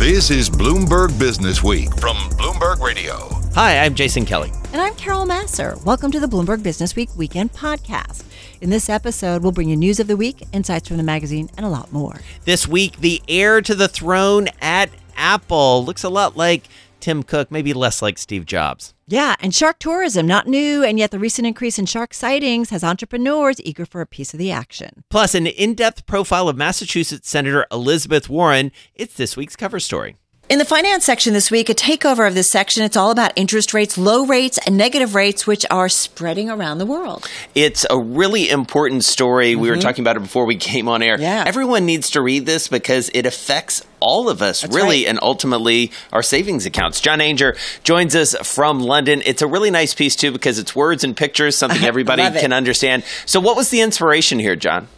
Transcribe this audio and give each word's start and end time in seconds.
This 0.00 0.30
is 0.30 0.48
Bloomberg 0.48 1.10
Businessweek 1.10 2.00
from 2.00 2.16
Bloomberg 2.38 2.80
Radio. 2.80 3.28
Hi, 3.52 3.84
I'm 3.84 3.94
Jason 3.94 4.24
Kelly. 4.24 4.50
And 4.72 4.80
I'm 4.80 4.94
Carol 4.94 5.26
Massar. 5.26 5.76
Welcome 5.84 6.10
to 6.12 6.18
the 6.18 6.26
Bloomberg 6.26 6.62
Businessweek 6.62 7.14
Weekend 7.16 7.52
Podcast. 7.52 8.24
In 8.62 8.70
this 8.70 8.88
episode, 8.88 9.42
we'll 9.42 9.52
bring 9.52 9.68
you 9.68 9.76
news 9.76 10.00
of 10.00 10.06
the 10.06 10.16
week, 10.16 10.46
insights 10.54 10.88
from 10.88 10.96
the 10.96 11.02
magazine, 11.02 11.50
and 11.58 11.66
a 11.66 11.68
lot 11.68 11.92
more. 11.92 12.18
This 12.46 12.66
week, 12.66 12.96
the 13.00 13.20
heir 13.28 13.60
to 13.60 13.74
the 13.74 13.88
throne 13.88 14.48
at 14.62 14.88
Apple 15.18 15.84
looks 15.84 16.02
a 16.02 16.08
lot 16.08 16.34
like 16.34 16.64
Tim 17.00 17.22
Cook, 17.22 17.50
maybe 17.50 17.72
less 17.72 18.02
like 18.02 18.18
Steve 18.18 18.46
Jobs. 18.46 18.94
Yeah, 19.06 19.34
and 19.40 19.54
shark 19.54 19.78
tourism, 19.78 20.26
not 20.26 20.46
new, 20.46 20.84
and 20.84 20.98
yet 20.98 21.10
the 21.10 21.18
recent 21.18 21.46
increase 21.46 21.78
in 21.78 21.86
shark 21.86 22.14
sightings 22.14 22.70
has 22.70 22.84
entrepreneurs 22.84 23.60
eager 23.64 23.84
for 23.84 24.00
a 24.00 24.06
piece 24.06 24.32
of 24.32 24.38
the 24.38 24.50
action. 24.52 25.02
Plus, 25.10 25.34
an 25.34 25.46
in 25.46 25.74
depth 25.74 26.06
profile 26.06 26.48
of 26.48 26.56
Massachusetts 26.56 27.28
Senator 27.28 27.66
Elizabeth 27.72 28.28
Warren. 28.28 28.70
It's 28.94 29.14
this 29.14 29.36
week's 29.36 29.56
cover 29.56 29.80
story. 29.80 30.16
In 30.50 30.58
the 30.58 30.64
finance 30.64 31.04
section 31.04 31.32
this 31.32 31.48
week, 31.48 31.68
a 31.68 31.74
takeover 31.76 32.26
of 32.26 32.34
this 32.34 32.50
section, 32.50 32.82
it's 32.82 32.96
all 32.96 33.12
about 33.12 33.32
interest 33.36 33.72
rates, 33.72 33.96
low 33.96 34.26
rates, 34.26 34.58
and 34.66 34.76
negative 34.76 35.14
rates, 35.14 35.46
which 35.46 35.64
are 35.70 35.88
spreading 35.88 36.50
around 36.50 36.78
the 36.78 36.86
world. 36.86 37.30
It's 37.54 37.86
a 37.88 37.96
really 37.96 38.50
important 38.50 39.04
story. 39.04 39.52
Mm-hmm. 39.52 39.60
We 39.60 39.68
were 39.68 39.76
mm-hmm. 39.76 39.82
talking 39.82 40.02
about 40.02 40.16
it 40.16 40.24
before 40.24 40.46
we 40.46 40.56
came 40.56 40.88
on 40.88 41.04
air. 41.04 41.20
Yeah. 41.20 41.44
Everyone 41.46 41.86
needs 41.86 42.10
to 42.10 42.20
read 42.20 42.46
this 42.46 42.66
because 42.66 43.12
it 43.14 43.26
affects 43.26 43.86
all 44.00 44.28
of 44.28 44.42
us, 44.42 44.62
That's 44.62 44.74
really, 44.74 45.04
right. 45.04 45.10
and 45.10 45.20
ultimately 45.22 45.92
our 46.12 46.22
savings 46.22 46.66
accounts. 46.66 47.00
John 47.00 47.20
Ainger 47.20 47.56
joins 47.84 48.16
us 48.16 48.34
from 48.42 48.80
London. 48.80 49.22
It's 49.24 49.42
a 49.42 49.46
really 49.46 49.70
nice 49.70 49.94
piece, 49.94 50.16
too, 50.16 50.32
because 50.32 50.58
it's 50.58 50.74
words 50.74 51.04
and 51.04 51.16
pictures, 51.16 51.56
something 51.56 51.84
everybody 51.84 52.22
can 52.22 52.52
understand. 52.52 53.04
So, 53.24 53.38
what 53.38 53.56
was 53.56 53.70
the 53.70 53.82
inspiration 53.82 54.40
here, 54.40 54.56
John? 54.56 54.88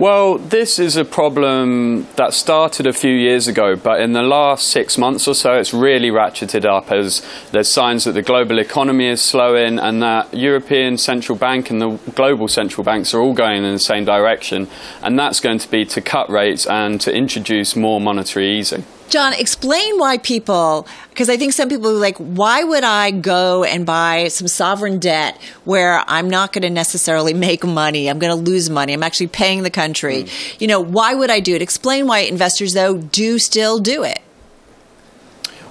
Well, 0.00 0.38
this 0.38 0.78
is 0.78 0.96
a 0.96 1.04
problem 1.04 2.06
that 2.16 2.32
started 2.32 2.86
a 2.86 2.92
few 2.94 3.12
years 3.12 3.48
ago, 3.48 3.76
but 3.76 4.00
in 4.00 4.14
the 4.14 4.22
last 4.22 4.68
six 4.68 4.96
months 4.96 5.28
or 5.28 5.34
so, 5.34 5.58
it's 5.58 5.74
really 5.74 6.08
ratcheted 6.08 6.64
up 6.64 6.90
as 6.90 7.20
there's 7.52 7.68
signs 7.68 8.04
that 8.04 8.12
the 8.12 8.22
global 8.22 8.58
economy 8.58 9.08
is 9.08 9.20
slowing 9.20 9.78
and 9.78 10.02
that 10.02 10.32
European 10.32 10.96
Central 10.96 11.36
Bank 11.36 11.68
and 11.68 11.82
the 11.82 11.98
global 12.14 12.48
central 12.48 12.82
banks 12.82 13.12
are 13.12 13.20
all 13.20 13.34
going 13.34 13.62
in 13.62 13.74
the 13.74 13.78
same 13.78 14.06
direction. 14.06 14.68
And 15.02 15.18
that's 15.18 15.38
going 15.38 15.58
to 15.58 15.70
be 15.70 15.84
to 15.84 16.00
cut 16.00 16.30
rates 16.30 16.64
and 16.64 16.98
to 17.02 17.14
introduce 17.14 17.76
more 17.76 18.00
monetary 18.00 18.56
easing. 18.56 18.86
John, 19.10 19.32
explain 19.32 19.98
why 19.98 20.18
people, 20.18 20.86
because 21.08 21.28
I 21.28 21.36
think 21.36 21.52
some 21.52 21.68
people 21.68 21.90
are 21.90 21.94
like, 21.94 22.16
why 22.18 22.62
would 22.62 22.84
I 22.84 23.10
go 23.10 23.64
and 23.64 23.84
buy 23.84 24.28
some 24.28 24.46
sovereign 24.46 24.98
debt 24.98 25.40
where 25.64 26.04
I'm 26.06 26.30
not 26.30 26.52
going 26.52 26.62
to 26.62 26.70
necessarily 26.70 27.34
make 27.48 27.64
money? 27.64 28.08
I'm 28.08 28.18
going 28.18 28.36
to 28.36 28.50
lose 28.50 28.70
money. 28.70 28.92
I'm 28.92 29.02
actually 29.02 29.26
paying 29.26 29.62
the 29.64 29.70
country. 29.70 30.24
Mm. 30.24 30.60
You 30.60 30.68
know, 30.68 30.80
why 30.80 31.14
would 31.14 31.30
I 31.30 31.40
do 31.40 31.54
it? 31.54 31.62
Explain 31.62 32.06
why 32.06 32.20
investors, 32.20 32.72
though, 32.74 32.98
do 32.98 33.38
still 33.38 33.80
do 33.80 34.04
it. 34.04 34.20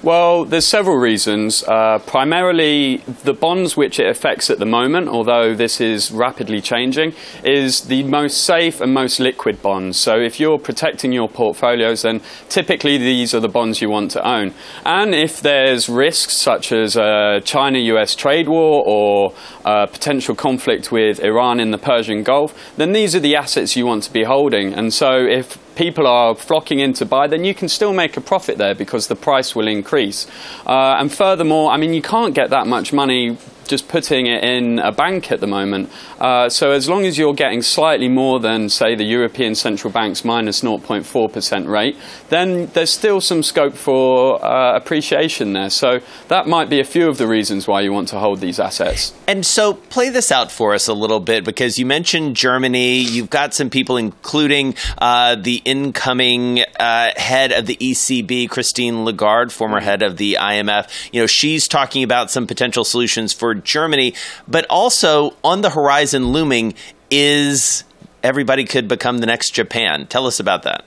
Well, 0.02 0.45
there's 0.45 0.66
several 0.66 0.95
reasons. 0.95 1.61
Uh, 1.61 2.00
primarily, 2.00 3.03
the 3.25 3.33
bonds 3.33 3.75
which 3.75 4.00
it 4.00 4.08
affects 4.08 4.50
at 4.50 4.58
the 4.58 4.66
moment, 4.66 5.09
although 5.09 5.53
this 5.53 5.81
is 5.81 6.09
rapidly 6.09 6.61
changing, 6.61 7.14
is 7.44 7.81
the 7.81 8.03
most 8.03 8.38
safe 8.38 8.80
and 8.80 8.94
most 8.94 9.19
liquid 9.19 9.61
bonds. 9.61 9.97
So, 9.97 10.17
if 10.17 10.39
you're 10.39 10.58
protecting 10.58 11.11
your 11.11 11.28
portfolios, 11.28 12.03
then 12.03 12.22
typically 12.47 12.97
these 12.97 13.33
are 13.33 13.41
the 13.41 13.50
bonds 13.50 13.81
you 13.81 13.89
want 13.89 14.11
to 14.11 14.25
own. 14.25 14.53
And 14.86 15.14
if 15.14 15.41
there's 15.41 15.89
risks 15.89 16.38
such 16.38 16.72
as 16.72 16.95
a 16.95 17.41
China 17.44 17.78
US 17.80 18.16
trade 18.16 18.47
war 18.47 18.81
or 18.86 19.34
a 19.66 19.86
potential 19.86 20.34
conflict 20.34 20.94
with 20.94 21.19
Iran 21.19 21.59
in 21.59 21.72
the 21.72 21.78
Persian 21.78 22.23
Gulf, 22.23 22.56
then 22.78 22.94
these 22.94 23.16
are 23.16 23.19
the 23.19 23.36
assets 23.36 23.75
you 23.75 23.86
want 23.86 24.03
to 24.03 24.13
be 24.13 24.23
holding. 24.23 24.73
And 24.73 24.94
so, 24.94 25.17
if 25.17 25.58
people 25.80 26.05
are 26.05 26.35
flocking 26.35 26.80
in 26.80 26.91
to 26.91 27.05
buy, 27.05 27.25
then 27.25 27.45
you 27.45 27.55
can 27.55 27.69
still 27.69 27.94
make 27.94 28.17
a 28.17 28.22
profit 28.22 28.58
there 28.58 28.75
because 28.75 29.08
the 29.08 29.16
price 29.16 29.55
will 29.55 29.66
increase. 29.66 30.27
Uh, 30.67 30.97
and 30.99 31.09
furthermore, 31.09 31.72
I 31.72 31.77
mean, 31.77 31.94
you 31.94 32.02
can't 32.02 32.35
get 32.35 32.49
that 32.49 32.67
much 32.67 32.91
money 32.91 33.38
just 33.69 33.88
putting 33.88 34.25
it 34.25 34.44
in 34.44 34.80
a 34.80 34.91
bank 34.91 35.31
at 35.31 35.40
the 35.40 35.47
moment. 35.47 35.90
Uh, 36.19 36.50
so 36.50 36.72
as 36.72 36.90
long 36.90 37.06
as 37.06 37.18
you're 37.18 37.34
getting 37.34 37.62
slightly 37.62 38.09
more 38.09 38.40
than, 38.40 38.68
say, 38.68 38.96
the 38.96 39.06
European 39.06 39.56
Central 39.56 39.94
Bank's 39.94 40.25
minus 40.25 40.62
0.4% 40.62 41.68
rate, 41.68 41.96
then 42.30 42.66
there's 42.74 42.90
still 42.90 43.22
some 43.22 43.44
scope 43.44 43.75
for 43.75 44.44
uh, 44.44 44.75
appreciation 44.75 45.53
there. 45.53 45.69
So 45.69 46.02
that 46.28 46.47
might 46.47 46.69
be 46.69 46.80
a 46.80 46.84
few 46.84 47.07
of 47.07 47.18
the 47.18 47.28
reasons 47.28 47.68
why 47.68 47.81
you 47.81 47.94
want 47.94 48.07
to 48.09 48.19
hold 48.19 48.40
these 48.40 48.59
assets. 48.59 49.13
And 49.28 49.46
so 49.46 49.75
play 49.75 50.09
this 50.09 50.31
out 50.31 50.51
for 50.51 50.74
us 50.74 50.88
a 50.88 50.94
little 50.94 51.19
bit 51.19 51.46
because 51.46 51.78
you 51.78 51.86
mentioned 51.86 52.36
Germany. 52.36 52.97
You've 52.97 53.30
got 53.30 53.53
some 53.53 53.69
people, 53.69 53.97
including 53.97 54.75
uh, 54.97 55.36
the 55.36 55.62
incoming 55.63 56.62
uh, 56.80 57.12
head 57.16 57.51
of 57.51 57.68
the 57.68 57.78
ECB, 57.78 58.50
Christine 58.50 59.06
Lagarde, 59.06 59.51
former 59.51 59.80
head 59.80 60.01
of 60.01 60.18
the 60.18 60.38
IMF. 60.40 60.90
You 61.13 61.22
know, 61.22 61.28
she's 61.28 61.68
talking 61.68 62.03
about 62.03 62.31
some 62.31 62.47
potential 62.47 62.84
solutions 62.84 63.31
for 63.31 63.59
Germany, 63.64 64.14
but 64.47 64.66
also 64.70 65.36
on 65.44 65.62
the 65.62 65.70
horizon 65.70 66.28
looming 66.30 66.74
is 67.12 67.84
everybody 68.24 68.66
could 68.66 68.88
become 68.88 69.20
the 69.20 69.25
next 69.25 69.52
Japan. 69.52 70.08
Tell 70.08 70.28
us 70.28 70.40
about 70.40 70.64
that. 70.64 70.86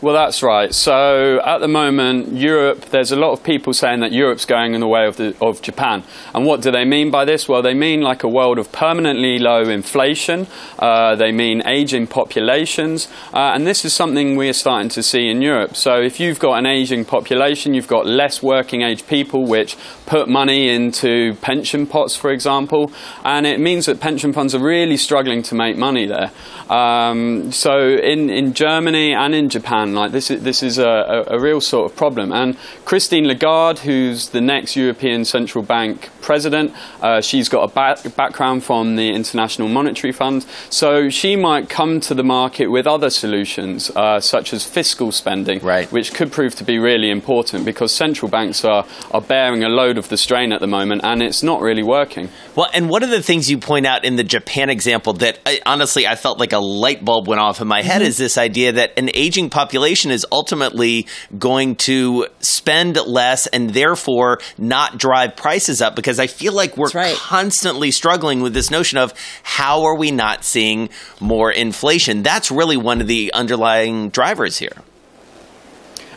Well, 0.00 0.14
that's 0.14 0.44
right. 0.44 0.72
So 0.72 1.40
at 1.44 1.58
the 1.58 1.66
moment, 1.66 2.32
Europe, 2.32 2.84
there's 2.90 3.10
a 3.10 3.16
lot 3.16 3.32
of 3.32 3.42
people 3.42 3.72
saying 3.72 3.98
that 3.98 4.12
Europe's 4.12 4.44
going 4.44 4.74
in 4.74 4.80
the 4.80 4.86
way 4.86 5.08
of, 5.08 5.16
the, 5.16 5.34
of 5.40 5.60
Japan. 5.60 6.04
And 6.32 6.46
what 6.46 6.62
do 6.62 6.70
they 6.70 6.84
mean 6.84 7.10
by 7.10 7.24
this? 7.24 7.48
Well, 7.48 7.62
they 7.62 7.74
mean 7.74 8.00
like 8.00 8.22
a 8.22 8.28
world 8.28 8.60
of 8.60 8.70
permanently 8.70 9.40
low 9.40 9.62
inflation. 9.62 10.46
Uh, 10.78 11.16
they 11.16 11.32
mean 11.32 11.66
aging 11.66 12.06
populations. 12.06 13.08
Uh, 13.34 13.50
and 13.54 13.66
this 13.66 13.84
is 13.84 13.92
something 13.92 14.36
we're 14.36 14.52
starting 14.52 14.88
to 14.90 15.02
see 15.02 15.28
in 15.28 15.42
Europe. 15.42 15.74
So 15.74 16.00
if 16.00 16.20
you've 16.20 16.38
got 16.38 16.60
an 16.60 16.66
aging 16.66 17.04
population, 17.04 17.74
you've 17.74 17.88
got 17.88 18.06
less 18.06 18.40
working 18.40 18.82
age 18.82 19.04
people, 19.08 19.46
which 19.46 19.76
put 20.06 20.28
money 20.28 20.68
into 20.68 21.34
pension 21.42 21.88
pots, 21.88 22.14
for 22.14 22.30
example. 22.30 22.92
And 23.24 23.48
it 23.48 23.58
means 23.58 23.86
that 23.86 23.98
pension 23.98 24.32
funds 24.32 24.54
are 24.54 24.62
really 24.62 24.96
struggling 24.96 25.42
to 25.42 25.56
make 25.56 25.76
money 25.76 26.06
there. 26.06 26.30
Um, 26.70 27.50
so 27.50 27.80
in, 27.80 28.30
in 28.30 28.54
Germany 28.54 29.12
and 29.12 29.34
in 29.34 29.48
Japan, 29.48 29.87
like 29.94 30.12
this 30.12 30.30
is 30.30 30.42
this 30.42 30.62
is 30.62 30.78
a, 30.78 30.86
a, 30.86 31.36
a, 31.36 31.40
real 31.40 31.60
sort 31.60 31.90
of 31.90 31.96
problem. 31.96 32.32
And 32.32 32.56
Christine 32.84 33.26
Lagarde, 33.26 33.80
who's 33.80 34.30
the 34.30 34.40
next 34.40 34.76
European 34.76 35.24
Central 35.24 35.64
Bank 35.64 36.10
president, 36.20 36.74
uh, 37.00 37.20
she's 37.20 37.48
got 37.48 37.70
a 37.70 37.72
back, 37.72 38.16
background 38.16 38.64
from 38.64 38.96
the 38.96 39.10
International 39.10 39.68
Monetary 39.68 40.12
Fund, 40.12 40.46
so 40.70 41.08
she 41.08 41.36
might 41.36 41.68
come 41.68 42.00
to 42.00 42.14
the 42.14 42.24
market 42.24 42.68
with 42.68 42.86
other 42.86 43.10
solutions, 43.10 43.90
uh, 43.96 44.20
such 44.20 44.52
as 44.52 44.64
fiscal 44.64 45.12
spending, 45.12 45.60
right. 45.60 45.90
which 45.90 46.12
could 46.14 46.32
prove 46.32 46.54
to 46.56 46.64
be 46.64 46.78
really 46.78 47.10
important 47.10 47.64
because 47.64 47.94
central 47.94 48.30
banks 48.30 48.64
are 48.64 48.86
are 49.10 49.20
bearing 49.20 49.64
a 49.64 49.68
load 49.68 49.98
of 49.98 50.08
the 50.08 50.16
strain 50.16 50.52
at 50.52 50.60
the 50.60 50.66
moment, 50.66 51.02
and 51.04 51.22
it's 51.22 51.42
not 51.42 51.60
really 51.60 51.82
working. 51.82 52.28
Well, 52.54 52.68
and 52.74 52.88
one 52.90 53.02
of 53.02 53.10
the 53.10 53.22
things 53.22 53.50
you 53.50 53.58
point 53.58 53.86
out 53.86 54.04
in 54.04 54.16
the 54.16 54.24
Japan 54.24 54.70
example 54.70 55.12
that 55.14 55.38
I, 55.46 55.60
honestly 55.64 56.06
I 56.06 56.16
felt 56.16 56.38
like 56.38 56.52
a 56.52 56.58
light 56.58 57.04
bulb 57.04 57.28
went 57.28 57.40
off 57.40 57.60
in 57.60 57.68
my 57.68 57.82
head 57.82 58.00
mm-hmm. 58.00 58.08
is 58.08 58.16
this 58.16 58.36
idea 58.38 58.72
that 58.72 58.98
an 58.98 59.10
aging 59.14 59.50
population 59.50 59.77
population 59.78 60.10
is 60.10 60.26
ultimately 60.32 61.06
going 61.38 61.76
to 61.76 62.26
spend 62.40 62.96
less 62.96 63.46
and 63.46 63.70
therefore 63.70 64.40
not 64.58 64.98
drive 64.98 65.36
prices 65.36 65.80
up 65.80 65.94
because 65.94 66.18
I 66.18 66.26
feel 66.26 66.52
like 66.52 66.76
we're 66.76 66.90
right. 66.90 67.14
constantly 67.14 67.92
struggling 67.92 68.40
with 68.40 68.54
this 68.54 68.72
notion 68.72 68.98
of 68.98 69.14
how 69.44 69.84
are 69.84 69.94
we 69.94 70.10
not 70.10 70.42
seeing 70.42 70.88
more 71.20 71.52
inflation? 71.52 72.24
That's 72.24 72.50
really 72.50 72.76
one 72.76 73.00
of 73.00 73.06
the 73.06 73.32
underlying 73.32 74.08
drivers 74.08 74.58
here. 74.58 74.72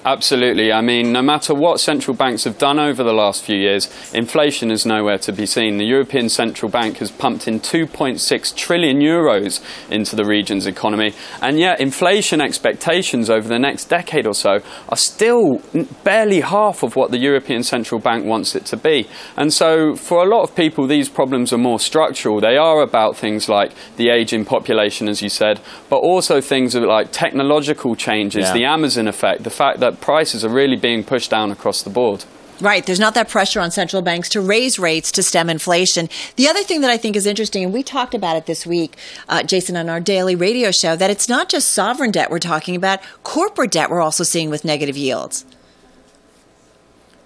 Absolutely. 0.03 0.72
I 0.72 0.81
mean, 0.81 1.12
no 1.12 1.22
matter 1.22 1.53
what 1.53 1.79
central 1.79 2.17
banks 2.17 2.44
have 2.45 2.57
done 2.57 2.79
over 2.79 3.03
the 3.03 3.13
last 3.13 3.44
few 3.44 3.56
years, 3.56 3.88
inflation 4.13 4.72
is 4.72 4.84
nowhere 4.84 5.19
to 5.19 5.31
be 5.31 5.45
seen. 5.45 5.78
The 5.78 5.85
European 5.85 6.28
Central 6.28 6.72
Bank 6.72 6.97
has 6.97 7.12
pumped 7.12 7.47
in 7.47 7.59
2.6 7.59 8.56
trillion 8.56 9.00
euros 9.00 9.61
into 9.91 10.16
the 10.16 10.25
region's 10.25 10.66
economy, 10.66 11.13
and 11.40 11.59
yet 11.59 11.79
inflation 11.79 12.41
expectations 12.41 13.29
over 13.29 13.47
the 13.47 13.59
next 13.59 13.85
decade 13.85 14.26
or 14.26 14.34
so 14.34 14.61
are 14.90 14.97
still 14.97 15.61
barely 16.03 16.41
half 16.41 16.81
of 16.81 16.96
what 16.96 17.11
the 17.11 17.20
European 17.20 17.61
Central 17.61 18.02
Bank 18.02 18.26
wants 18.26 18.55
it 18.55 18.66
to 18.66 18.78
be. 18.78 19.08
And 19.37 19.53
so, 19.53 19.96
for 19.96 20.23
a 20.23 20.28
lot 20.28 20.41
of 20.41 20.55
people, 20.55 20.87
these 20.87 21.09
problems 21.09 21.53
are 21.53 21.59
more 21.59 21.79
structural. 21.79 22.41
They 22.41 22.58
are 22.58 22.81
about 22.81 23.17
things 23.17 23.47
like 23.47 23.72
the 23.97 24.09
aging 24.09 24.46
population, 24.46 25.08
as 25.08 25.22
you 25.22 25.29
said, 25.29 25.61
but 25.90 25.97
also 25.97 26.41
things 26.41 26.73
like 26.73 27.11
technological 27.11 27.96
changes, 27.96 28.47
yeah. 28.47 28.53
the 28.53 28.66
Amazon 28.66 29.08
effect, 29.08 29.43
the 29.43 29.52
fact 29.52 29.79
that 29.79 29.91
prices 29.99 30.46
are 30.46 30.49
really 30.49 30.78
being 30.78 31.03
pushed 31.03 31.29
down 31.29 31.52
across 31.52 31.82
the 31.82 31.90
board. 31.90 32.26
Right. 32.61 32.85
There's 32.85 32.99
not 32.99 33.16
that 33.16 33.28
pressure 33.28 33.59
on 33.59 33.72
central 33.72 34.03
banks 34.03 34.29
to 34.29 34.41
raise 34.41 34.78
rates 34.78 35.11
to 35.14 35.23
stem 35.23 35.49
inflation. 35.49 36.09
The 36.35 36.47
other 36.47 36.61
thing 36.61 36.82
that 36.82 36.91
I 36.91 36.97
think 36.97 37.16
is 37.16 37.26
interesting, 37.26 37.64
and 37.64 37.73
we 37.73 37.82
talked 37.82 38.14
about 38.14 38.38
it 38.38 38.46
this 38.46 38.67
week, 38.67 38.97
uh, 39.28 39.41
Jason, 39.41 39.76
on 39.76 39.90
our 39.90 39.99
daily 39.99 40.35
radio 40.35 40.70
show, 40.70 40.96
that 40.96 41.09
it's 41.09 41.28
not 41.28 41.49
just 41.49 41.73
sovereign 41.73 42.11
debt 42.11 42.29
we're 42.29 42.38
talking 42.38 42.76
about, 42.76 42.99
corporate 43.23 43.72
debt 43.72 43.90
we're 43.90 44.02
also 44.02 44.23
seeing 44.23 44.52
with 44.52 44.64
negative 44.64 44.96
yields. 44.96 45.43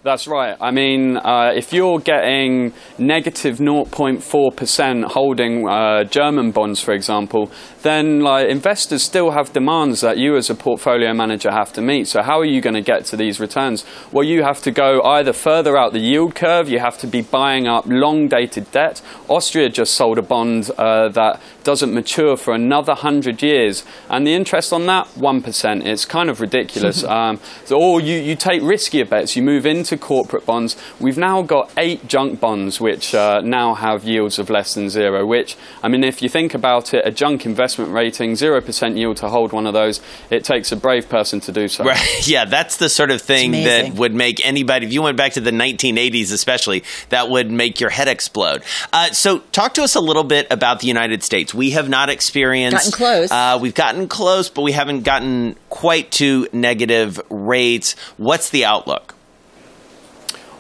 That's 0.05 0.27
right. 0.27 0.55
I 0.61 0.69
mean, 0.69 1.17
uh, 1.17 1.51
if 1.55 1.73
you're 1.73 1.97
getting 1.97 2.73
negative 2.99 3.57
0.4% 3.57 5.03
holding 5.05 5.67
uh, 5.67 6.03
German 6.03 6.51
bonds, 6.51 6.79
for 6.79 6.93
example, 6.93 7.51
then 7.85 8.19
like 8.21 8.49
investors 8.49 9.03
still 9.03 9.31
have 9.31 9.53
demands 9.53 10.01
that 10.01 10.17
you 10.17 10.35
as 10.35 10.49
a 10.49 10.55
portfolio 10.55 11.13
manager 11.13 11.51
have 11.51 11.71
to 11.73 11.81
meet. 11.81 12.07
So 12.07 12.23
how 12.23 12.39
are 12.39 12.45
you 12.45 12.59
going 12.59 12.73
to 12.73 12.81
get 12.81 13.05
to 13.05 13.15
these 13.15 13.39
returns? 13.39 13.85
Well, 14.11 14.23
you 14.23 14.41
have 14.43 14.61
to 14.63 14.71
go 14.71 15.01
either 15.03 15.33
further 15.33 15.77
out 15.77 15.93
the 15.93 15.99
yield 15.99 16.33
curve, 16.33 16.67
you 16.67 16.79
have 16.79 16.97
to 16.97 17.07
be 17.07 17.21
buying 17.21 17.67
up 17.67 17.85
long 17.85 18.27
dated 18.27 18.71
debt. 18.71 19.03
Austria 19.29 19.69
just 19.69 19.93
sold 19.93 20.17
a 20.17 20.23
bond 20.23 20.71
uh, 20.79 21.09
that 21.09 21.39
doesn't 21.63 21.93
mature 21.93 22.35
for 22.35 22.55
another 22.55 22.93
100 22.93 23.43
years. 23.43 23.83
And 24.09 24.25
the 24.25 24.33
interest 24.33 24.73
on 24.73 24.87
that, 24.87 25.05
1%. 25.09 25.85
It's 25.85 26.05
kind 26.05 26.29
of 26.29 26.41
ridiculous. 26.41 27.03
um, 27.15 27.39
so, 27.65 27.79
or 27.79 28.01
you, 28.01 28.17
you 28.17 28.35
take 28.35 28.63
riskier 28.63 29.07
bets, 29.07 29.35
you 29.35 29.43
move 29.43 29.65
into 29.65 29.95
corporate 29.95 30.45
bonds. 30.45 30.75
We've 30.99 31.17
now 31.17 31.43
got 31.43 31.71
eight 31.77 32.07
junk 32.07 32.39
bonds 32.39 32.81
which 32.81 33.13
uh, 33.13 33.41
now 33.41 33.75
have 33.75 34.03
yields 34.03 34.39
of 34.39 34.49
less 34.49 34.73
than 34.73 34.89
zero, 34.89 35.23
which, 35.25 35.55
I 35.83 35.87
mean, 35.87 36.03
if 36.03 36.23
you 36.23 36.29
think 36.29 36.55
about 36.55 36.91
it, 36.93 37.05
a 37.05 37.11
junk 37.11 37.45
investment 37.45 37.74
rating, 37.77 38.33
0% 38.33 38.97
yield 38.97 39.17
to 39.17 39.29
hold 39.29 39.51
one 39.53 39.67
of 39.67 39.73
those, 39.73 40.01
it 40.29 40.43
takes 40.43 40.71
a 40.71 40.75
brave 40.75 41.09
person 41.09 41.39
to 41.41 41.51
do 41.51 41.67
so. 41.67 41.83
Right. 41.83 42.01
Yeah, 42.25 42.45
that's 42.45 42.77
the 42.77 42.89
sort 42.89 43.11
of 43.11 43.21
thing 43.21 43.51
that 43.51 43.93
would 43.93 44.13
make 44.13 44.45
anybody, 44.45 44.87
if 44.87 44.93
you 44.93 45.01
went 45.01 45.17
back 45.17 45.33
to 45.33 45.41
the 45.41 45.51
1980s 45.51 46.33
especially, 46.33 46.83
that 47.09 47.29
would 47.29 47.51
make 47.51 47.79
your 47.79 47.89
head 47.89 48.07
explode. 48.07 48.63
Uh, 48.91 49.11
so, 49.11 49.39
talk 49.51 49.73
to 49.75 49.83
us 49.83 49.95
a 49.95 49.99
little 49.99 50.23
bit 50.23 50.47
about 50.49 50.79
the 50.79 50.87
United 50.87 51.23
States. 51.23 51.53
We 51.53 51.71
have 51.71 51.87
not 51.87 52.09
experienced. 52.09 52.91
Gotten 52.91 52.91
close. 52.91 53.31
Uh, 53.31 53.59
we've 53.61 53.75
gotten 53.75 54.07
close, 54.07 54.49
but 54.49 54.63
we 54.63 54.71
haven't 54.71 55.03
gotten 55.03 55.55
quite 55.69 56.11
to 56.11 56.47
negative 56.51 57.19
rates. 57.29 57.95
What's 58.17 58.49
the 58.49 58.65
outlook? 58.65 59.15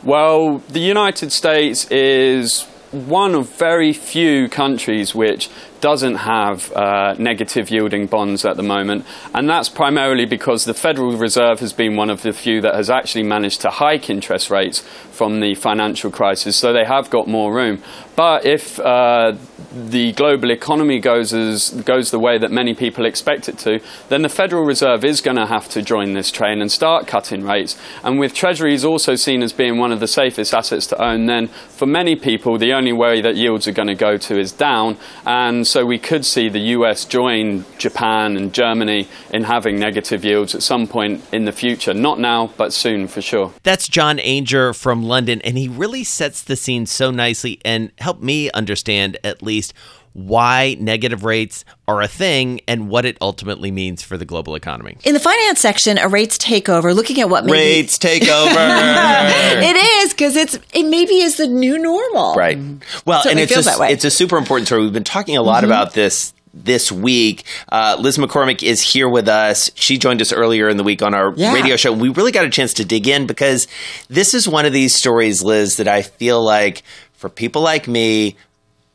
Well, 0.03 0.59
the 0.69 0.79
United 0.79 1.31
States 1.31 1.89
is 1.89 2.63
one 2.91 3.35
of 3.35 3.49
very 3.57 3.91
few 3.91 4.47
countries 4.47 5.15
which 5.15 5.49
doesn't 5.85 6.15
have 6.15 6.73
uh, 6.73 7.13
negative 7.19 7.69
yielding 7.69 8.07
bonds 8.07 8.43
at 8.43 8.57
the 8.57 8.63
moment, 8.63 9.05
and 9.35 9.47
that's 9.47 9.69
primarily 9.69 10.25
because 10.25 10.65
the 10.65 10.73
Federal 10.73 11.15
Reserve 11.15 11.59
has 11.59 11.73
been 11.73 11.95
one 11.95 12.09
of 12.09 12.23
the 12.23 12.33
few 12.33 12.59
that 12.61 12.73
has 12.73 12.89
actually 12.89 13.21
managed 13.21 13.61
to 13.61 13.69
hike 13.69 14.09
interest 14.09 14.49
rates 14.49 14.79
from 15.11 15.41
the 15.41 15.53
financial 15.53 16.09
crisis, 16.09 16.57
so 16.57 16.73
they 16.73 16.85
have 16.85 17.11
got 17.11 17.27
more 17.27 17.53
room. 17.53 17.83
But 18.15 18.45
if 18.45 18.79
uh, 18.79 19.33
the 19.75 20.13
global 20.13 20.49
economy 20.49 20.99
goes 20.99 21.33
as 21.33 21.69
goes 21.83 22.09
the 22.09 22.19
way 22.19 22.37
that 22.37 22.49
many 22.49 22.73
people 22.73 23.05
expect 23.05 23.47
it 23.47 23.57
to, 23.59 23.79
then 24.09 24.21
the 24.23 24.29
Federal 24.29 24.63
Reserve 24.63 25.03
is 25.03 25.21
going 25.21 25.37
to 25.37 25.45
have 25.45 25.67
to 25.69 25.81
join 25.81 26.13
this 26.13 26.31
train 26.31 26.61
and 26.61 26.71
start 26.71 27.05
cutting 27.07 27.43
rates. 27.43 27.77
And 28.03 28.17
with 28.17 28.33
Treasuries 28.33 28.85
also 28.85 29.15
seen 29.15 29.43
as 29.43 29.53
being 29.53 29.77
one 29.77 29.91
of 29.91 29.99
the 29.99 30.07
safest 30.07 30.53
assets 30.53 30.87
to 30.87 31.01
own, 31.03 31.25
then 31.25 31.47
for 31.47 31.85
many 31.85 32.15
people 32.15 32.57
the 32.57 32.73
only 32.73 32.93
way 32.93 33.21
that 33.21 33.35
yields 33.35 33.67
are 33.67 33.73
going 33.73 33.89
to 33.89 33.95
go 33.95 34.17
to 34.17 34.39
is 34.39 34.51
down. 34.51 34.97
And 35.25 35.67
so 35.75 35.85
we 35.85 35.99
could 35.99 36.25
see 36.25 36.47
the 36.47 36.71
US 36.77 37.03
join 37.03 37.65
Japan 37.77 38.37
and 38.37 38.53
Germany 38.53 39.09
in 39.31 39.43
having 39.43 39.77
negative 39.77 40.23
yields 40.23 40.55
at 40.55 40.63
some 40.63 40.87
point 40.87 41.21
in 41.33 41.43
the 41.43 41.51
future. 41.51 41.93
Not 41.93 42.17
now, 42.17 42.53
but 42.55 42.71
soon 42.71 43.09
for 43.09 43.21
sure. 43.21 43.51
That's 43.63 43.89
John 43.89 44.17
Ainger 44.19 44.73
from 44.73 45.03
London, 45.03 45.41
and 45.41 45.57
he 45.57 45.67
really 45.67 46.05
sets 46.05 46.41
the 46.41 46.55
scene 46.55 46.85
so 46.85 47.11
nicely 47.11 47.59
and 47.65 47.91
helped 47.97 48.23
me 48.23 48.49
understand 48.51 49.17
at 49.21 49.43
least 49.43 49.73
why 50.15 50.77
negative 50.79 51.25
rates 51.25 51.65
are 51.89 52.01
a 52.01 52.07
thing 52.07 52.61
and 52.69 52.87
what 52.87 53.03
it 53.03 53.17
ultimately 53.19 53.69
means 53.69 54.01
for 54.01 54.15
the 54.17 54.23
global 54.23 54.55
economy. 54.55 54.97
In 55.03 55.13
the 55.13 55.19
finance 55.19 55.59
section, 55.59 55.97
a 55.97 56.07
rates 56.07 56.37
takeover, 56.37 56.95
looking 56.95 57.19
at 57.19 57.29
what 57.29 57.43
maybe 57.43 57.57
Rates 57.57 57.97
take 57.97 58.23
over. 58.23 58.55
it 58.57 59.75
is 59.75 60.13
because 60.13 60.37
it's 60.37 60.57
it 60.73 60.83
maybe 60.87 61.15
is 61.15 61.35
the 61.35 61.47
new 61.47 61.77
normal. 61.77 62.33
Right. 62.33 62.57
Well, 63.05 63.23
and 63.27 63.37
it's 63.39 63.51
feels 63.51 63.67
a, 63.67 63.71
that 63.71 63.79
way. 63.79 63.91
it's 63.91 64.05
a 64.05 64.09
super 64.09 64.37
important 64.37 64.67
story. 64.67 64.83
We've 64.83 64.93
been 64.93 65.03
talking 65.03 65.35
a 65.35 65.43
lot 65.43 65.65
about 65.65 65.93
this 65.93 66.33
this 66.53 66.89
week. 66.89 67.43
Uh, 67.69 67.97
Liz 67.99 68.17
McCormick 68.17 68.63
is 68.63 68.81
here 68.81 69.09
with 69.09 69.27
us. 69.27 69.69
She 69.75 69.97
joined 69.97 70.21
us 70.21 70.31
earlier 70.31 70.69
in 70.69 70.77
the 70.77 70.83
week 70.85 71.01
on 71.01 71.13
our 71.13 71.33
Yeah. 71.35 71.53
radio 71.53 71.75
show. 71.75 71.91
We 71.91 72.07
really 72.07 72.31
got 72.31 72.45
a 72.45 72.49
chance 72.49 72.73
to 72.75 72.85
dig 72.85 73.09
in 73.09 73.27
because 73.27 73.67
this 74.07 74.33
is 74.33 74.47
one 74.47 74.65
of 74.65 74.71
these 74.71 74.95
stories, 74.95 75.43
Liz, 75.43 75.75
that 75.75 75.89
I 75.89 76.03
feel 76.03 76.41
like 76.41 76.83
for 77.13 77.27
people 77.29 77.61
like 77.61 77.89
me, 77.89 78.37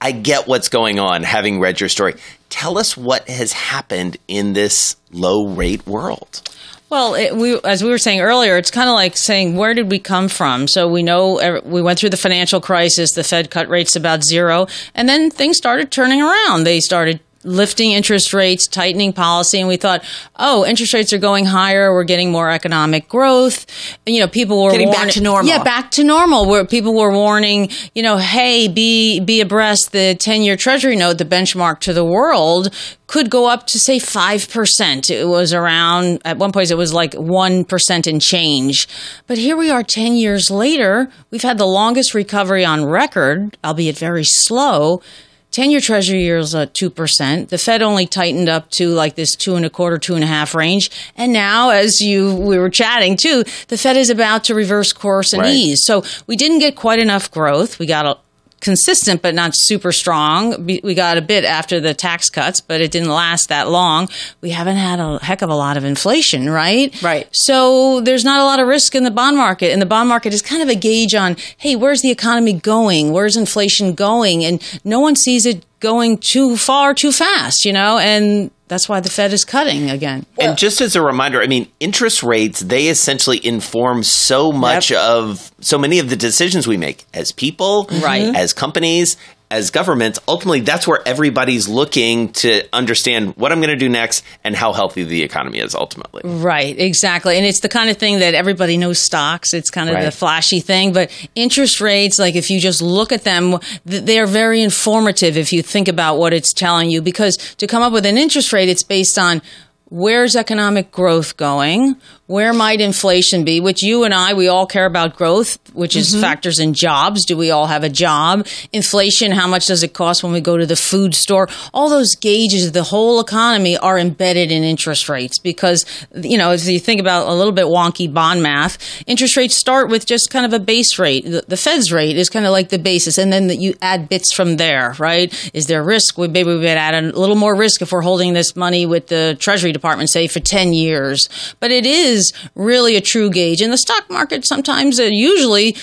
I 0.01 0.13
get 0.13 0.47
what's 0.47 0.69
going 0.69 0.99
on 0.99 1.23
having 1.23 1.61
read 1.61 1.81
your 1.81 1.89
story. 1.89 2.15
Tell 2.49 2.79
us 2.79 2.97
what 2.97 3.29
has 3.29 3.53
happened 3.53 4.17
in 4.29 4.55
this 4.55 4.97
low 5.13 5.49
rate 5.49 5.87
world. 5.87 6.43
Well, 6.89 7.15
it, 7.15 7.37
we, 7.37 7.61
as 7.63 7.85
we 7.85 7.91
were 7.91 7.99
saying 7.99 8.21
earlier, 8.21 8.57
it's 8.57 8.71
kind 8.71 8.89
of 8.89 8.95
like 8.95 9.17
saying, 9.17 9.57
where 9.57 9.75
did 9.75 9.91
we 9.91 10.01
come 10.01 10.29
from? 10.29 10.67
So 10.67 10.89
we 10.89 11.05
know 11.05 11.41
er, 11.41 11.61
we 11.65 11.81
went 11.83 12.01
through 12.01 12.11
the 12.11 12.17
financial 12.17 12.61
crisis, 12.61 13.13
the 13.13 13.23
Fed 13.23 13.51
cut 13.51 13.69
rates 13.69 13.95
about 13.95 14.25
zero, 14.25 14.67
and 14.95 15.09
then 15.09 15.31
things 15.31 15.57
started 15.57 15.93
turning 15.93 16.21
around. 16.21 16.65
They 16.65 16.81
started 16.81 17.21
lifting 17.43 17.93
interest 17.93 18.35
rates, 18.35 18.67
tightening 18.67 19.13
policy, 19.13 19.59
and 19.59 19.69
we 19.69 19.77
thought, 19.77 20.05
oh, 20.37 20.67
interest 20.67 20.93
rates 20.93 21.13
are 21.13 21.19
going 21.19 21.47
higher. 21.47 21.93
We're 21.93 22.05
getting 22.05 22.31
more 22.31 22.51
economic 22.51 23.09
growth. 23.09 23.67
And, 24.07 24.15
you 24.15 24.21
know, 24.21 24.29
people 24.29 24.63
were 24.63 24.73
Getting 24.73 24.91
back 24.91 25.11
to 25.13 25.23
normal. 25.23 25.49
Yeah, 25.49 25.63
back 25.63 25.91
to 25.93 26.05
normal. 26.05 26.47
Where 26.47 26.67
people 26.67 26.95
were 26.95 27.13
warning, 27.13 27.71
you 27.95 28.03
know, 28.03 28.19
hey, 28.19 28.69
be 28.69 29.21
be 29.21 29.41
abreast. 29.41 29.93
The 29.93 30.15
ten-year 30.15 30.57
Treasury 30.57 30.97
note, 30.97 31.19
the 31.19 31.25
benchmark 31.25 31.81
to 31.81 31.93
the 31.93 32.05
world, 32.05 32.75
could 33.07 33.31
go 33.31 33.49
up 33.49 33.67
to 33.69 33.79
say 33.79 33.99
five 33.99 34.49
percent. 34.51 35.11
It 35.11 35.27
was 35.27 35.53
around 35.53 36.21
at 36.25 36.37
one 36.37 36.53
point. 36.53 36.71
It 36.71 36.77
was 36.77 36.93
like 36.93 37.15
one 37.15 37.65
percent 37.65 38.07
in 38.07 38.21
change. 38.21 38.87
But 39.27 39.39
here 39.39 39.57
we 39.57 39.71
are, 39.71 39.83
ten 39.83 40.15
years 40.15 40.51
later. 40.51 41.11
We've 41.31 41.43
had 41.43 41.59
the 41.59 41.67
longest 41.67 42.15
recovery 42.15 42.65
on 42.65 42.85
record, 42.85 43.57
albeit 43.65 43.99
very 43.99 44.25
slow. 44.25 45.01
10 45.51 45.71
year 45.71 45.81
treasury 45.81 46.23
yields 46.25 46.55
at 46.55 46.75
2%. 46.75 47.49
The 47.49 47.59
Fed 47.59 47.83
only 47.83 48.07
tightened 48.07 48.49
up 48.49 48.71
to 48.73 48.89
like 48.91 49.17
this 49.17 49.35
two 49.35 49.57
and 49.57 49.65
a 49.65 49.71
quarter, 49.71 49.99
two 49.99 50.15
and 50.15 50.23
a 50.23 50.27
half 50.27 50.55
range. 50.55 50.91
And 51.17 51.33
now, 51.33 51.71
as 51.71 52.01
you, 52.01 52.35
we 52.35 52.57
were 52.59 52.71
chatting 52.71 53.17
too, 53.17 53.45
the 53.69 53.77
Fed 53.77 53.97
is 53.97 54.11
about 54.11 54.45
to 54.45 54.55
reverse 54.55 54.93
course 54.93 55.33
and 55.33 55.43
Right. 55.43 55.51
ease. 55.55 55.83
So 55.85 56.05
we 56.27 56.37
didn't 56.37 56.61
get 56.61 56.77
quite 56.77 56.99
enough 57.01 57.31
growth. 57.31 57.79
We 57.79 57.87
got 57.87 58.07
a, 58.07 58.17
consistent 58.61 59.23
but 59.23 59.35
not 59.35 59.53
super 59.55 59.93
strong. 59.93 60.67
We 60.67 60.95
got 60.95 61.17
a 61.17 61.23
bit 61.23 61.45
after 61.45 61.81
the 61.81 61.95
tax 61.95 62.29
cuts, 62.31 62.61
but 62.61 62.81
it 62.81 62.91
didn't 62.91 63.09
last 63.09 63.49
that 63.49 63.69
long. 63.69 64.09
We 64.41 64.51
haven't 64.51 64.77
had 64.77 65.01
a 65.01 65.19
heck 65.19 65.43
of 65.43 65.51
a 65.51 65.55
lot 65.55 65.77
of 65.77 65.85
inflation, 65.85 66.49
right? 66.49 66.95
Right. 67.03 67.29
So 67.33 68.01
there's 68.01 68.25
not 68.25 68.41
a 68.41 68.45
lot 68.45 68.61
of 68.61 68.67
risk 68.67 68.95
in 68.95 69.05
the 69.05 69.11
bond 69.11 69.37
market. 69.37 69.73
And 69.73 69.81
the 69.81 69.87
bond 69.87 70.09
market 70.09 70.35
is 70.35 70.43
kind 70.43 70.63
of 70.63 70.69
a 70.69 70.75
gauge 70.75 71.15
on, 71.15 71.37
hey, 71.57 71.77
where's 71.77 72.03
the 72.03 72.11
economy 72.11 72.53
going? 72.53 73.13
Where's 73.13 73.37
inflation 73.37 73.95
going? 73.95 74.45
And 74.45 74.63
no 74.85 75.01
one 75.01 75.17
sees 75.17 75.47
it 75.47 75.65
going 75.81 76.19
too 76.19 76.57
far 76.57 76.95
too 76.95 77.13
fast, 77.13 77.65
you 77.65 77.73
know? 77.73 77.99
And 77.99 78.51
that's 78.71 78.89
why 78.89 79.01
the 79.01 79.11
Fed 79.11 79.33
is 79.35 79.45
cutting 79.45 79.91
again. 79.91 80.25
and 80.39 80.57
just 80.57 80.81
as 80.81 80.95
a 80.97 81.03
reminder, 81.03 81.43
I 81.43 81.49
mean, 81.49 81.67
interest 81.81 82.23
rates, 82.23 82.61
they 82.61 82.87
essentially 82.87 83.45
inform 83.45 84.05
so 84.05 84.53
much 84.53 84.93
of 84.93 85.51
so 85.61 85.77
many 85.77 85.99
of 85.99 86.09
the 86.09 86.17
decisions 86.17 86.67
we 86.69 86.77
make 86.79 87.05
as 87.13 87.33
people, 87.33 87.89
Right. 88.01 88.35
As 88.35 88.53
companies, 88.53 89.17
as 89.51 89.71
governments. 89.71 90.19
Ultimately, 90.29 90.61
that's 90.61 90.87
where 90.87 91.01
everybody's 91.07 91.69
looking 91.69 92.33
to 92.35 92.63
understand 92.73 93.37
what 93.37 93.51
I'm 93.51 93.59
going 93.59 93.71
to 93.71 93.77
do 93.77 93.89
next 93.89 94.25
and 94.45 94.55
how 94.55 94.73
healthy 94.73 95.05
the 95.05 95.23
economy 95.23 95.59
is 95.59 95.75
ultimately. 95.75 96.23
Right, 96.25 96.79
exactly. 96.79 97.37
And 97.37 97.45
it's 97.45 97.61
the 97.61 97.69
kind 97.69 97.91
of 97.91 97.97
thing 97.97 98.21
that 98.21 98.35
everybody 98.35 98.77
knows 98.77 98.99
stocks. 99.01 99.53
It's 99.53 99.71
kind 99.71 99.89
of 99.89 99.97
Right. 99.97 100.05
the 100.05 100.13
flashy 100.13 100.61
thing. 100.61 100.93
But 100.93 101.11
interest 101.35 101.81
rates, 101.81 102.19
like 102.19 102.37
if 102.37 102.51
you 102.51 102.61
just 102.61 102.81
look 102.81 103.13
at 103.13 103.25
them, 103.25 103.59
they're 103.85 104.27
very 104.27 104.63
informative 104.63 105.37
if 105.37 105.53
you 105.53 105.63
think 105.63 105.89
about 105.89 106.19
what 106.19 106.33
it's 106.33 106.53
telling 106.53 106.91
you. 106.91 107.03
Because 107.03 107.37
to 107.57 107.67
come 107.67 107.83
up 107.83 107.93
with 107.93 108.07
an 108.07 108.17
interest 108.17 108.53
rate, 108.53 108.69
it's 108.69 108.85
based 108.85 109.19
on 109.19 109.43
where's 109.89 110.37
economic 110.37 110.93
growth 110.93 111.37
going? 111.37 111.97
Where 112.31 112.53
might 112.53 112.81
inflation 112.81 113.43
be? 113.43 113.59
Which 113.59 113.83
you 113.83 114.05
and 114.05 114.15
I, 114.15 114.35
we 114.35 114.47
all 114.47 114.65
care 114.65 114.87
about 114.87 115.17
growth, 115.17 115.59
which 115.73 115.97
is 115.97 116.13
mm-hmm. 116.13 116.21
factors 116.21 116.61
in 116.61 116.75
jobs. 116.75 117.25
Do 117.25 117.37
we 117.37 117.51
all 117.51 117.67
have 117.67 117.83
a 117.83 117.89
job? 117.89 118.47
Inflation, 118.73 119.33
how 119.33 119.49
much 119.49 119.67
does 119.67 119.83
it 119.83 119.95
cost 119.95 120.23
when 120.23 120.33
we 120.33 120.41
go 120.41 120.57
to 120.57 120.65
the 120.65 120.77
food 120.77 121.17
store? 121.17 121.49
All 121.75 121.91
those 121.91 122.15
gauges 122.15 122.69
of 122.69 122.73
the 122.73 122.85
whole 122.85 123.19
economy 123.19 123.77
are 123.77 123.99
embedded 123.99 124.53
in 124.53 124.63
interest 124.63 125.09
rates 125.09 125.41
because, 125.41 125.85
you 126.15 126.39
know, 126.39 126.53
as 126.53 126.69
you 126.69 126.79
think 126.79 127.01
about 127.01 127.27
a 127.27 127.35
little 127.35 127.53
bit 127.53 127.65
wonky 127.65 128.07
bond 128.15 128.45
math, 128.45 128.79
interest 129.09 129.37
rates 129.37 129.57
start 129.57 129.91
with 129.91 130.07
just 130.07 130.31
kind 130.31 130.47
of 130.47 130.53
a 130.53 130.61
base 130.61 131.01
rate. 131.01 131.25
The, 131.25 131.45
the 131.49 131.57
Fed's 131.57 131.93
rate 131.93 132.17
is 132.17 132.31
kind 132.31 132.47
of 132.47 132.53
like 132.53 132.69
the 132.69 132.79
basis, 132.79 133.19
and 133.19 133.33
then 133.33 133.51
you 133.51 133.75
add 133.83 134.09
bits 134.09 134.33
from 134.33 134.57
there, 134.57 134.95
right? 135.01 135.51
Is 135.53 135.67
there 135.67 135.83
risk? 135.83 136.17
We 136.17 136.29
maybe 136.29 136.51
we 136.51 136.59
would 136.59 136.67
add 136.69 136.95
a 136.95 137.11
little 137.11 137.35
more 137.35 137.57
risk 137.57 137.83
if 137.83 137.91
we're 137.91 138.03
holding 138.03 138.35
this 138.35 138.55
money 138.55 138.87
with 138.87 139.09
the 139.09 139.37
Treasury 139.41 139.73
Department, 139.73 140.11
say, 140.11 140.29
for 140.29 140.39
10 140.39 140.73
years. 140.73 141.29
But 141.59 141.73
it 141.73 141.85
is 141.85 142.20
really 142.55 142.97
a 142.97 143.01
true 143.01 143.31
gauge. 143.31 143.61
And 143.61 143.73
the 143.73 143.79
stock 143.79 144.09
market 144.11 144.47
sometimes, 144.47 144.99
uh, 144.99 145.05
usually, 145.05 145.77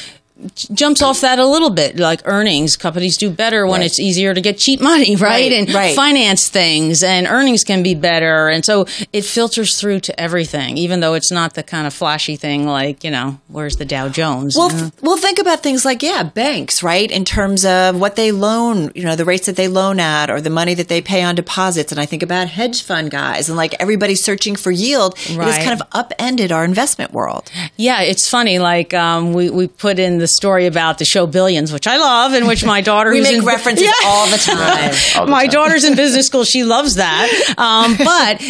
jumps 0.55 1.01
off 1.01 1.21
that 1.21 1.39
a 1.39 1.45
little 1.45 1.69
bit. 1.69 1.97
Like 1.97 2.21
earnings, 2.25 2.77
companies 2.77 3.17
do 3.17 3.29
better 3.29 3.65
when 3.65 3.81
it's 3.81 3.99
easier 3.99 4.33
to 4.33 4.41
get 4.41 4.57
cheap 4.57 4.81
money, 4.81 5.15
right? 5.17 5.37
Right, 5.37 5.53
and 5.53 5.73
right. 5.73 5.95
finance 5.95 6.49
things, 6.49 7.03
and 7.03 7.27
earnings 7.27 7.63
can 7.63 7.83
be 7.83 7.95
better. 7.95 8.47
And 8.47 8.65
so 8.65 8.85
it 9.13 9.23
filters 9.23 9.79
through 9.79 10.01
to 10.01 10.19
everything, 10.19 10.77
even 10.77 10.99
though 10.99 11.13
it's 11.13 11.31
not 11.31 11.53
the 11.53 11.63
kind 11.63 11.87
of 11.87 11.93
flashy 11.93 12.35
thing 12.35 12.65
like, 12.65 13.03
you 13.03 13.11
know, 13.11 13.39
where's 13.47 13.77
the 13.77 13.85
Dow 13.85 14.09
Jones? 14.09 14.55
Well, 14.55 14.69
you 14.71 14.75
know? 14.75 14.89
th- 14.89 15.01
well, 15.01 15.17
think 15.17 15.39
about 15.39 15.63
things 15.63 15.85
like 15.85 16.01
yeah, 16.03 16.23
banks, 16.23 16.83
right? 16.83 17.09
In 17.09 17.25
terms 17.25 17.65
of 17.65 17.99
what 17.99 18.15
they 18.15 18.31
loan, 18.31 18.91
you 18.95 19.03
know, 19.03 19.15
the 19.15 19.25
rates 19.25 19.45
that 19.45 19.55
they 19.55 19.67
loan 19.67 19.99
at, 19.99 20.29
or 20.29 20.41
the 20.41 20.49
money 20.49 20.73
that 20.73 20.87
they 20.87 21.01
pay 21.01 21.23
on 21.23 21.35
deposits. 21.35 21.91
And 21.91 21.99
I 21.99 22.05
think 22.05 22.23
about 22.23 22.47
hedge 22.47 22.83
fund 22.83 23.11
guys, 23.11 23.49
and 23.49 23.57
like 23.57 23.75
everybody 23.79 24.15
searching 24.15 24.55
for 24.55 24.71
yield. 24.71 25.15
It 25.17 25.37
has 25.37 25.57
kind 25.57 25.79
of 25.79 25.87
upended 25.91 26.51
our 26.51 26.63
investment 26.63 27.11
world. 27.11 27.51
Yeah, 27.75 28.01
it's 28.01 28.29
funny. 28.29 28.59
Like 28.59 28.93
um, 28.93 29.33
we 29.33 29.49
we 29.49 29.67
put 29.67 29.99
in 29.99 30.17
the 30.17 30.26
story 30.27 30.65
about 30.65 30.97
the 30.97 31.05
show 31.05 31.27
Billions, 31.27 31.71
which 31.71 31.87
I 31.87 31.97
love, 31.97 32.33
and 32.33 32.47
which 32.47 32.63
my 32.65 32.81
daughter 32.81 33.09
We 33.13 33.17
who's 33.19 33.27
make 33.27 33.37
in- 33.39 33.45
references 33.45 33.85
Yeah. 33.85 33.91
all 34.05 34.27
the 34.27 34.37
time. 34.37 35.29
my 35.29 35.47
daughter's 35.47 35.83
in 35.83 35.95
business 35.95 36.27
school; 36.27 36.43
she 36.43 36.63
loves 36.63 36.95
that. 36.95 37.27
Um, 37.57 37.95
but 37.97 38.41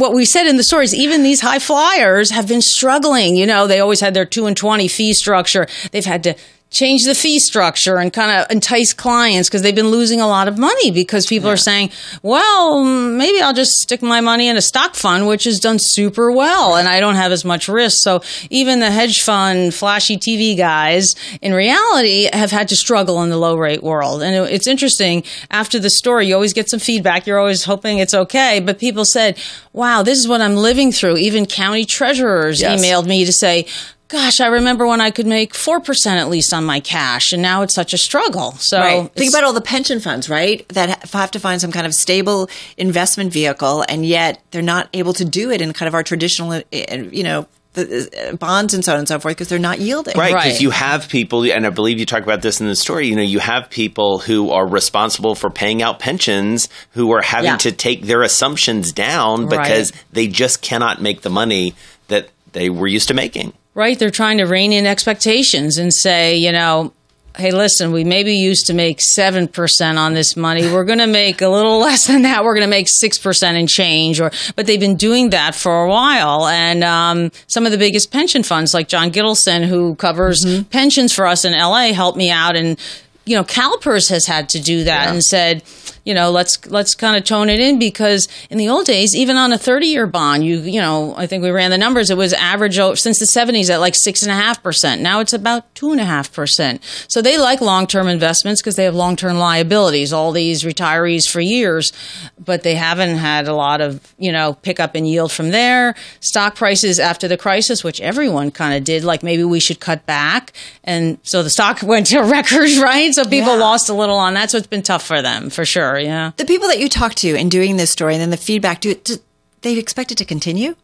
what 0.00 0.12
we 0.12 0.24
said 0.24 0.46
in 0.48 0.56
the 0.56 0.64
stories, 0.64 0.94
even 0.94 1.22
these 1.22 1.40
high 1.40 1.58
flyers 1.60 2.30
have 2.30 2.48
been 2.48 2.62
struggling. 2.62 3.36
You 3.36 3.46
know, 3.46 3.66
they 3.66 3.80
always 3.80 4.00
had 4.00 4.14
their 4.14 4.24
two 4.24 4.46
and 4.46 4.56
twenty 4.56 4.88
fee 4.88 5.14
structure. 5.14 5.66
They've 5.92 6.04
had 6.04 6.22
to 6.24 6.34
change 6.72 7.04
the 7.04 7.14
fee 7.14 7.38
structure 7.38 7.98
and 7.98 8.12
kind 8.12 8.30
of 8.40 8.50
entice 8.50 8.92
clients 8.92 9.48
because 9.48 9.62
they've 9.62 9.74
been 9.74 9.88
losing 9.90 10.20
a 10.20 10.26
lot 10.26 10.48
of 10.48 10.58
money 10.58 10.90
because 10.90 11.26
people 11.26 11.48
are 11.48 11.56
saying, 11.56 11.90
well, 12.22 12.82
maybe 12.84 13.40
I'll 13.40 13.52
just 13.52 13.72
stick 13.72 14.02
my 14.02 14.20
money 14.20 14.48
in 14.48 14.56
a 14.56 14.62
stock 14.62 14.94
fund, 14.94 15.26
which 15.26 15.44
has 15.44 15.60
done 15.60 15.76
super 15.78 16.32
well 16.32 16.76
and 16.76 16.88
I 16.88 16.98
don't 16.98 17.14
have 17.16 17.30
as 17.30 17.44
much 17.44 17.68
risk. 17.68 17.98
So 18.00 18.22
even 18.50 18.80
the 18.80 18.90
hedge 18.90 19.22
fund, 19.22 19.74
flashy 19.74 20.16
TV 20.16 20.56
guys 20.56 21.14
in 21.42 21.52
reality 21.52 22.28
have 22.32 22.50
had 22.50 22.68
to 22.68 22.76
struggle 22.76 23.22
in 23.22 23.30
the 23.30 23.36
low 23.36 23.56
rate 23.56 23.82
world. 23.82 24.22
And 24.22 24.34
it's 24.50 24.66
interesting 24.66 25.24
after 25.50 25.78
the 25.78 25.90
story, 25.90 26.26
you 26.28 26.34
always 26.34 26.54
get 26.54 26.70
some 26.70 26.80
feedback. 26.80 27.26
You're 27.26 27.38
always 27.38 27.64
hoping 27.64 27.98
it's 27.98 28.14
okay. 28.14 28.60
But 28.60 28.78
people 28.78 29.04
said, 29.04 29.38
wow, 29.74 30.02
this 30.02 30.18
is 30.18 30.26
what 30.26 30.40
I'm 30.40 30.56
living 30.56 30.90
through. 30.90 31.18
Even 31.18 31.44
county 31.46 31.84
treasurers 31.84 32.60
Yes. 32.60 32.80
emailed 32.82 33.06
me 33.06 33.24
to 33.24 33.32
say, 33.32 33.66
Gosh, 34.12 34.40
I 34.40 34.48
remember 34.48 34.86
when 34.86 35.00
I 35.00 35.10
could 35.10 35.26
make 35.26 35.54
4% 35.54 36.06
at 36.18 36.28
least 36.28 36.52
on 36.52 36.66
my 36.66 36.80
cash, 36.80 37.32
and 37.32 37.40
now 37.40 37.62
it's 37.62 37.74
such 37.74 37.94
a 37.94 37.98
struggle. 37.98 38.52
So 38.58 38.78
Right. 38.78 39.10
Think 39.14 39.30
about 39.32 39.42
all 39.42 39.54
the 39.54 39.62
pension 39.62 40.00
funds, 40.00 40.28
right? 40.28 40.68
That 40.68 41.08
have 41.14 41.30
to 41.30 41.40
find 41.40 41.62
some 41.62 41.72
kind 41.72 41.86
of 41.86 41.94
stable 41.94 42.50
investment 42.76 43.32
vehicle, 43.32 43.86
and 43.88 44.04
yet 44.04 44.42
they're 44.50 44.60
not 44.60 44.90
able 44.92 45.14
to 45.14 45.24
do 45.24 45.50
it 45.50 45.62
in 45.62 45.72
kind 45.72 45.88
of 45.88 45.94
our 45.94 46.02
traditional, 46.02 46.52
uh, 46.52 46.62
you 47.10 47.22
know, 47.22 47.46
the, 47.72 48.10
uh, 48.32 48.36
bonds 48.36 48.74
and 48.74 48.84
so 48.84 48.92
on 48.92 48.98
and 48.98 49.08
so 49.08 49.18
forth 49.18 49.34
because 49.34 49.48
they're 49.48 49.58
not 49.58 49.78
yielding. 49.80 50.14
Right, 50.14 50.34
because 50.34 50.52
Right. 50.52 50.60
you 50.60 50.68
have 50.72 51.08
people, 51.08 51.42
and 51.50 51.66
I 51.66 51.70
believe 51.70 51.98
you 51.98 52.04
talk 52.04 52.22
about 52.22 52.42
this 52.42 52.60
in 52.60 52.66
the 52.66 52.76
story. 52.76 53.06
You 53.08 53.16
know, 53.16 53.22
you 53.22 53.38
have 53.38 53.70
people 53.70 54.18
who 54.18 54.50
are 54.50 54.66
responsible 54.66 55.34
for 55.34 55.48
paying 55.48 55.80
out 55.80 56.00
pensions 56.00 56.68
who 56.90 57.10
are 57.14 57.22
having 57.22 57.52
Yeah. 57.52 57.56
to 57.56 57.72
take 57.72 58.04
their 58.04 58.20
assumptions 58.20 58.92
down 58.92 59.46
because 59.46 59.90
Right. 59.90 60.02
they 60.12 60.26
just 60.26 60.60
cannot 60.60 61.00
make 61.00 61.22
the 61.22 61.30
money 61.30 61.72
that 62.08 62.28
they 62.52 62.68
were 62.68 62.86
used 62.88 63.08
to 63.08 63.14
making. 63.14 63.54
Right. 63.74 63.98
They're 63.98 64.10
trying 64.10 64.38
to 64.38 64.44
rein 64.44 64.72
in 64.72 64.86
expectations 64.86 65.78
and 65.78 65.94
say, 65.94 66.36
you 66.36 66.52
know, 66.52 66.92
hey, 67.36 67.50
listen, 67.50 67.92
we 67.92 68.04
maybe 68.04 68.34
used 68.34 68.66
to 68.66 68.74
make 68.74 68.98
7% 69.16 69.98
on 69.98 70.14
this 70.14 70.36
money. 70.36 70.70
We're 70.70 70.84
going 70.84 70.98
to 70.98 71.06
make 71.06 71.40
a 71.40 71.48
little 71.48 71.78
less 71.80 72.06
than 72.06 72.22
that. 72.22 72.44
We're 72.44 72.54
going 72.54 72.66
to 72.66 72.70
make 72.70 72.86
6% 72.86 73.42
and 73.42 73.68
change. 73.68 74.20
Or, 74.20 74.30
but 74.56 74.66
they've 74.66 74.80
been 74.80 74.96
doing 74.96 75.30
that 75.30 75.54
for 75.54 75.84
a 75.84 75.88
while. 75.88 76.46
And 76.46 76.84
um, 76.84 77.32
some 77.46 77.64
of 77.64 77.72
the 77.72 77.78
biggest 77.78 78.12
pension 78.12 78.42
funds, 78.42 78.74
like 78.74 78.88
John 78.88 79.10
Gittelsohn, 79.10 79.66
who 79.66 79.94
covers 79.94 80.44
pensions 80.70 81.12
for 81.14 81.26
us 81.26 81.44
in 81.44 81.52
LA, 81.52 81.92
helped 81.92 82.18
me 82.18 82.30
out. 82.30 82.56
And, 82.56 82.78
you 83.24 83.36
know, 83.36 83.44
CalPERS 83.44 84.10
has 84.10 84.26
had 84.26 84.48
to 84.50 84.60
do 84.60 84.84
that 84.84 85.08
and 85.08 85.22
said, 85.22 85.62
you 86.04 86.14
know, 86.14 86.30
let's 86.32 86.66
let's 86.66 86.96
kind 86.96 87.16
of 87.16 87.24
tone 87.24 87.48
it 87.48 87.60
in 87.60 87.78
because 87.78 88.26
in 88.50 88.58
the 88.58 88.68
old 88.68 88.86
days, 88.86 89.14
even 89.14 89.36
on 89.36 89.52
a 89.52 89.58
thirty-year 89.58 90.06
bond, 90.08 90.44
you 90.44 90.58
you 90.60 90.80
know, 90.80 91.14
I 91.16 91.26
think 91.26 91.44
we 91.44 91.50
ran 91.50 91.70
the 91.70 91.78
numbers. 91.78 92.10
It 92.10 92.16
was 92.16 92.32
average 92.32 92.76
since 92.98 93.20
the 93.20 93.26
seventies 93.26 93.70
at 93.70 93.78
like 93.78 93.94
six 93.94 94.22
and 94.22 94.32
a 94.32 94.34
half 94.34 94.62
percent. 94.62 95.00
Now 95.00 95.20
it's 95.20 95.32
about 95.32 95.72
two 95.76 95.92
and 95.92 96.00
a 96.00 96.04
half 96.04 96.32
percent. 96.32 96.82
So 97.06 97.22
they 97.22 97.38
like 97.38 97.60
long-term 97.60 98.08
investments 98.08 98.60
because 98.60 98.74
they 98.74 98.84
have 98.84 98.96
long-term 98.96 99.38
liabilities. 99.38 100.12
All 100.12 100.32
these 100.32 100.64
retirees 100.64 101.30
for 101.30 101.40
years, 101.40 101.92
but 102.36 102.64
they 102.64 102.74
haven't 102.74 103.16
had 103.16 103.46
a 103.46 103.54
lot 103.54 103.80
of 103.80 104.12
you 104.18 104.32
know 104.32 104.54
pickup 104.54 104.96
in 104.96 105.06
yield 105.06 105.30
from 105.30 105.50
there. 105.50 105.94
Stock 106.18 106.56
prices 106.56 106.98
after 106.98 107.28
the 107.28 107.36
crisis, 107.36 107.84
which 107.84 108.00
everyone 108.00 108.50
kind 108.50 108.76
of 108.76 108.82
did, 108.82 109.04
like 109.04 109.22
maybe 109.22 109.44
we 109.44 109.60
should 109.60 109.78
cut 109.78 110.04
back, 110.04 110.52
and 110.82 111.18
so 111.22 111.44
the 111.44 111.50
stock 111.50 111.80
went 111.84 112.06
to 112.06 112.22
records, 112.22 112.76
right? 112.82 113.11
So 113.12 113.24
people 113.24 113.54
Yeah. 113.54 113.60
lost 113.60 113.88
a 113.88 113.94
little 113.94 114.16
on 114.16 114.34
that. 114.34 114.50
So 114.50 114.58
it's 114.58 114.66
been 114.66 114.82
tough 114.82 115.04
for 115.04 115.22
them 115.22 115.50
for 115.50 115.64
sure. 115.64 115.98
Yeah. 115.98 116.32
The 116.36 116.44
people 116.44 116.68
that 116.68 116.78
you 116.78 116.88
talk 116.88 117.14
to 117.16 117.34
in 117.34 117.48
doing 117.48 117.76
this 117.76 117.90
story 117.90 118.14
and 118.14 118.20
then 118.22 118.30
the 118.30 118.36
feedback, 118.36 118.80
do, 118.80 118.94
do 118.94 119.16
they 119.62 119.78
expect 119.78 120.12
it 120.12 120.18
to 120.18 120.24
continue? 120.24 120.74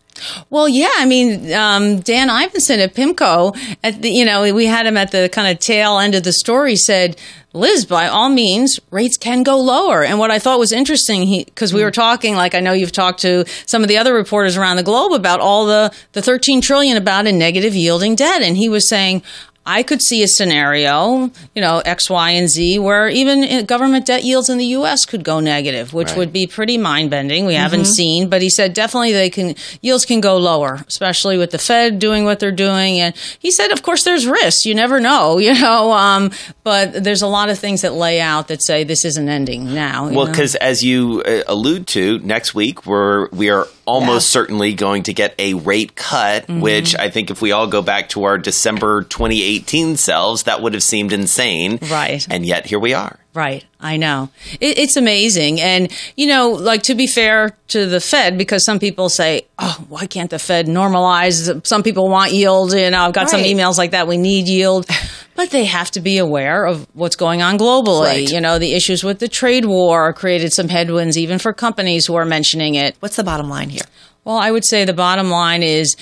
Well, 0.50 0.68
yeah. 0.68 0.90
I 0.97 1.04
mean, 1.06 1.52
um, 1.52 2.00
Dan 2.00 2.28
Ivascyn 2.28 2.78
at 2.78 2.94
PIMCO, 2.94 3.56
at 3.85 4.02
the, 4.02 4.11
you 4.11 4.25
know, 4.25 4.52
we 4.52 4.66
had 4.66 4.85
him 4.85 4.97
at 4.97 5.12
the 5.12 5.28
kind 5.28 5.47
of 5.49 5.61
tail 5.61 5.99
end 6.00 6.16
of 6.16 6.25
the 6.25 6.32
story. 6.32 6.75
Said, 6.75 7.16
Liz, 7.52 7.87
by 7.87 8.08
all 8.08 8.28
means, 8.28 8.80
rates 8.90 9.16
can 9.16 9.44
go 9.44 9.56
lower. 9.61 10.02
And 10.02 10.18
what 10.18 10.32
I 10.32 10.40
thought 10.40 10.58
was 10.58 10.73
interesting, 10.73 11.44
because 11.44 11.73
we 11.73 11.85
were 11.85 11.92
talking, 11.92 12.35
like 12.35 12.56
I 12.56 12.61
know 12.61 12.73
you've 12.73 12.90
talked 12.90 13.20
to 13.20 13.44
some 13.66 13.82
of 13.82 13.88
the 13.88 13.97
other 13.97 14.12
reporters 14.12 14.56
around 14.56 14.76
the 14.76 14.82
globe 14.82 15.12
about 15.12 15.38
all 15.38 15.66
the 15.66 15.92
the 16.14 16.23
13 16.23 16.61
trillion 16.62 16.97
about 16.97 17.28
in 17.28 17.38
negative 17.38 17.76
yielding 17.76 18.16
debt, 18.16 18.42
and 18.42 18.56
he 18.56 18.68
was 18.68 18.88
saying. 18.88 19.23
I 19.68 19.82
could 19.82 20.00
see 20.00 20.22
a 20.22 20.28
scenario, 20.28 21.30
you 21.54 21.60
know, 21.60 21.80
X, 21.84 22.08
Y, 22.08 22.30
and 22.30 22.48
Z, 22.48 22.78
where 22.78 23.06
even 23.06 23.66
government 23.66 24.06
debt 24.06 24.25
yields 24.25 24.48
in 24.48 24.56
the 24.56 24.64
U.S. 24.64 25.04
could 25.04 25.22
go 25.22 25.40
negative, 25.40 25.92
which 25.92 26.14
would 26.16 26.32
be 26.32 26.46
pretty 26.46 26.78
mind 26.78 27.10
bending. 27.10 27.44
We 27.44 27.52
haven't 27.52 27.84
seen, 27.84 28.30
but 28.30 28.40
he 28.40 28.48
said 28.48 28.72
definitely 28.72 29.12
they 29.12 29.28
can 29.28 29.54
yields 29.82 30.06
can 30.06 30.22
go 30.22 30.38
lower, 30.38 30.76
especially 30.88 31.37
with 31.37 31.50
the 31.50 31.58
Fed 31.58 31.98
doing 31.98 32.25
what 32.25 32.40
they're 32.40 32.50
doing. 32.50 32.98
And 32.98 33.14
he 33.38 33.50
said, 33.50 33.70
of 33.70 33.82
course, 33.82 34.04
there's 34.04 34.26
risks. 34.26 34.64
You 34.64 34.75
never 34.75 35.00
know, 35.00 35.37
you 35.48 35.52
know, 35.52 35.92
um, 35.92 36.30
but 36.64 37.04
there's 37.04 37.22
a 37.22 37.26
lot 37.26 37.50
of 37.50 37.58
things 37.58 37.82
that 37.82 37.92
lay 37.92 38.22
out 38.22 38.48
that 38.48 38.62
say 38.62 38.84
this 38.84 39.04
isn't 39.04 39.28
ending 39.28 39.75
now. 39.75 40.08
Well, 40.08 40.26
because 40.26 40.54
as 40.54 40.82
you 40.82 41.22
uh, 41.26 41.42
allude 41.46 41.87
to, 41.88 42.18
next 42.20 42.54
week 42.54 42.87
we're 42.87 43.28
we 43.28 43.50
are 43.50 43.68
almost 43.88 44.28
certainly 44.30 44.75
going 44.75 45.02
to 45.04 45.12
get 45.12 45.35
a 45.38 45.54
rate 45.54 45.95
cut, 45.97 46.47
Mm-hmm. 46.47 46.61
which 46.61 46.95
I 46.97 47.11
think 47.11 47.30
if 47.30 47.40
we 47.42 47.52
all 47.52 47.66
go 47.66 47.83
back 47.83 48.11
to 48.11 48.25
our 48.25 48.38
December 48.38 49.02
2018 49.02 49.97
selves, 49.97 50.45
that 50.45 50.62
would 50.62 50.75
have 50.75 50.83
seemed 50.83 51.12
insane. 51.12 51.78
Right. 51.90 52.26
And 52.30 52.45
yet 52.47 52.66
here 52.66 52.78
we 52.78 52.95
are. 52.95 53.18
Right. 53.38 53.64
I 53.78 53.99
know. 53.99 54.30
It, 54.61 54.78
it's 54.78 54.97
amazing. 54.97 55.61
And, 55.61 55.92
you 56.16 56.26
know, 56.26 56.50
like 56.50 56.83
to 56.83 56.97
be 56.97 57.07
fair 57.07 57.57
to 57.68 57.87
the 57.87 58.00
Fed, 58.00 58.37
because 58.37 58.64
some 58.64 58.80
people 58.80 59.09
say, 59.09 59.47
oh, 59.61 59.85
why 59.88 60.07
can't 60.07 60.28
the 60.28 60.40
Fed 60.40 60.66
normalize? 60.66 61.64
Some 61.64 61.85
people 61.85 62.09
want 62.09 62.33
yield. 62.33 62.73
You 62.73 62.90
know, 62.90 63.02
I've 63.02 63.12
got 63.12 63.30
some 63.30 63.42
emails 63.42 63.78
like 63.78 63.92
that. 63.92 64.09
We 64.09 64.16
need 64.16 64.49
yield. 64.49 64.87
But 65.37 65.50
they 65.50 65.66
have 65.66 65.92
to 65.92 66.00
be 66.00 66.18
aware 66.18 66.64
of 66.64 66.88
what's 66.95 67.14
going 67.14 67.40
on 67.40 67.59
globally. 67.59 68.07
Right. 68.07 68.28
You 68.28 68.40
know, 68.40 68.59
the 68.59 68.75
issues 68.75 69.04
with 69.04 69.21
the 69.21 69.28
trade 69.28 69.66
war 69.66 70.12
created 70.12 70.52
some 70.52 70.68
headwinds, 70.68 71.16
even 71.16 71.38
for 71.38 71.52
companies 71.52 72.07
who 72.07 72.16
are 72.16 72.25
mentioning 72.25 72.75
it. 72.75 72.97
What's 72.99 73.14
the 73.14 73.23
bottom 73.23 73.49
line 73.49 73.68
here? 73.68 73.85
Well, 74.25 74.37
I 74.37 74.50
would 74.50 74.64
say 74.64 74.85
the 74.85 74.92
bottom 74.92 75.30
line 75.30 75.62
is 75.62 75.95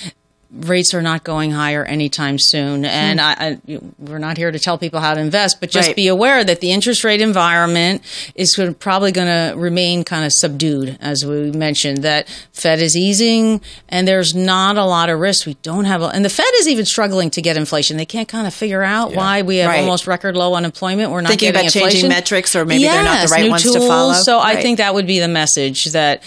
rates 0.61 0.95
are 0.95 1.03
not 1.03 1.25
going 1.25 1.51
higher 1.51 1.85
anytime 1.85 2.39
soon. 2.39 2.85
And 2.85 3.21
hmm. 3.21 3.27
I, 3.27 3.37
I, 3.39 3.81
we're 3.99 4.19
not 4.19 4.37
here 4.37 4.51
to 4.51 4.59
tell 4.59 4.79
people 4.79 5.01
how 5.01 5.15
to 5.15 5.21
invest, 5.21 5.61
but 5.61 5.71
just 5.71 5.89
Right. 5.89 5.97
be 5.97 6.09
aware 6.09 6.45
that 6.45 6.61
the 6.61 6.73
interest 6.73 7.05
rate 7.05 7.21
environment 7.21 8.03
is 8.35 8.59
probably 8.79 9.13
going 9.13 9.29
to 9.29 9.57
remain 9.57 10.05
kind 10.05 10.25
of 10.25 10.33
subdued, 10.33 10.99
as 11.01 11.25
we 11.25 11.51
mentioned. 11.53 11.99
That 11.99 12.29
Fed 12.53 12.81
is 12.81 12.97
easing, 12.97 13.61
and 13.89 14.07
there's 14.07 14.35
not 14.35 14.77
a 14.77 14.85
lot 14.85 15.09
of 15.09 15.19
risk. 15.21 15.47
We 15.47 15.55
don't 15.63 15.85
have, 15.85 16.03
a, 16.03 16.07
and 16.07 16.25
the 16.25 16.31
Fed 16.31 16.47
is 16.59 16.69
even 16.69 16.85
struggling 16.85 17.31
to 17.31 17.43
get 17.43 17.57
inflation. 17.57 17.97
They 17.97 18.07
can't 18.07 18.29
kind 18.29 18.47
of 18.47 18.55
figure 18.55 18.83
out 18.83 19.15
why 19.15 19.43
we 19.43 19.59
have 19.59 19.71
Right. 19.71 19.81
almost 19.81 20.07
record 20.07 20.37
low 20.37 20.55
unemployment. 20.55 21.11
We're 21.11 21.21
not 21.21 21.31
Thinking 21.31 21.53
getting 21.53 21.67
about 21.67 21.73
changing 21.73 22.09
metrics, 22.09 22.55
or 22.55 22.65
maybe 22.65 22.85
they're 22.85 23.03
not 23.03 23.29
the 23.29 23.33
right 23.33 23.51
ones 23.51 23.63
to 23.63 23.81
follow. 23.81 24.13
So 24.15 24.39
I 24.39 24.57
think 24.63 24.79
that 24.79 24.95
would 24.95 25.07
be 25.07 25.21
the 25.21 25.29
message 25.29 25.85
that 25.87 26.23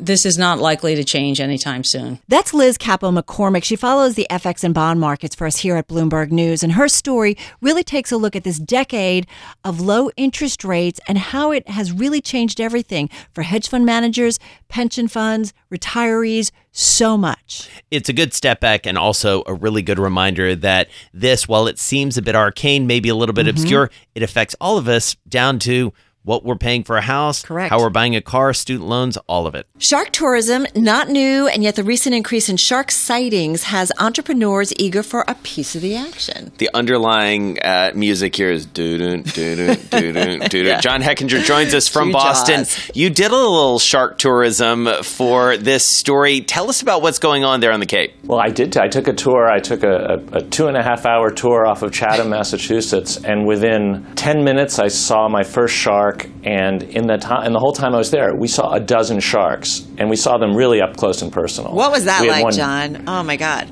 this 0.00 0.24
is 0.24 0.38
not 0.38 0.58
likely 0.58 0.94
to 0.94 1.04
change 1.04 1.40
anytime 1.40 1.84
soon. 1.84 2.18
That's 2.28 2.54
Liz 2.54 2.78
Capo 2.78 3.10
McCormick. 3.10 3.64
She 3.64 3.76
follows 3.76 4.14
the 4.14 4.26
FX 4.30 4.64
and 4.64 4.74
bond 4.74 5.00
markets 5.00 5.34
for 5.34 5.46
us 5.46 5.58
here 5.58 5.76
at 5.76 5.88
Bloomberg 5.88 6.30
News. 6.30 6.62
And 6.62 6.72
her 6.72 6.88
story 6.88 7.36
really 7.60 7.84
takes 7.84 8.10
a 8.10 8.16
look 8.16 8.34
at 8.34 8.44
this 8.44 8.58
decade 8.58 9.26
of 9.64 9.80
low 9.80 10.10
interest 10.16 10.64
rates 10.64 11.00
and 11.06 11.18
how 11.18 11.52
it 11.52 11.68
has 11.68 11.92
really 11.92 12.20
changed 12.20 12.60
everything 12.60 13.08
for 13.32 13.42
hedge 13.42 13.68
fund 13.68 13.84
managers, 13.84 14.38
pension 14.68 15.08
funds, 15.08 15.52
retirees, 15.72 16.50
so 16.72 17.16
much. 17.16 17.68
it's 17.90 18.08
a 18.08 18.12
good 18.12 18.32
step 18.32 18.60
back 18.60 18.86
and 18.86 18.96
also 18.96 19.42
a 19.46 19.52
really 19.52 19.82
good 19.82 19.98
reminder 19.98 20.54
that 20.54 20.88
this, 21.12 21.48
while 21.48 21.66
it 21.66 21.80
seems 21.80 22.16
a 22.16 22.22
bit 22.22 22.36
arcane, 22.36 22.86
maybe 22.86 23.08
a 23.08 23.14
little 23.14 23.32
bit 23.32 23.46
mm-hmm. 23.46 23.56
obscure, 23.56 23.90
it 24.14 24.22
affects 24.22 24.54
all 24.60 24.78
of 24.78 24.86
us 24.86 25.16
down 25.28 25.58
to 25.58 25.92
what 26.22 26.44
we're 26.44 26.56
paying 26.56 26.84
for 26.84 26.96
a 26.96 27.00
house, 27.00 27.42
Correct. 27.42 27.70
how 27.70 27.78
we're 27.80 27.90
buying 27.90 28.14
a 28.14 28.20
car, 28.20 28.52
student 28.52 28.88
loans, 28.88 29.16
all 29.26 29.46
of 29.46 29.54
it. 29.54 29.66
Shark 29.78 30.10
tourism, 30.12 30.66
not 30.74 31.08
new, 31.08 31.46
and 31.48 31.62
yet 31.62 31.76
the 31.76 31.84
recent 31.84 32.14
increase 32.14 32.48
in 32.48 32.56
shark 32.56 32.90
sightings 32.90 33.64
has 33.64 33.90
entrepreneurs 33.98 34.72
eager 34.78 35.02
for 35.02 35.24
a 35.26 35.34
piece 35.36 35.74
of 35.74 35.82
the 35.82 35.96
action. 35.96 36.52
The 36.58 36.68
underlying 36.74 37.58
uh, 37.62 37.92
music 37.94 38.36
here 38.36 38.50
is 38.50 38.66
doo 38.66 38.98
doo 38.98 39.22
doo 39.22 39.56
doo 39.56 39.74
doo 39.90 40.12
doo 40.12 40.48
doo. 40.64 40.76
John 40.80 41.00
Hechinger 41.00 41.42
joins 41.44 41.74
us 41.74 41.88
from 41.88 42.08
True 42.08 42.12
Boston. 42.12 42.56
Jaws. 42.58 42.90
You 42.94 43.08
did 43.10 43.30
a 43.30 43.36
little 43.36 43.78
shark 43.78 44.18
tourism 44.18 44.88
for 45.02 45.56
this 45.56 45.96
story. 45.98 46.42
Tell 46.42 46.68
us 46.68 46.82
about 46.82 47.02
what's 47.02 47.18
going 47.18 47.44
on 47.44 47.60
there 47.60 47.72
on 47.72 47.80
the 47.80 47.86
Cape. 47.86 48.12
Well, 48.24 48.40
I 48.40 48.48
did. 48.50 48.76
I 48.76 48.88
took 48.88 49.08
a 49.08 49.14
tour. 49.14 49.48
I 49.50 49.58
took 49.58 49.82
a, 49.82 50.22
a, 50.32 50.38
a 50.38 50.42
two 50.42 50.66
and 50.66 50.76
a 50.76 50.82
half 50.82 51.06
hour 51.06 51.30
tour 51.30 51.66
off 51.66 51.82
of 51.82 51.92
Chatham, 51.92 52.28
Massachusetts, 52.30 53.16
and 53.16 53.46
within 53.46 54.06
ten 54.16 54.44
minutes, 54.44 54.78
I 54.78 54.88
saw 54.88 55.28
my 55.28 55.42
first 55.42 55.74
shark. 55.74 56.09
And 56.44 56.82
in 56.82 57.06
the 57.06 57.16
time, 57.16 57.44
and 57.46 57.54
the 57.54 57.58
whole 57.58 57.72
time 57.72 57.94
I 57.94 57.98
was 57.98 58.10
there, 58.10 58.34
we 58.34 58.48
saw 58.48 58.72
a 58.72 58.80
dozen 58.80 59.20
sharks, 59.20 59.86
and 59.98 60.08
we 60.10 60.16
saw 60.16 60.38
them 60.38 60.54
really 60.56 60.80
up 60.80 60.96
close 60.96 61.22
and 61.22 61.32
personal. 61.32 61.72
What 61.74 61.92
was 61.92 62.04
that 62.04 62.26
like, 62.26 62.44
one- 62.44 62.52
John? 62.52 63.04
Oh 63.06 63.22
my 63.22 63.36
God. 63.36 63.70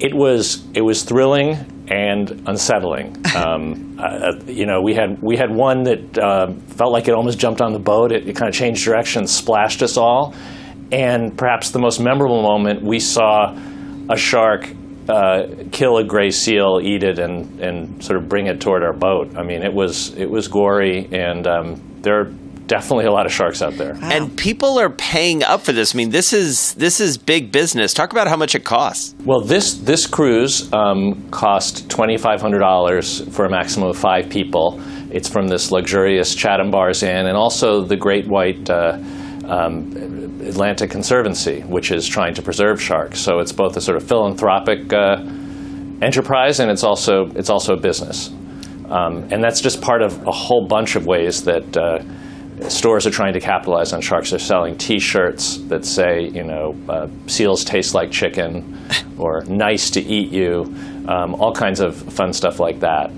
It 0.00 0.14
was 0.14 0.64
it 0.74 0.82
was 0.82 1.02
thrilling 1.02 1.56
and 1.88 2.42
unsettling. 2.46 3.16
Um, 3.38 3.96
uh, 4.00 4.32
you 4.46 4.66
know, 4.66 4.80
we 4.82 4.94
had 4.94 5.20
we 5.22 5.36
had 5.36 5.50
one 5.54 5.84
that 5.84 6.18
uh, 6.18 6.52
felt 6.76 6.92
like 6.92 7.08
it 7.08 7.14
almost 7.14 7.38
jumped 7.38 7.60
on 7.60 7.72
the 7.72 7.78
boat. 7.78 8.10
It, 8.10 8.28
it 8.28 8.36
kind 8.36 8.48
of 8.48 8.54
changed 8.54 8.84
direction, 8.84 9.26
splashed 9.26 9.82
us 9.82 9.96
all, 9.96 10.34
and 10.90 11.36
perhaps 11.36 11.70
the 11.70 11.78
most 11.78 12.00
memorable 12.00 12.42
moment 12.42 12.82
we 12.82 12.98
saw 12.98 13.56
a 14.10 14.16
shark 14.16 14.68
uh, 15.08 15.46
kill 15.72 15.96
a 15.96 16.04
gray 16.04 16.30
seal, 16.30 16.80
eat 16.82 17.02
it, 17.02 17.18
and 17.18 17.60
and 17.60 18.02
sort 18.04 18.22
of 18.22 18.28
bring 18.28 18.46
it 18.46 18.60
toward 18.60 18.82
our 18.82 18.92
boat. 18.92 19.36
I 19.36 19.42
mean, 19.42 19.62
it 19.62 19.72
was 19.72 20.14
it 20.16 20.30
was 20.30 20.48
gory, 20.48 21.08
and 21.12 21.46
um, 21.46 22.00
there 22.02 22.20
are 22.20 22.32
definitely 22.68 23.06
a 23.06 23.10
lot 23.10 23.26
of 23.26 23.32
sharks 23.32 23.62
out 23.62 23.72
there. 23.74 23.96
And 24.02 24.36
people 24.36 24.78
are 24.78 24.90
paying 24.90 25.42
up 25.42 25.62
for 25.62 25.72
this. 25.72 25.94
I 25.94 25.96
mean, 25.96 26.10
this 26.10 26.32
is 26.32 26.74
this 26.74 27.00
is 27.00 27.18
big 27.18 27.50
business. 27.50 27.94
Talk 27.94 28.12
about 28.12 28.28
how 28.28 28.36
much 28.36 28.54
it 28.54 28.64
costs. 28.64 29.14
Well, 29.24 29.40
this 29.40 29.74
this 29.74 30.06
cruise 30.06 30.70
um, 30.72 31.28
cost 31.30 31.90
twenty 31.90 32.16
five 32.16 32.40
hundred 32.40 32.60
dollars 32.60 33.26
for 33.34 33.44
a 33.44 33.50
maximum 33.50 33.88
of 33.88 33.98
five 33.98 34.28
people. 34.28 34.80
It's 35.10 35.28
from 35.28 35.48
this 35.48 35.72
luxurious 35.72 36.34
Chatham 36.34 36.70
Bars 36.70 37.02
Inn, 37.02 37.26
and 37.26 37.36
also 37.36 37.82
the 37.82 37.96
Great 37.96 38.28
White 38.28 38.68
uh, 38.68 38.98
um, 39.48 40.40
Atlantic 40.42 40.90
Conservancy, 40.90 41.62
which 41.62 41.90
is 41.90 42.06
trying 42.06 42.34
to 42.34 42.42
preserve 42.42 42.80
sharks. 42.80 43.18
So 43.18 43.38
it's 43.38 43.52
both 43.52 43.76
a 43.76 43.80
sort 43.80 43.96
of 43.96 44.06
philanthropic 44.06 44.92
uh, 44.92 45.16
enterprise, 46.02 46.60
and 46.60 46.70
it's 46.70 46.84
also 46.84 47.26
it's 47.34 47.50
also 47.50 47.74
a 47.74 47.80
business. 47.80 48.30
Um, 48.88 49.28
and 49.30 49.42
that's 49.42 49.60
just 49.60 49.82
part 49.82 50.02
of 50.02 50.26
a 50.26 50.32
whole 50.32 50.66
bunch 50.66 50.96
of 50.96 51.06
ways 51.06 51.44
that. 51.44 51.76
Uh, 51.76 52.02
Stores 52.68 53.06
are 53.06 53.12
trying 53.12 53.34
to 53.34 53.40
capitalize 53.40 53.92
on 53.92 54.00
sharks. 54.00 54.30
They're 54.30 54.38
selling 54.40 54.76
T-shirts 54.76 55.58
that 55.68 55.84
say, 55.84 56.28
you 56.34 56.42
know, 56.42 56.74
uh, 56.88 57.06
"Seals 57.28 57.64
taste 57.64 57.94
like 57.94 58.10
chicken," 58.10 58.76
or 59.16 59.44
"Nice 59.46 59.90
to 59.90 60.00
eat 60.00 60.32
you," 60.32 60.64
um, 61.06 61.36
all 61.36 61.52
kinds 61.52 61.78
of 61.78 61.94
fun 61.94 62.32
stuff 62.32 62.58
like 62.58 62.80
that. 62.80 63.12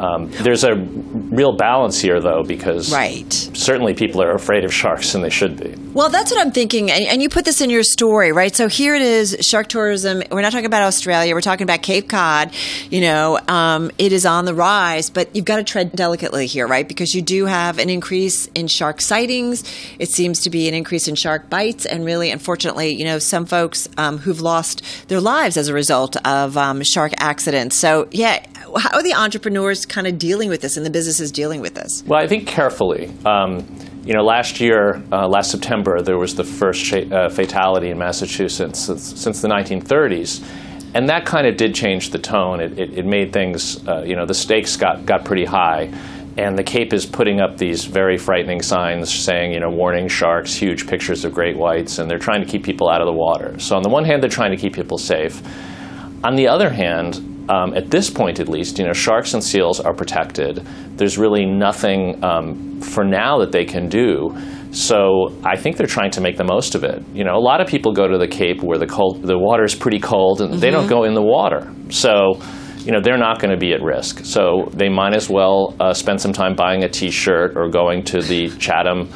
Um, 0.00 0.30
there's 0.42 0.64
a 0.64 0.74
real 0.74 1.56
balance 1.56 2.00
here, 2.00 2.20
though, 2.20 2.42
because 2.42 2.90
Right. 2.90 3.30
certainly 3.52 3.92
people 3.92 4.22
are 4.22 4.34
afraid 4.34 4.64
of 4.64 4.72
sharks, 4.72 5.14
and 5.14 5.22
they 5.22 5.28
should 5.28 5.60
be. 5.60 5.74
Well, 5.92 6.08
that's 6.08 6.30
what 6.30 6.40
I'm 6.40 6.52
thinking. 6.52 6.90
And, 6.90 7.04
and 7.04 7.20
you 7.20 7.28
put 7.28 7.44
this 7.44 7.60
in 7.60 7.68
your 7.68 7.82
story, 7.82 8.32
right? 8.32 8.54
So 8.56 8.66
here 8.68 8.94
it 8.94 9.02
is 9.02 9.36
shark 9.42 9.66
tourism. 9.68 10.22
We're 10.30 10.40
not 10.40 10.52
talking 10.52 10.66
about 10.66 10.84
Australia. 10.84 11.34
We're 11.34 11.42
talking 11.42 11.64
about 11.64 11.82
Cape 11.82 12.08
Cod. 12.08 12.50
You 12.88 13.02
know, 13.02 13.38
um, 13.46 13.90
it 13.98 14.12
is 14.12 14.24
on 14.24 14.46
the 14.46 14.54
rise, 14.54 15.10
but 15.10 15.34
you've 15.36 15.44
got 15.44 15.56
to 15.56 15.64
tread 15.64 15.92
delicately 15.92 16.46
here, 16.46 16.66
right? 16.66 16.88
Because 16.88 17.14
you 17.14 17.20
do 17.20 17.44
have 17.44 17.78
an 17.78 17.90
increase 17.90 18.46
in 18.54 18.68
shark 18.68 19.02
sightings. 19.02 19.64
It 19.98 20.08
seems 20.08 20.40
to 20.42 20.50
be 20.50 20.66
an 20.66 20.74
increase 20.74 21.08
in 21.08 21.14
shark 21.14 21.50
bites. 21.50 21.84
And 21.84 22.06
really, 22.06 22.30
unfortunately, 22.30 22.94
you 22.94 23.04
know, 23.04 23.18
some 23.18 23.44
folks 23.44 23.86
um, 23.98 24.16
who've 24.18 24.40
lost 24.40 24.82
their 25.08 25.20
lives 25.20 25.58
as 25.58 25.68
a 25.68 25.74
result 25.74 26.16
of 26.26 26.56
um, 26.56 26.82
shark 26.82 27.12
accidents. 27.18 27.76
So, 27.76 28.08
yeah, 28.12 28.46
how 28.78 28.98
are 28.98 29.02
the 29.02 29.14
entrepreneurs 29.14 29.84
kind 29.90 30.06
of 30.06 30.18
dealing 30.18 30.48
with 30.48 30.62
this 30.62 30.76
and 30.76 30.86
the 30.86 30.90
businesses 30.90 31.30
dealing 31.30 31.60
with 31.60 31.74
this? 31.74 32.02
Well, 32.06 32.18
I 32.18 32.26
think 32.26 32.46
carefully. 32.46 33.12
Um, 33.26 33.66
you 34.04 34.14
know, 34.14 34.22
last 34.22 34.60
year, 34.60 35.02
uh, 35.12 35.28
last 35.28 35.50
September, 35.50 36.00
there 36.00 36.16
was 36.16 36.34
the 36.34 36.44
first 36.44 36.82
sh- 36.82 37.12
uh, 37.12 37.28
fatality 37.28 37.90
in 37.90 37.98
Massachusetts 37.98 38.78
since, 38.78 39.20
since 39.20 39.42
the 39.42 39.48
1930s. 39.48 40.42
And 40.94 41.08
that 41.08 41.26
kind 41.26 41.46
of 41.46 41.56
did 41.56 41.74
change 41.74 42.10
the 42.10 42.18
tone. 42.18 42.60
It, 42.60 42.78
it, 42.78 42.98
it 42.98 43.06
made 43.06 43.32
things, 43.32 43.86
uh, 43.86 44.02
you 44.04 44.16
know, 44.16 44.26
the 44.26 44.34
stakes 44.34 44.76
got, 44.76 45.04
got 45.04 45.24
pretty 45.24 45.44
high. 45.44 45.92
And 46.38 46.56
the 46.56 46.62
Cape 46.62 46.92
is 46.92 47.04
putting 47.04 47.40
up 47.40 47.58
these 47.58 47.84
very 47.84 48.16
frightening 48.16 48.62
signs 48.62 49.12
saying, 49.12 49.52
you 49.52 49.60
know, 49.60 49.68
warning 49.68 50.08
sharks, 50.08 50.54
huge 50.54 50.86
pictures 50.86 51.24
of 51.24 51.34
great 51.34 51.56
whites, 51.56 51.98
and 51.98 52.10
they're 52.10 52.18
trying 52.18 52.42
to 52.42 52.50
keep 52.50 52.64
people 52.64 52.88
out 52.88 53.00
of 53.00 53.06
the 53.06 53.12
water. 53.12 53.58
So, 53.58 53.76
on 53.76 53.82
the 53.82 53.88
one 53.88 54.04
hand, 54.04 54.22
they're 54.22 54.30
trying 54.30 54.52
to 54.52 54.56
keep 54.56 54.74
people 54.74 54.96
safe. 54.96 55.42
On 56.24 56.36
the 56.36 56.48
other 56.48 56.70
hand, 56.70 57.29
um, 57.50 57.74
at 57.74 57.90
this 57.90 58.08
point 58.08 58.38
at 58.38 58.48
least, 58.48 58.78
you 58.78 58.86
know, 58.86 58.92
sharks 58.92 59.34
and 59.34 59.42
seals 59.42 59.80
are 59.80 59.92
protected. 59.92 60.64
There's 60.96 61.18
really 61.18 61.44
nothing 61.44 62.22
um, 62.22 62.80
for 62.80 63.04
now 63.04 63.38
that 63.38 63.50
they 63.50 63.64
can 63.64 63.88
do. 63.88 64.36
So 64.70 65.34
I 65.44 65.56
think 65.56 65.76
they're 65.76 65.88
trying 65.88 66.12
to 66.12 66.20
make 66.20 66.36
the 66.36 66.44
most 66.44 66.76
of 66.76 66.84
it. 66.84 67.02
You 67.12 67.24
know, 67.24 67.34
a 67.34 67.42
lot 67.42 67.60
of 67.60 67.66
people 67.66 67.92
go 67.92 68.06
to 68.06 68.18
the 68.18 68.28
Cape 68.28 68.62
where 68.62 68.78
the 68.78 68.86
cold, 68.86 69.22
the 69.22 69.36
water 69.36 69.64
is 69.64 69.74
pretty 69.74 69.98
cold, 69.98 70.40
and 70.40 70.54
they 70.54 70.70
don't 70.70 70.86
go 70.86 71.02
in 71.02 71.14
the 71.14 71.22
water. 71.22 71.74
So, 71.88 72.40
you 72.78 72.92
know, 72.92 73.00
they're 73.00 73.18
not 73.18 73.40
going 73.40 73.50
to 73.50 73.58
be 73.58 73.72
at 73.72 73.82
risk. 73.82 74.24
So 74.24 74.70
they 74.72 74.88
might 74.88 75.14
as 75.14 75.28
well 75.28 75.74
uh, 75.80 75.92
spend 75.92 76.20
some 76.20 76.32
time 76.32 76.54
buying 76.54 76.84
a 76.84 76.88
T-shirt 76.88 77.56
or 77.56 77.68
going 77.68 78.04
to 78.04 78.22
the 78.22 78.48
Chatham 78.58 79.10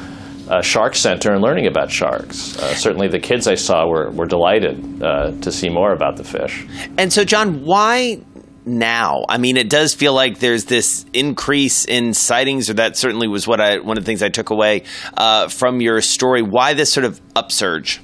uh, 0.49 0.61
Shark 0.61 0.95
Center 0.95 1.33
and 1.33 1.41
learning 1.41 1.67
about 1.67 1.91
sharks. 1.91 2.57
Uh, 2.57 2.73
certainly, 2.75 3.07
the 3.07 3.19
kids 3.19 3.47
I 3.47 3.55
saw 3.55 3.87
were, 3.87 4.11
were 4.11 4.25
delighted 4.25 5.03
uh, 5.03 5.31
to 5.41 5.51
see 5.51 5.69
more 5.69 5.93
about 5.93 6.17
the 6.17 6.23
fish. 6.23 6.65
And 6.97 7.11
so, 7.11 7.23
John, 7.23 7.63
why 7.63 8.21
now? 8.65 9.25
I 9.29 9.37
mean, 9.37 9.57
it 9.57 9.69
does 9.69 9.93
feel 9.93 10.13
like 10.13 10.39
there's 10.39 10.65
this 10.65 11.05
increase 11.13 11.85
in 11.85 12.13
sightings, 12.13 12.69
or 12.69 12.75
that 12.75 12.97
certainly 12.97 13.27
was 13.27 13.47
what 13.47 13.61
I 13.61 13.79
one 13.79 13.97
of 13.97 14.03
the 14.03 14.07
things 14.07 14.23
I 14.23 14.29
took 14.29 14.49
away 14.49 14.83
uh, 15.15 15.47
from 15.47 15.81
your 15.81 16.01
story. 16.01 16.41
Why 16.41 16.73
this 16.73 16.91
sort 16.91 17.05
of 17.05 17.21
upsurge? 17.35 18.01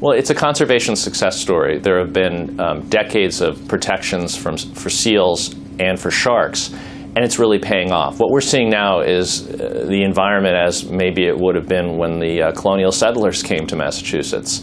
Well, 0.00 0.16
it's 0.16 0.30
a 0.30 0.34
conservation 0.34 0.96
success 0.96 1.38
story. 1.38 1.78
There 1.78 1.98
have 1.98 2.12
been 2.14 2.58
um, 2.58 2.88
decades 2.88 3.42
of 3.42 3.68
protections 3.68 4.34
from, 4.34 4.56
for 4.56 4.88
seals 4.88 5.54
and 5.78 6.00
for 6.00 6.10
sharks, 6.10 6.74
and 7.16 7.24
it's 7.24 7.38
really 7.38 7.58
paying 7.58 7.90
off. 7.90 8.20
What 8.20 8.30
we're 8.30 8.40
seeing 8.40 8.70
now 8.70 9.00
is 9.00 9.48
uh, 9.48 9.86
the 9.88 10.02
environment 10.02 10.54
as 10.54 10.88
maybe 10.88 11.26
it 11.26 11.36
would 11.36 11.56
have 11.56 11.66
been 11.66 11.96
when 11.98 12.20
the 12.20 12.42
uh, 12.42 12.52
colonial 12.52 12.92
settlers 12.92 13.42
came 13.42 13.66
to 13.66 13.76
Massachusetts. 13.76 14.62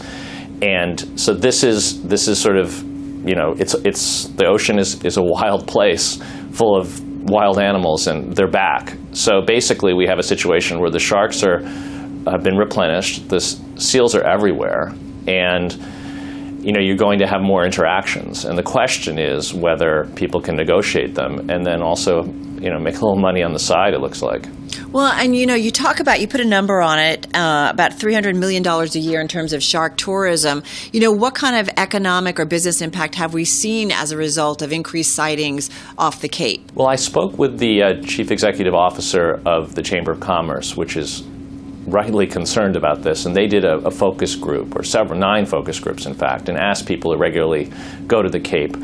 And 0.62 1.20
so 1.20 1.34
this 1.34 1.62
is 1.62 2.02
this 2.02 2.26
is 2.26 2.40
sort 2.40 2.56
of 2.56 2.82
you 3.28 3.34
know 3.34 3.54
it's 3.58 3.74
it's 3.84 4.24
the 4.28 4.46
ocean 4.46 4.78
is, 4.78 5.04
is 5.04 5.18
a 5.18 5.22
wild 5.22 5.68
place 5.68 6.22
full 6.52 6.76
of 6.76 7.00
wild 7.28 7.58
animals 7.58 8.06
and 8.06 8.34
they're 8.34 8.50
back. 8.50 8.96
So 9.12 9.42
basically 9.42 9.92
we 9.92 10.06
have 10.06 10.18
a 10.18 10.22
situation 10.22 10.80
where 10.80 10.90
the 10.90 10.98
sharks 10.98 11.42
are 11.44 11.60
have 12.26 12.42
been 12.42 12.56
replenished, 12.56 13.28
the 13.28 13.40
seals 13.40 14.14
are 14.14 14.22
everywhere, 14.22 14.94
and 15.26 15.72
you 16.58 16.72
know 16.72 16.80
you're 16.80 16.96
going 16.96 17.18
to 17.20 17.26
have 17.26 17.40
more 17.40 17.64
interactions. 17.64 18.44
And 18.44 18.58
the 18.58 18.62
question 18.62 19.18
is 19.18 19.54
whether 19.54 20.08
people 20.16 20.40
can 20.40 20.56
negotiate 20.56 21.14
them 21.14 21.50
and 21.50 21.64
then 21.64 21.82
also 21.82 22.24
you 22.24 22.70
know 22.70 22.78
make 22.78 22.96
a 22.96 23.00
little 23.00 23.16
money 23.16 23.42
on 23.42 23.52
the 23.52 23.58
side. 23.58 23.94
It 23.94 24.00
looks 24.00 24.22
like. 24.22 24.46
Well, 24.92 25.12
and 25.12 25.36
you 25.36 25.44
know, 25.44 25.54
you 25.54 25.70
talk 25.70 26.00
about, 26.00 26.20
you 26.20 26.28
put 26.28 26.40
a 26.40 26.46
number 26.46 26.80
on 26.80 26.98
it, 26.98 27.26
uh, 27.36 27.68
about 27.70 27.92
$300 27.92 28.36
million 28.36 28.66
a 28.66 28.86
year 28.98 29.20
in 29.20 29.28
terms 29.28 29.52
of 29.52 29.62
shark 29.62 29.96
tourism. 29.96 30.62
You 30.92 31.00
know, 31.00 31.12
what 31.12 31.34
kind 31.34 31.56
of 31.56 31.68
economic 31.76 32.40
or 32.40 32.46
business 32.46 32.80
impact 32.80 33.14
have 33.16 33.34
we 33.34 33.44
seen 33.44 33.92
as 33.92 34.12
a 34.12 34.16
result 34.16 34.62
of 34.62 34.72
increased 34.72 35.14
sightings 35.14 35.68
off 35.98 36.20
the 36.20 36.28
Cape? 36.28 36.72
Well, 36.74 36.88
I 36.88 36.96
spoke 36.96 37.38
with 37.38 37.58
the 37.58 37.82
uh, 37.82 38.02
chief 38.02 38.30
executive 38.30 38.74
officer 38.74 39.42
of 39.44 39.74
the 39.74 39.82
Chamber 39.82 40.12
of 40.12 40.20
Commerce, 40.20 40.76
which 40.76 40.96
is 40.96 41.22
rightly 41.90 42.26
concerned 42.26 42.76
about 42.76 43.02
this, 43.02 43.26
and 43.26 43.34
they 43.34 43.46
did 43.46 43.64
a, 43.64 43.76
a 43.86 43.90
focus 43.90 44.34
group, 44.34 44.76
or 44.76 44.82
several, 44.82 45.18
nine 45.18 45.46
focus 45.46 45.78
groups, 45.80 46.06
in 46.06 46.14
fact, 46.14 46.48
and 46.48 46.58
asked 46.58 46.86
people 46.86 47.12
to 47.12 47.18
regularly 47.18 47.70
go 48.06 48.22
to 48.22 48.28
the 48.28 48.40
Cape, 48.40 48.76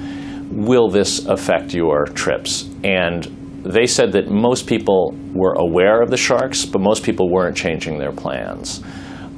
will 0.50 0.88
this 0.88 1.26
affect 1.26 1.74
your 1.74 2.06
trips? 2.06 2.68
And 2.82 3.24
they 3.64 3.86
said 3.86 4.12
that 4.12 4.30
most 4.30 4.66
people 4.66 5.16
were 5.32 5.54
aware 5.54 6.02
of 6.02 6.10
the 6.10 6.16
sharks, 6.16 6.66
but 6.66 6.80
most 6.80 7.02
people 7.02 7.30
weren't 7.30 7.56
changing 7.56 7.98
their 7.98 8.12
plans. 8.12 8.82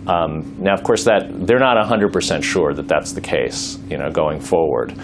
Um, 0.06 0.56
now, 0.58 0.74
of 0.74 0.82
course, 0.82 1.04
that 1.04 1.46
they're 1.46 1.58
not 1.58 1.76
100% 1.76 2.42
sure 2.42 2.72
that 2.74 2.86
that's 2.86 3.12
the 3.12 3.20
case, 3.20 3.78
you 3.88 3.98
know, 3.98 4.10
going 4.10 4.40
forward. 4.40 4.94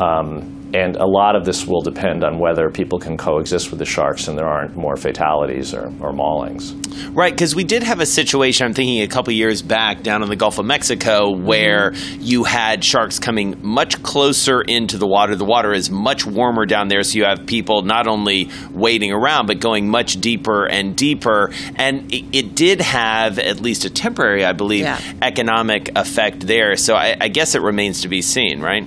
Um, 0.00 0.59
and 0.74 0.96
a 0.96 1.06
lot 1.06 1.36
of 1.36 1.44
this 1.44 1.66
will 1.66 1.80
depend 1.82 2.24
on 2.24 2.38
whether 2.38 2.70
people 2.70 2.98
can 2.98 3.16
coexist 3.16 3.70
with 3.70 3.78
the 3.78 3.84
sharks 3.84 4.28
and 4.28 4.38
there 4.38 4.46
aren't 4.46 4.76
more 4.76 4.96
fatalities 4.96 5.74
or, 5.74 5.86
or 6.00 6.12
maulings. 6.12 6.74
Right, 7.14 7.32
because 7.32 7.54
we 7.54 7.64
did 7.64 7.82
have 7.82 8.00
a 8.00 8.06
situation, 8.06 8.66
I'm 8.66 8.74
thinking 8.74 9.02
a 9.02 9.08
couple 9.08 9.32
years 9.32 9.62
back 9.62 10.02
down 10.02 10.22
in 10.22 10.28
the 10.28 10.36
Gulf 10.36 10.58
of 10.58 10.66
Mexico, 10.66 11.30
where 11.30 11.92
you 12.18 12.44
had 12.44 12.84
sharks 12.84 13.18
coming 13.18 13.58
much 13.62 14.02
closer 14.02 14.60
into 14.60 14.98
the 14.98 15.06
water. 15.06 15.34
The 15.36 15.44
water 15.44 15.72
is 15.72 15.90
much 15.90 16.26
warmer 16.26 16.66
down 16.66 16.88
there, 16.88 17.02
so 17.02 17.18
you 17.18 17.24
have 17.24 17.46
people 17.46 17.82
not 17.82 18.06
only 18.06 18.50
waiting 18.70 19.12
around, 19.12 19.46
but 19.46 19.60
going 19.60 19.88
much 19.88 20.20
deeper 20.20 20.66
and 20.66 20.94
deeper. 20.96 21.50
And 21.76 22.12
it, 22.12 22.24
it 22.36 22.54
did 22.54 22.80
have, 22.80 23.38
at 23.38 23.60
least 23.60 23.84
a 23.84 23.90
temporary, 23.90 24.44
I 24.44 24.52
believe, 24.52 24.80
Yeah. 24.82 25.00
economic 25.22 25.90
effect 25.96 26.46
there. 26.46 26.76
So 26.76 26.94
I, 26.94 27.16
I 27.20 27.28
guess 27.28 27.54
it 27.54 27.62
remains 27.62 28.02
to 28.02 28.08
be 28.08 28.22
seen, 28.22 28.60
right? 28.60 28.86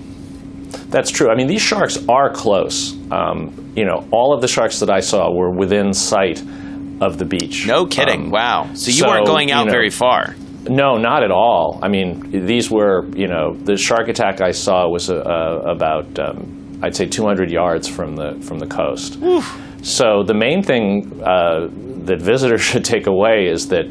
That's 0.93 1.09
true. 1.09 1.31
I 1.31 1.35
mean, 1.35 1.47
these 1.47 1.61
sharks 1.61 1.97
are 2.07 2.31
close. 2.31 2.95
Um, 3.11 3.73
you 3.75 3.83
know, 3.83 4.07
all 4.11 4.35
of 4.35 4.41
the 4.41 4.47
sharks 4.47 4.79
that 4.81 4.91
I 4.91 4.99
saw 4.99 5.31
were 5.33 5.49
within 5.49 5.91
sight 5.91 6.39
of 7.01 7.17
the 7.17 7.25
beach. 7.25 7.65
No 7.65 7.87
kidding. 7.87 8.25
Um, 8.25 8.29
wow. 8.29 8.69
So 8.75 8.91
you 8.91 8.97
so, 8.97 9.07
weren't 9.07 9.25
going 9.25 9.51
out 9.51 9.61
you 9.61 9.65
know, 9.65 9.71
very 9.71 9.89
far. 9.89 10.35
No, 10.69 10.97
not 10.97 11.23
at 11.23 11.31
all. 11.31 11.79
I 11.81 11.87
mean, 11.87 12.45
these 12.45 12.69
were, 12.69 13.07
you 13.15 13.27
know, 13.27 13.55
the 13.55 13.75
shark 13.75 14.07
attack 14.07 14.39
I 14.39 14.51
saw 14.51 14.87
was 14.87 15.09
uh, 15.09 15.15
uh, 15.15 15.63
about, 15.65 16.19
um, 16.19 16.79
I'd 16.83 16.95
say, 16.95 17.07
200 17.07 17.51
yards 17.51 17.87
from 17.87 18.15
the 18.15 18.39
from 18.41 18.59
the 18.59 18.67
coast. 18.67 19.17
So 19.81 20.23
the 20.23 20.35
main 20.35 20.61
thing 20.61 21.21
uh, 21.23 21.69
that 22.05 22.21
visitors 22.21 22.61
should 22.69 22.85
take 22.85 23.07
away 23.07 23.47
is 23.47 23.69
that 23.69 23.85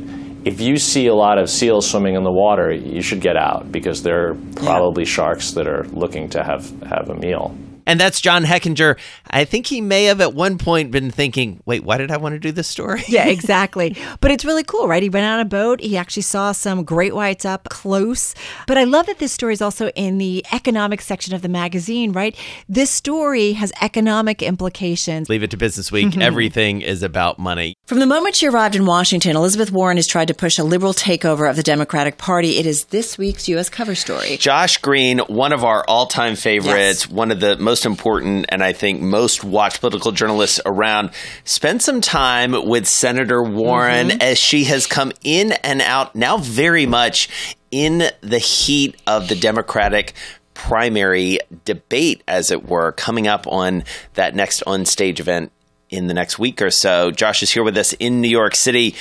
if 0.44 0.60
you 0.60 0.76
see 0.76 1.06
a 1.06 1.14
lot 1.14 1.38
of 1.38 1.48
seals 1.48 1.88
swimming 1.88 2.14
in 2.14 2.24
the 2.24 2.32
water, 2.32 2.72
you 2.72 3.02
should 3.02 3.20
get 3.20 3.36
out 3.36 3.70
because 3.70 4.02
they're 4.02 4.34
probably 4.56 5.04
sharks 5.04 5.52
that 5.52 5.68
are 5.68 5.84
looking 5.92 6.28
to 6.30 6.42
have 6.42 6.68
have 6.82 7.08
a 7.08 7.14
meal. 7.14 7.56
And 7.86 8.00
that's 8.00 8.20
John 8.20 8.44
Hechinger. 8.44 8.98
I 9.30 9.44
think 9.44 9.66
he 9.66 9.80
may 9.80 10.04
have 10.04 10.20
at 10.20 10.34
one 10.34 10.58
point 10.58 10.90
been 10.90 11.10
thinking, 11.10 11.60
wait, 11.66 11.84
why 11.84 11.98
did 11.98 12.10
I 12.10 12.16
want 12.16 12.34
to 12.34 12.38
do 12.38 12.52
this 12.52 12.68
story? 12.68 13.02
Yeah, 13.12 13.26
exactly. 13.28 13.96
but 14.20 14.30
it's 14.30 14.44
really 14.44 14.62
cool, 14.62 14.88
right? 14.88 15.02
He 15.02 15.10
went 15.10 15.26
on 15.26 15.38
a 15.40 15.44
boat. 15.44 15.80
He 15.80 15.96
actually 15.98 16.22
saw 16.22 16.52
some 16.52 16.82
great 16.82 17.14
whites 17.14 17.44
up 17.44 17.68
close. 17.68 18.34
But 18.66 18.78
I 18.78 18.84
love 18.84 19.06
that 19.06 19.18
this 19.18 19.32
story 19.32 19.52
is 19.52 19.60
also 19.60 19.88
in 19.90 20.16
the 20.18 20.44
economic 20.52 21.02
section 21.02 21.34
of 21.34 21.42
the 21.42 21.48
magazine, 21.48 22.12
right? 22.12 22.34
This 22.68 22.90
story 22.90 23.52
has 23.52 23.70
economic 23.82 24.40
implications. 24.42 25.28
Leave 25.28 25.42
it 25.42 25.50
to 25.50 25.56
Businessweek. 25.58 26.20
Everything 26.22 26.80
is 26.80 27.02
about 27.02 27.38
money. 27.38 27.74
From 27.86 27.98
the 27.98 28.06
moment 28.06 28.36
she 28.36 28.46
arrived 28.46 28.76
in 28.76 28.86
Washington, 28.86 29.36
Elizabeth 29.36 29.70
Warren 29.70 29.96
has 29.98 30.06
tried 30.06 30.28
to 30.28 30.34
push 30.34 30.58
a 30.58 30.64
liberal 30.64 30.94
takeover 30.94 31.50
of 31.50 31.56
the 31.56 31.62
Democratic 31.62 32.16
Party. 32.16 32.58
It 32.58 32.64
is 32.66 32.84
this 32.86 33.18
week's 33.18 33.48
U.S. 33.48 33.68
cover 33.68 33.94
story. 33.94 34.36
Josh 34.38 34.78
Green, 34.78 35.18
one 35.18 35.52
of 35.52 35.64
our 35.64 35.84
all 35.86 36.06
time 36.06 36.36
favorites, 36.36 37.08
one 37.08 37.30
of 37.30 37.40
the 37.40 37.56
most 37.56 37.71
important 37.86 38.46
and 38.48 38.62
I 38.62 38.72
think 38.72 39.00
most 39.00 39.42
watched 39.42 39.80
political 39.80 40.12
journalists 40.12 40.60
around, 40.66 41.10
spent 41.44 41.82
some 41.82 42.00
time 42.00 42.52
with 42.66 42.86
Senator 42.86 43.42
Warren 43.42 44.22
as 44.22 44.38
she 44.38 44.64
has 44.64 44.86
come 44.86 45.12
in 45.24 45.52
and 45.52 45.80
out 45.80 46.14
now 46.14 46.36
very 46.36 46.86
much 46.86 47.28
in 47.70 48.04
the 48.20 48.38
heat 48.38 48.96
of 49.06 49.28
the 49.28 49.34
Democratic 49.34 50.12
primary 50.54 51.38
debate, 51.64 52.22
as 52.28 52.50
it 52.50 52.68
were, 52.68 52.92
coming 52.92 53.26
up 53.26 53.46
on 53.46 53.84
that 54.14 54.34
next 54.34 54.62
on 54.66 54.84
stage 54.84 55.18
event 55.18 55.50
in 55.90 56.06
the 56.06 56.14
next 56.14 56.38
week 56.38 56.62
or 56.62 56.70
so. 56.70 57.10
Josh 57.10 57.42
is 57.42 57.50
here 57.50 57.64
with 57.64 57.76
us 57.76 57.92
in 57.94 58.20
New 58.20 58.28
York 58.28 58.54
City. 58.54 58.94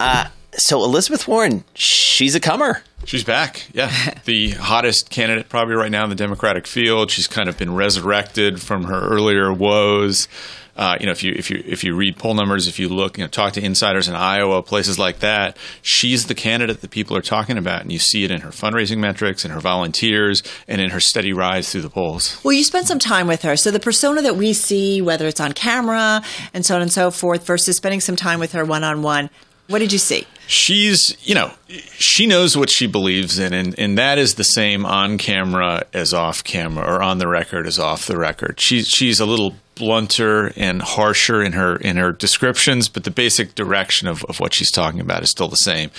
Uh, 0.00 0.26
so, 0.56 0.82
Elizabeth 0.84 1.26
Warren, 1.26 1.64
she's 1.74 2.34
a 2.34 2.40
comer. 2.40 2.82
She's 3.04 3.24
back. 3.24 3.66
Yeah. 3.72 4.14
the 4.24 4.50
hottest 4.50 5.10
candidate 5.10 5.48
probably 5.48 5.74
right 5.74 5.90
now 5.90 6.04
in 6.04 6.10
the 6.10 6.16
Democratic 6.16 6.66
field. 6.66 7.10
She's 7.10 7.26
kind 7.26 7.48
of 7.48 7.58
been 7.58 7.74
resurrected 7.74 8.60
from 8.62 8.84
her 8.84 9.00
earlier 9.00 9.52
woes. 9.52 10.28
Uh, 10.76 10.96
you 10.98 11.06
know, 11.06 11.12
if 11.12 11.22
you 11.22 11.32
if 11.36 11.50
you 11.50 11.62
if 11.64 11.84
you 11.84 11.94
read 11.94 12.16
poll 12.16 12.34
numbers, 12.34 12.66
if 12.66 12.80
you 12.80 12.88
look, 12.88 13.16
you 13.16 13.22
know, 13.22 13.28
talk 13.28 13.52
to 13.52 13.64
insiders 13.64 14.08
in 14.08 14.16
Iowa, 14.16 14.60
places 14.60 14.98
like 14.98 15.20
that, 15.20 15.56
she's 15.82 16.26
the 16.26 16.34
candidate 16.34 16.80
that 16.80 16.90
people 16.90 17.16
are 17.16 17.22
talking 17.22 17.56
about, 17.56 17.82
and 17.82 17.92
you 17.92 18.00
see 18.00 18.24
it 18.24 18.32
in 18.32 18.40
her 18.40 18.48
fundraising 18.48 18.98
metrics, 18.98 19.44
in 19.44 19.52
her 19.52 19.60
volunteers, 19.60 20.42
and 20.66 20.80
in 20.80 20.90
her 20.90 20.98
steady 20.98 21.32
rise 21.32 21.70
through 21.70 21.82
the 21.82 21.90
polls. 21.90 22.40
Well, 22.42 22.52
you 22.52 22.64
spent 22.64 22.88
some 22.88 22.98
time 22.98 23.28
with 23.28 23.42
her. 23.42 23.56
So 23.56 23.70
the 23.70 23.78
persona 23.78 24.20
that 24.22 24.34
we 24.34 24.52
see, 24.52 25.00
whether 25.00 25.28
it's 25.28 25.40
on 25.40 25.52
camera 25.52 26.22
and 26.52 26.66
so 26.66 26.74
on 26.74 26.82
and 26.82 26.92
so 26.92 27.12
forth, 27.12 27.46
versus 27.46 27.76
spending 27.76 28.00
some 28.00 28.16
time 28.16 28.40
with 28.40 28.50
her 28.50 28.64
one 28.64 28.82
on 28.82 29.02
one, 29.02 29.30
what 29.68 29.78
did 29.78 29.92
you 29.92 29.98
see? 29.98 30.26
she's 30.46 31.16
you 31.26 31.34
know 31.34 31.50
she 31.68 32.26
knows 32.26 32.56
what 32.56 32.68
she 32.68 32.86
believes 32.86 33.38
in 33.38 33.52
and, 33.52 33.78
and 33.78 33.96
that 33.96 34.18
is 34.18 34.34
the 34.34 34.44
same 34.44 34.84
on 34.84 35.16
camera 35.16 35.84
as 35.92 36.12
off 36.12 36.44
camera 36.44 36.84
or 36.84 37.02
on 37.02 37.18
the 37.18 37.26
record 37.26 37.66
as 37.66 37.78
off 37.78 38.06
the 38.06 38.16
record 38.16 38.60
she's 38.60 38.88
she's 38.88 39.20
a 39.20 39.26
little 39.26 39.54
blunter 39.74 40.52
and 40.56 40.82
harsher 40.82 41.42
in 41.42 41.52
her 41.52 41.76
in 41.76 41.96
her 41.96 42.12
descriptions 42.12 42.88
but 42.88 43.04
the 43.04 43.10
basic 43.10 43.54
direction 43.54 44.06
of, 44.06 44.22
of 44.24 44.38
what 44.38 44.54
she's 44.54 44.70
talking 44.70 45.00
about 45.00 45.22
is 45.22 45.30
still 45.30 45.48
the 45.48 45.56
same 45.56 45.90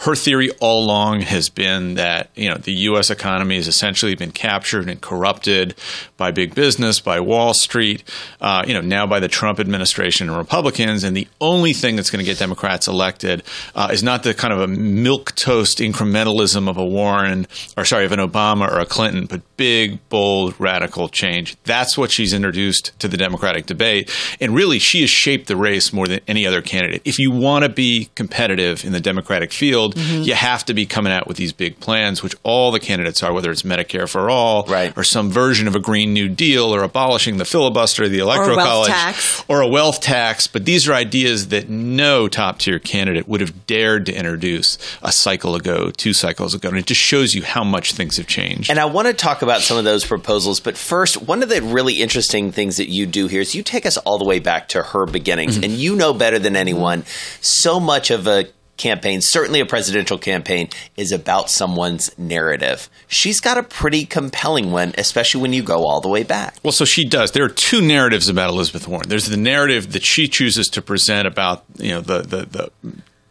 her 0.00 0.14
theory 0.14 0.50
all 0.60 0.84
along 0.84 1.20
has 1.20 1.50
been 1.50 1.94
that 1.94 2.30
you 2.34 2.48
know 2.48 2.56
the 2.56 2.72
U.S. 2.72 3.10
economy 3.10 3.56
has 3.56 3.68
essentially 3.68 4.14
been 4.14 4.30
captured 4.32 4.88
and 4.88 5.00
corrupted 5.00 5.74
by 6.16 6.30
big 6.30 6.54
business, 6.54 7.00
by 7.00 7.20
Wall 7.20 7.52
Street, 7.52 8.02
uh, 8.40 8.64
you 8.66 8.72
know 8.72 8.80
now 8.80 9.06
by 9.06 9.20
the 9.20 9.28
Trump 9.28 9.60
administration 9.60 10.28
and 10.28 10.38
Republicans, 10.38 11.04
and 11.04 11.14
the 11.14 11.28
only 11.40 11.74
thing 11.74 11.96
that's 11.96 12.10
going 12.10 12.24
to 12.24 12.24
get 12.24 12.38
Democrats 12.38 12.88
elected 12.88 13.42
uh, 13.74 13.90
is 13.92 14.02
not 14.02 14.22
the 14.22 14.32
kind 14.32 14.54
of 14.54 14.60
a 14.60 14.66
milk 14.66 15.34
toast 15.34 15.78
incrementalism 15.78 16.68
of 16.68 16.78
a 16.78 16.84
Warren 16.84 17.46
or 17.76 17.84
sorry 17.84 18.06
of 18.06 18.12
an 18.12 18.20
Obama 18.20 18.72
or 18.72 18.80
a 18.80 18.86
Clinton, 18.86 19.26
but 19.26 19.42
big, 19.58 19.98
bold, 20.08 20.54
radical 20.58 21.10
change. 21.10 21.56
That's 21.64 21.98
what 21.98 22.10
she's 22.10 22.32
introduced 22.32 22.98
to 23.00 23.08
the 23.08 23.18
Democratic 23.18 23.66
debate, 23.66 24.10
and 24.40 24.54
really 24.54 24.78
she 24.78 25.02
has 25.02 25.10
shaped 25.10 25.46
the 25.46 25.56
race 25.56 25.92
more 25.92 26.06
than 26.06 26.20
any 26.26 26.46
other 26.46 26.62
candidate. 26.62 27.02
If 27.04 27.18
you 27.18 27.30
want 27.30 27.64
to 27.64 27.68
be 27.68 28.08
competitive 28.14 28.82
in 28.82 28.92
the 28.92 29.00
Democratic 29.00 29.52
field, 29.52 29.89
Mm-hmm. 29.94 30.22
you 30.22 30.34
have 30.34 30.64
to 30.66 30.74
be 30.74 30.86
coming 30.86 31.12
out 31.12 31.26
with 31.26 31.36
these 31.36 31.52
big 31.52 31.80
plans, 31.80 32.22
which 32.22 32.34
all 32.42 32.70
the 32.70 32.80
candidates 32.80 33.22
are, 33.22 33.32
whether 33.32 33.50
it's 33.50 33.62
Medicare 33.62 34.08
for 34.08 34.30
all, 34.30 34.64
Right. 34.64 34.96
or 34.96 35.04
some 35.04 35.30
version 35.30 35.68
of 35.68 35.74
a 35.76 35.80
Green 35.80 36.12
New 36.12 36.28
Deal, 36.28 36.74
or 36.74 36.82
abolishing 36.82 37.36
the 37.38 37.44
filibuster, 37.44 38.08
the 38.08 38.18
electoral 38.18 38.56
college, 38.56 38.90
tax. 38.90 39.44
or 39.48 39.60
a 39.60 39.66
wealth 39.68 40.00
tax. 40.00 40.46
But 40.46 40.64
these 40.64 40.88
are 40.88 40.94
ideas 40.94 41.48
that 41.48 41.68
no 41.68 42.28
top 42.28 42.58
tier 42.58 42.78
candidate 42.78 43.28
would 43.28 43.40
have 43.40 43.66
dared 43.66 44.06
to 44.06 44.14
introduce 44.14 44.78
a 45.02 45.12
cycle 45.12 45.54
ago, 45.54 45.90
two 45.90 46.12
cycles 46.12 46.54
ago. 46.54 46.68
And 46.68 46.78
it 46.78 46.86
just 46.86 47.00
shows 47.00 47.34
you 47.34 47.42
how 47.42 47.64
much 47.64 47.92
things 47.92 48.16
have 48.16 48.26
changed. 48.26 48.70
And 48.70 48.78
I 48.78 48.84
want 48.84 49.08
to 49.08 49.14
talk 49.14 49.42
about 49.42 49.60
some 49.60 49.76
of 49.78 49.84
those 49.84 50.04
proposals, 50.04 50.60
but 50.60 50.76
first, 50.76 51.22
one 51.22 51.42
of 51.42 51.48
the 51.48 51.62
really 51.62 51.94
interesting 52.00 52.52
things 52.52 52.76
that 52.76 52.88
you 52.90 53.06
do 53.06 53.26
here 53.26 53.40
is 53.40 53.54
you 53.54 53.62
take 53.62 53.86
us 53.86 53.96
all 53.98 54.18
the 54.18 54.24
way 54.24 54.38
back 54.38 54.68
to 54.68 54.82
her 54.82 55.06
beginnings, 55.06 55.54
mm-hmm. 55.54 55.64
and 55.64 55.72
you 55.74 55.96
know 55.96 56.12
better 56.12 56.38
than 56.38 56.56
anyone. 56.56 57.04
So 57.40 57.80
much 57.80 58.10
of 58.10 58.26
a 58.26 58.46
campaign, 58.80 59.20
certainly 59.20 59.60
a 59.60 59.66
presidential 59.66 60.18
campaign, 60.18 60.68
is 60.96 61.12
about 61.12 61.50
someone's 61.50 62.16
narrative. 62.18 62.88
She's 63.06 63.40
got 63.40 63.58
a 63.58 63.62
pretty 63.62 64.06
compelling 64.06 64.72
one, 64.72 64.94
especially 64.98 65.42
when 65.42 65.52
you 65.52 65.62
go 65.62 65.86
all 65.86 66.00
the 66.00 66.08
way 66.08 66.24
back. 66.24 66.56
Well, 66.62 66.72
so 66.72 66.84
she 66.84 67.04
does. 67.04 67.32
There 67.32 67.44
are 67.44 67.48
two 67.48 67.82
narratives 67.82 68.28
about 68.28 68.50
Elizabeth 68.50 68.88
Warren. 68.88 69.08
There's 69.08 69.26
the 69.26 69.36
narrative 69.36 69.92
that 69.92 70.04
she 70.04 70.26
chooses 70.26 70.68
to 70.70 70.82
present 70.82 71.28
about, 71.28 71.64
you 71.76 71.90
know, 71.90 72.00
the 72.00 72.22
the, 72.22 72.46
the 72.46 72.70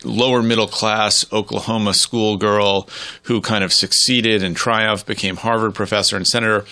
lower 0.03 0.41
middle 0.41 0.67
class 0.67 1.25
Oklahoma 1.31 1.93
schoolgirl 1.93 2.87
who 3.23 3.41
kind 3.41 3.63
of 3.63 3.73
succeeded 3.73 4.43
and 4.43 4.55
triumphed, 4.55 5.05
became 5.05 5.35
Harvard 5.35 5.75
professor 5.75 6.15
and 6.15 6.27
senator. 6.27 6.65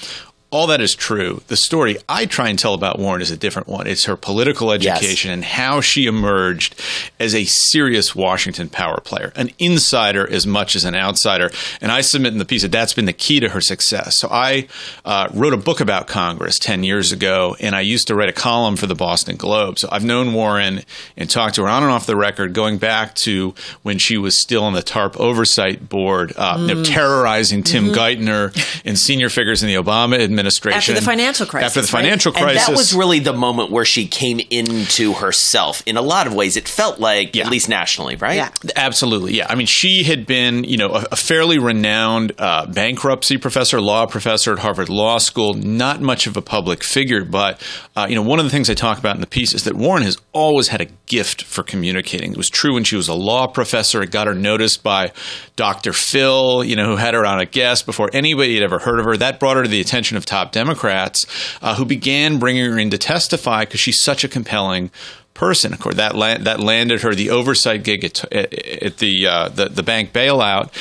All 0.50 0.68
that 0.68 0.80
is 0.80 0.96
true. 0.96 1.42
The 1.48 1.58
story 1.58 1.98
I 2.08 2.26
try 2.26 2.48
and 2.48 2.58
tell 2.58 2.74
about 2.74 3.00
Warren 3.00 3.22
is 3.22 3.32
a 3.32 3.38
different 3.38 3.68
one. 3.68 3.86
It's 3.86 4.06
her 4.06 4.16
political 4.16 4.72
education 4.72 5.30
and 5.30 5.44
how 5.44 5.82
she 5.82 6.06
emerged 6.06 6.82
as 7.20 7.36
a 7.36 7.44
serious 7.44 8.16
Washington 8.16 8.70
power 8.70 9.02
player, 9.02 9.34
an 9.36 9.52
insider 9.60 10.26
as 10.26 10.48
much 10.48 10.78
as 10.78 10.86
an 10.86 10.96
outsider. 10.96 11.52
And 11.82 11.92
I 11.92 12.00
submit 12.00 12.32
in 12.32 12.40
the 12.40 12.46
piece 12.46 12.62
that 12.62 12.72
that's 12.72 12.94
been 12.94 13.04
the 13.04 13.12
key 13.12 13.42
to 13.42 13.50
her 13.50 13.60
success. 13.60 14.16
So 14.16 14.30
I 14.32 14.70
uh, 15.04 15.28
wrote 15.34 15.52
a 15.52 15.58
book 15.58 15.82
about 15.82 16.08
Congress 16.08 16.60
10 16.60 16.86
years 16.86 17.12
ago, 17.12 17.58
and 17.60 17.76
I 17.76 17.82
used 17.82 18.08
to 18.08 18.16
write 18.16 18.30
a 18.30 18.34
column 18.34 18.78
for 18.78 18.88
the 18.88 18.96
Boston 18.96 19.36
Globe. 19.36 19.78
So 19.80 19.90
I've 19.92 20.06
known 20.06 20.34
Warren 20.34 20.84
and 21.18 21.30
talked 21.30 21.56
to 21.56 21.64
her 21.64 21.68
on 21.68 21.84
and 21.84 21.92
off 21.92 22.06
the 22.06 22.16
record, 22.16 22.54
going 22.54 22.78
back 22.78 23.16
to 23.16 23.54
when 23.84 23.98
she 23.98 24.18
was 24.18 24.42
still 24.42 24.64
on 24.64 24.72
the 24.72 24.82
TARP 24.82 25.18
oversight 25.18 25.90
board, 25.90 26.32
uh, 26.38 26.56
you 26.58 26.74
know, 26.74 26.84
terrorizing 26.86 27.64
Tim 27.64 27.88
Geithner 27.88 28.56
and 28.86 28.98
senior 28.98 29.28
figures 29.28 29.62
in 29.62 29.68
the 29.68 29.76
Obama 29.76 30.14
administration. 30.14 30.37
After 30.45 30.93
the 30.93 31.02
financial 31.02 31.45
crisis, 31.45 31.67
After 31.78 31.82
the 31.82 31.86
right? 31.97 32.04
financial 32.04 32.34
And 32.36 32.43
crisis. 32.43 32.67
that 32.67 32.76
was 32.78 32.93
really 32.93 33.19
the 33.19 33.34
moment 33.34 33.71
where 33.71 33.86
she 33.86 34.08
came 34.08 34.39
into 34.50 35.13
herself. 35.13 35.82
In 35.86 35.97
a 35.97 36.02
lot 36.02 36.28
of 36.28 36.34
ways, 36.34 36.58
it 36.58 36.67
felt 36.67 37.00
like, 37.00 37.36
Yeah. 37.36 37.45
at 37.45 37.52
least 37.52 37.69
nationally, 37.69 38.15
right? 38.15 38.36
Yeah. 38.36 38.50
Absolutely, 38.76 39.36
yeah. 39.38 39.47
I 39.50 39.56
mean, 39.56 39.67
she 39.67 40.04
had 40.04 40.26
been, 40.26 40.63
you 40.63 40.78
know, 40.78 40.89
a, 40.89 41.06
a 41.12 41.15
fairly 41.15 41.60
renowned 41.60 42.34
uh, 42.38 42.65
bankruptcy 42.67 43.38
professor, 43.38 43.82
law 43.82 44.06
professor 44.06 44.54
at 44.54 44.60
Harvard 44.60 44.89
Law 44.89 45.17
School. 45.17 45.54
Not 45.54 46.02
much 46.02 46.28
of 46.28 46.38
a 46.38 46.41
public 46.41 46.84
figure, 46.84 47.23
but 47.26 47.62
uh, 47.95 48.06
you 48.10 48.15
know, 48.15 48.21
one 48.21 48.39
of 48.39 48.45
the 48.45 48.52
things 48.52 48.69
I 48.69 48.73
talk 48.73 48.97
about 49.00 49.15
in 49.15 49.21
the 49.21 49.28
piece 49.28 49.54
is 49.54 49.63
that 49.63 49.76
Warren 49.76 50.04
has 50.04 50.17
always 50.34 50.67
had 50.67 50.82
a 50.82 50.86
gift 51.08 51.43
for 51.43 51.63
communicating. 51.63 52.32
It 52.32 52.38
was 52.38 52.50
true 52.50 52.73
when 52.76 52.84
she 52.84 52.95
was 52.95 53.08
a 53.08 53.13
law 53.13 53.47
professor. 53.47 54.02
It 54.04 54.12
got 54.12 54.28
her 54.28 54.34
noticed 54.36 54.84
by 54.84 55.12
Dr. 55.56 55.93
Phil, 55.93 56.63
you 56.63 56.76
know, 56.76 56.86
who 56.86 56.95
had 56.97 57.13
her 57.13 57.26
on 57.26 57.39
a 57.39 57.45
guest 57.45 57.86
before 57.86 58.10
anybody 58.13 58.54
had 58.56 58.63
ever 58.63 58.80
heard 58.80 59.00
of 59.00 59.06
her. 59.06 59.17
That 59.17 59.39
brought 59.39 59.58
her 59.58 59.63
to 59.63 59.69
the 59.69 59.82
attention 59.82 60.17
of 60.17 60.26
top 60.28 60.52
Democrats 60.52 61.26
uh, 61.62 61.76
who 61.76 61.86
began 61.86 62.40
bringing 62.40 62.70
her 62.70 62.78
in 62.78 62.90
to 62.90 62.98
testify 62.98 63.66
because 63.66 63.80
she's 63.80 64.02
such 64.02 64.24
a 64.24 64.28
compelling 64.28 64.92
person. 65.34 65.72
Of 65.72 65.80
course, 65.80 65.96
that 65.96 66.16
la- 66.16 66.38
that 66.40 66.60
landed 66.60 67.02
her 67.02 67.16
the 67.16 67.30
oversight 67.30 67.84
gig 67.84 68.04
at, 68.04 68.24
at 68.34 68.98
the, 68.98 69.28
uh, 69.28 69.50
the 69.50 69.70
the 69.70 69.84
bank 69.84 70.12
bailout, 70.12 70.72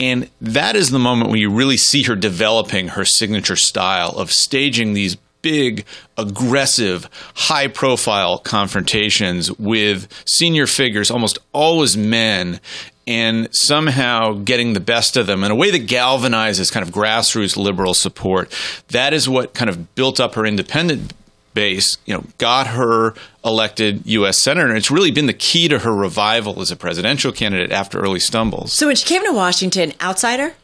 and 0.00 0.28
that 0.40 0.74
is 0.74 0.90
the 0.90 0.98
moment 0.98 1.30
when 1.30 1.38
you 1.38 1.50
really 1.50 1.76
see 1.76 2.02
her 2.04 2.16
developing 2.16 2.88
her 2.88 3.04
signature 3.04 3.56
style 3.56 4.10
of 4.10 4.32
staging 4.32 4.94
these 4.94 5.16
big, 5.46 5.84
aggressive, 6.16 7.08
high 7.36 7.68
profile 7.68 8.36
confrontations 8.36 9.52
with 9.60 10.08
senior 10.26 10.66
figures, 10.66 11.08
almost 11.08 11.38
always 11.52 11.96
men, 11.96 12.58
and 13.06 13.48
somehow 13.52 14.32
getting 14.32 14.72
the 14.72 14.80
best 14.80 15.16
of 15.16 15.28
them 15.28 15.44
in 15.44 15.52
a 15.52 15.54
way 15.54 15.70
that 15.70 15.86
galvanizes 15.86 16.72
kind 16.72 16.84
of 16.84 16.92
grassroots 16.92 17.56
liberal 17.56 17.94
support. 17.94 18.52
That 18.88 19.14
is 19.14 19.28
what 19.28 19.54
kind 19.54 19.70
of 19.70 19.94
built 19.94 20.18
up 20.18 20.34
her 20.34 20.44
independent 20.44 21.12
base, 21.54 21.96
you 22.06 22.14
know, 22.14 22.24
got 22.38 22.66
her 22.66 23.14
elected 23.44 24.04
U.S. 24.04 24.42
senator. 24.42 24.66
And 24.66 24.76
it's 24.76 24.90
really 24.90 25.12
been 25.12 25.26
the 25.26 25.32
key 25.32 25.68
to 25.68 25.78
her 25.78 25.94
revival 25.94 26.60
as 26.60 26.72
a 26.72 26.76
presidential 26.76 27.30
candidate 27.30 27.70
after 27.70 28.00
early 28.00 28.18
stumbles. 28.18 28.72
So 28.72 28.88
when 28.88 28.96
she 28.96 29.06
came 29.06 29.24
to 29.24 29.32
Washington, 29.32 29.92
outsider? 30.00 30.54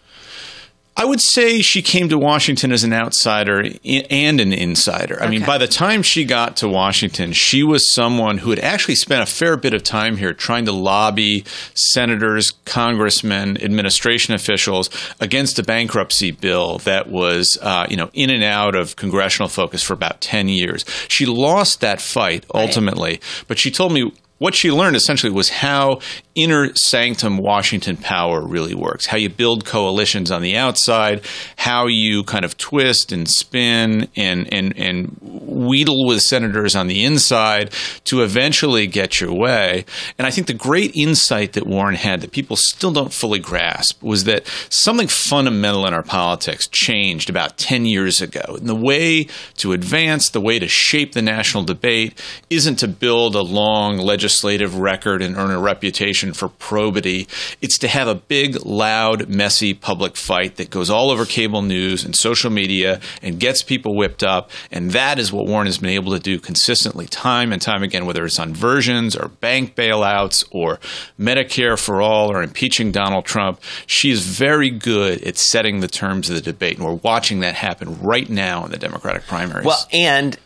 I 0.94 1.06
would 1.06 1.22
say 1.22 1.62
she 1.62 1.80
came 1.80 2.10
to 2.10 2.18
Washington 2.18 2.70
as 2.70 2.84
an 2.84 2.92
outsider 2.92 3.64
and 3.82 4.40
an 4.40 4.52
insider. 4.52 5.16
I 5.18 5.24
okay. 5.24 5.30
mean, 5.30 5.46
by 5.46 5.56
the 5.56 5.66
time 5.66 6.02
she 6.02 6.24
got 6.24 6.58
to 6.58 6.68
Washington, 6.68 7.32
she 7.32 7.62
was 7.62 7.90
someone 7.92 8.38
who 8.38 8.50
had 8.50 8.58
actually 8.58 8.96
spent 8.96 9.22
a 9.22 9.32
fair 9.32 9.56
bit 9.56 9.72
of 9.72 9.82
time 9.82 10.18
here 10.18 10.34
trying 10.34 10.66
to 10.66 10.72
lobby 10.72 11.44
senators, 11.74 12.52
congressmen, 12.66 13.62
administration 13.62 14.34
officials 14.34 14.90
against 15.18 15.58
a 15.58 15.62
bankruptcy 15.62 16.30
bill 16.30 16.78
that 16.78 17.08
was, 17.08 17.56
uh, 17.62 17.86
you 17.88 17.96
know, 17.96 18.10
in 18.12 18.28
and 18.28 18.44
out 18.44 18.74
of 18.74 18.94
congressional 18.96 19.48
focus 19.48 19.82
for 19.82 19.94
about 19.94 20.20
10 20.20 20.48
years. 20.48 20.84
She 21.08 21.24
lost 21.24 21.80
that 21.80 22.02
fight 22.02 22.44
ultimately, 22.54 23.12
right. 23.12 23.44
but 23.48 23.58
she 23.58 23.70
told 23.70 23.92
me 23.92 24.12
what 24.42 24.56
she 24.56 24.72
learned 24.72 24.96
essentially 24.96 25.30
was 25.30 25.50
how 25.50 26.00
inner 26.34 26.74
sanctum 26.74 27.38
Washington 27.38 27.96
power 27.96 28.44
really 28.44 28.74
works, 28.74 29.06
how 29.06 29.16
you 29.16 29.28
build 29.28 29.64
coalitions 29.64 30.32
on 30.32 30.42
the 30.42 30.56
outside, 30.56 31.24
how 31.54 31.86
you 31.86 32.24
kind 32.24 32.44
of 32.44 32.56
twist 32.56 33.12
and 33.12 33.28
spin 33.28 34.08
and, 34.16 34.52
and, 34.52 34.76
and 34.76 35.16
wheedle 35.20 36.08
with 36.08 36.22
senators 36.22 36.74
on 36.74 36.88
the 36.88 37.04
inside 37.04 37.72
to 38.02 38.22
eventually 38.24 38.88
get 38.88 39.20
your 39.20 39.32
way. 39.32 39.84
And 40.18 40.26
I 40.26 40.32
think 40.32 40.48
the 40.48 40.54
great 40.54 40.96
insight 40.96 41.52
that 41.52 41.64
Warren 41.64 41.94
had 41.94 42.20
that 42.22 42.32
people 42.32 42.56
still 42.56 42.90
don't 42.90 43.12
fully 43.12 43.38
grasp 43.38 44.02
was 44.02 44.24
that 44.24 44.44
something 44.70 45.06
fundamental 45.06 45.86
in 45.86 45.94
our 45.94 46.02
politics 46.02 46.66
changed 46.66 47.30
about 47.30 47.58
10 47.58 47.84
years 47.84 48.20
ago. 48.20 48.42
And 48.48 48.68
the 48.68 48.74
way 48.74 49.28
to 49.58 49.72
advance, 49.72 50.30
the 50.30 50.40
way 50.40 50.58
to 50.58 50.66
shape 50.66 51.12
the 51.12 51.22
national 51.22 51.62
debate 51.62 52.20
isn't 52.50 52.76
to 52.80 52.88
build 52.88 53.36
a 53.36 53.42
long 53.42 53.98
legislative 53.98 54.31
record 54.42 55.22
and 55.22 55.36
earn 55.36 55.50
a 55.50 55.60
reputation 55.60 56.32
for 56.32 56.48
probity. 56.48 57.28
It's 57.60 57.78
to 57.78 57.88
have 57.88 58.08
a 58.08 58.14
big, 58.14 58.64
loud, 58.64 59.28
messy 59.28 59.74
public 59.74 60.16
fight 60.16 60.56
that 60.56 60.70
goes 60.70 60.90
all 60.90 61.10
over 61.10 61.24
cable 61.24 61.62
news 61.62 62.04
and 62.04 62.14
social 62.14 62.50
media 62.50 63.00
and 63.22 63.38
gets 63.38 63.62
people 63.62 63.96
whipped 63.96 64.22
up. 64.22 64.50
And 64.70 64.92
that 64.92 65.18
is 65.18 65.32
what 65.32 65.46
Warren 65.46 65.66
has 65.66 65.78
been 65.78 65.90
able 65.90 66.12
to 66.12 66.18
do 66.18 66.38
consistently, 66.38 67.06
time 67.06 67.52
and 67.52 67.60
time 67.60 67.82
again, 67.82 68.06
whether 68.06 68.24
it's 68.24 68.38
on 68.38 68.54
versions 68.54 69.16
or 69.16 69.28
bank 69.28 69.74
bailouts 69.74 70.44
or 70.50 70.78
Medicare 71.18 71.78
for 71.78 72.00
all 72.00 72.32
or 72.32 72.42
impeaching 72.42 72.92
Donald 72.92 73.24
Trump. 73.24 73.60
She 73.86 74.10
is 74.10 74.26
very 74.26 74.70
good 74.70 75.22
at 75.22 75.36
setting 75.36 75.80
the 75.80 75.88
terms 75.88 76.28
of 76.28 76.36
the 76.36 76.42
debate. 76.42 76.78
And 76.78 76.86
we're 76.86 76.94
watching 76.94 77.40
that 77.40 77.54
happen 77.54 78.00
right 78.00 78.28
now 78.28 78.64
in 78.64 78.70
the 78.70 78.78
Democratic 78.78 79.26
primaries. 79.26 79.66
Well, 79.66 79.86
and 79.92 80.38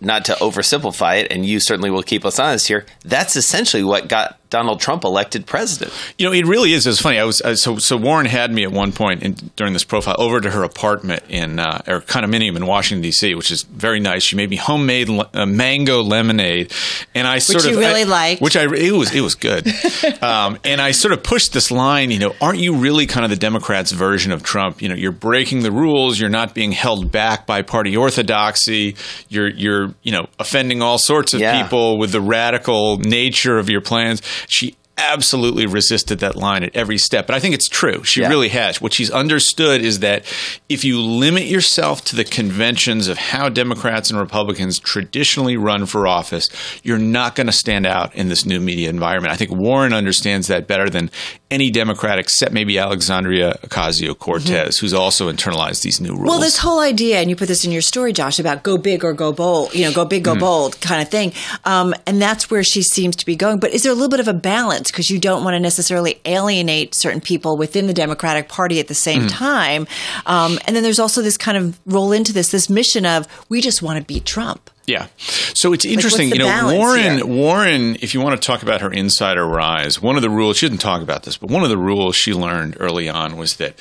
not 0.00 0.24
to 0.26 0.32
oversimplify 0.34 1.22
it, 1.22 1.32
and 1.32 1.44
you 1.44 1.60
certainly 1.60 1.90
will 1.90 2.02
keep 2.02 2.24
us 2.24 2.38
honest 2.38 2.68
here, 2.68 2.86
that's 3.04 3.36
essentially 3.36 3.82
what 3.82 4.08
got 4.08 4.37
Donald 4.50 4.80
Trump 4.80 5.04
elected 5.04 5.46
president. 5.46 5.92
You 6.16 6.26
know, 6.26 6.32
it 6.32 6.46
really 6.46 6.72
is. 6.72 6.86
It's 6.86 7.00
funny. 7.00 7.18
I 7.18 7.24
was 7.24 7.40
uh, 7.42 7.54
so 7.54 7.78
so. 7.78 7.96
Warren 7.96 8.26
had 8.26 8.50
me 8.52 8.64
at 8.64 8.72
one 8.72 8.92
point 8.92 9.22
in, 9.22 9.34
during 9.56 9.72
this 9.72 9.84
profile 9.84 10.16
over 10.18 10.40
to 10.40 10.50
her 10.50 10.62
apartment 10.62 11.22
in 11.28 11.58
uh, 11.58 11.82
or 11.86 12.00
condominium 12.00 12.56
in 12.56 12.66
Washington 12.66 13.02
D.C., 13.02 13.34
which 13.34 13.50
is 13.50 13.62
very 13.62 14.00
nice. 14.00 14.22
She 14.22 14.36
made 14.36 14.48
me 14.48 14.56
homemade 14.56 15.08
le- 15.08 15.28
uh, 15.34 15.46
mango 15.46 16.02
lemonade, 16.02 16.72
and 17.14 17.26
I 17.26 17.38
sort 17.38 17.56
which 17.56 17.64
of 17.66 17.72
you 17.72 17.78
really 17.80 18.02
I, 18.02 18.04
liked. 18.04 18.40
Which 18.40 18.56
I 18.56 18.64
it 18.74 18.92
was 18.92 19.14
it 19.14 19.20
was 19.20 19.34
good. 19.34 19.66
um, 20.22 20.58
and 20.64 20.80
I 20.80 20.92
sort 20.92 21.12
of 21.12 21.22
pushed 21.22 21.52
this 21.52 21.70
line. 21.70 22.10
You 22.10 22.18
know, 22.18 22.34
aren't 22.40 22.60
you 22.60 22.74
really 22.74 23.06
kind 23.06 23.24
of 23.24 23.30
the 23.30 23.36
Democrats' 23.36 23.92
version 23.92 24.32
of 24.32 24.42
Trump? 24.42 24.80
You 24.80 24.88
know, 24.88 24.94
you're 24.94 25.12
breaking 25.12 25.62
the 25.62 25.72
rules. 25.72 26.18
You're 26.18 26.30
not 26.30 26.54
being 26.54 26.72
held 26.72 27.12
back 27.12 27.46
by 27.46 27.62
party 27.62 27.96
orthodoxy. 27.96 28.96
You're 29.28 29.48
you're 29.48 29.94
you 30.02 30.12
know 30.12 30.26
offending 30.38 30.80
all 30.80 30.98
sorts 30.98 31.34
of 31.34 31.40
yeah. 31.40 31.62
people 31.62 31.98
with 31.98 32.12
the 32.12 32.20
radical 32.22 32.96
nature 32.98 33.58
of 33.58 33.68
your 33.68 33.82
plans 33.82 34.22
she 34.46 34.76
absolutely 34.98 35.64
resisted 35.64 36.18
that 36.18 36.36
line 36.36 36.64
at 36.64 36.74
every 36.74 36.98
step. 36.98 37.26
But 37.26 37.36
I 37.36 37.40
think 37.40 37.54
it's 37.54 37.68
true. 37.68 38.02
She 38.02 38.20
yeah. 38.20 38.28
really 38.28 38.48
has. 38.48 38.80
What 38.80 38.92
she's 38.92 39.10
understood 39.10 39.80
is 39.80 40.00
that 40.00 40.24
if 40.68 40.84
you 40.84 41.00
limit 41.00 41.44
yourself 41.44 42.04
to 42.06 42.16
the 42.16 42.24
conventions 42.24 43.08
of 43.08 43.16
how 43.16 43.48
Democrats 43.48 44.10
and 44.10 44.18
Republicans 44.18 44.78
traditionally 44.78 45.56
run 45.56 45.86
for 45.86 46.06
office, 46.06 46.50
you're 46.82 46.98
not 46.98 47.36
going 47.36 47.46
to 47.46 47.52
stand 47.52 47.86
out 47.86 48.14
in 48.14 48.28
this 48.28 48.44
new 48.44 48.60
media 48.60 48.90
environment. 48.90 49.32
I 49.32 49.36
think 49.36 49.52
Warren 49.52 49.92
understands 49.92 50.48
that 50.48 50.66
better 50.66 50.90
than 50.90 51.10
any 51.50 51.70
Democrat 51.70 52.18
except 52.18 52.52
maybe 52.52 52.78
Alexandria 52.78 53.58
Ocasio 53.62 54.18
Cortez, 54.18 54.76
mm-hmm. 54.76 54.84
who's 54.84 54.94
also 54.94 55.32
internalized 55.32 55.82
these 55.82 56.00
new 56.00 56.14
rules. 56.14 56.28
Well, 56.28 56.40
this 56.40 56.58
whole 56.58 56.80
idea, 56.80 57.18
and 57.20 57.30
you 57.30 57.36
put 57.36 57.48
this 57.48 57.64
in 57.64 57.72
your 57.72 57.82
story, 57.82 58.12
Josh, 58.12 58.38
about 58.38 58.62
go 58.62 58.76
big 58.76 59.04
or 59.04 59.12
go 59.12 59.32
bold, 59.32 59.74
you 59.74 59.84
know, 59.84 59.92
go 59.92 60.04
big, 60.04 60.24
go 60.24 60.34
mm. 60.34 60.40
bold 60.40 60.80
kind 60.80 61.00
of 61.00 61.08
thing. 61.08 61.32
Um, 61.64 61.94
and 62.06 62.20
that's 62.20 62.50
where 62.50 62.62
she 62.62 62.82
seems 62.82 63.16
to 63.16 63.26
be 63.26 63.36
going. 63.36 63.58
But 63.58 63.72
is 63.72 63.82
there 63.82 63.92
a 63.92 63.94
little 63.94 64.10
bit 64.10 64.20
of 64.20 64.28
a 64.28 64.34
balance? 64.34 64.88
because 64.98 65.10
you 65.10 65.18
don't 65.20 65.44
want 65.44 65.54
to 65.54 65.60
necessarily 65.60 66.20
alienate 66.24 66.92
certain 66.92 67.20
people 67.20 67.56
within 67.56 67.86
the 67.86 67.94
Democratic 67.94 68.48
Party 68.48 68.80
at 68.80 68.88
the 68.88 68.94
same 68.94 69.22
mm. 69.22 69.30
time. 69.30 69.86
Um, 70.26 70.58
and 70.66 70.74
then 70.74 70.82
there's 70.82 70.98
also 70.98 71.22
this 71.22 71.36
kind 71.36 71.56
of 71.56 71.78
roll 71.86 72.10
into 72.10 72.32
this 72.32 72.50
this 72.50 72.68
mission 72.68 73.06
of 73.06 73.28
we 73.48 73.60
just 73.60 73.80
want 73.80 73.98
to 73.98 74.04
beat 74.04 74.24
Trump. 74.24 74.70
Yeah. 74.88 75.08
So 75.18 75.74
it's 75.74 75.84
interesting, 75.84 76.30
like, 76.30 76.38
you 76.38 76.46
know, 76.46 76.74
Warren? 76.74 77.28
Warren, 77.28 77.96
if 78.00 78.14
you 78.14 78.20
want 78.20 78.40
to 78.40 78.46
talk 78.46 78.62
about 78.62 78.80
her 78.80 78.90
insider 78.90 79.46
rise, 79.46 80.00
one 80.00 80.16
of 80.16 80.22
the 80.22 80.30
rules 80.30 80.56
she 80.56 80.68
didn't 80.68 80.80
talk 80.80 81.02
about 81.02 81.24
this, 81.24 81.36
but 81.36 81.50
one 81.50 81.62
of 81.62 81.68
the 81.68 81.76
rules 81.76 82.16
she 82.16 82.32
learned 82.32 82.76
early 82.80 83.08
on 83.08 83.36
was 83.36 83.56
that 83.56 83.74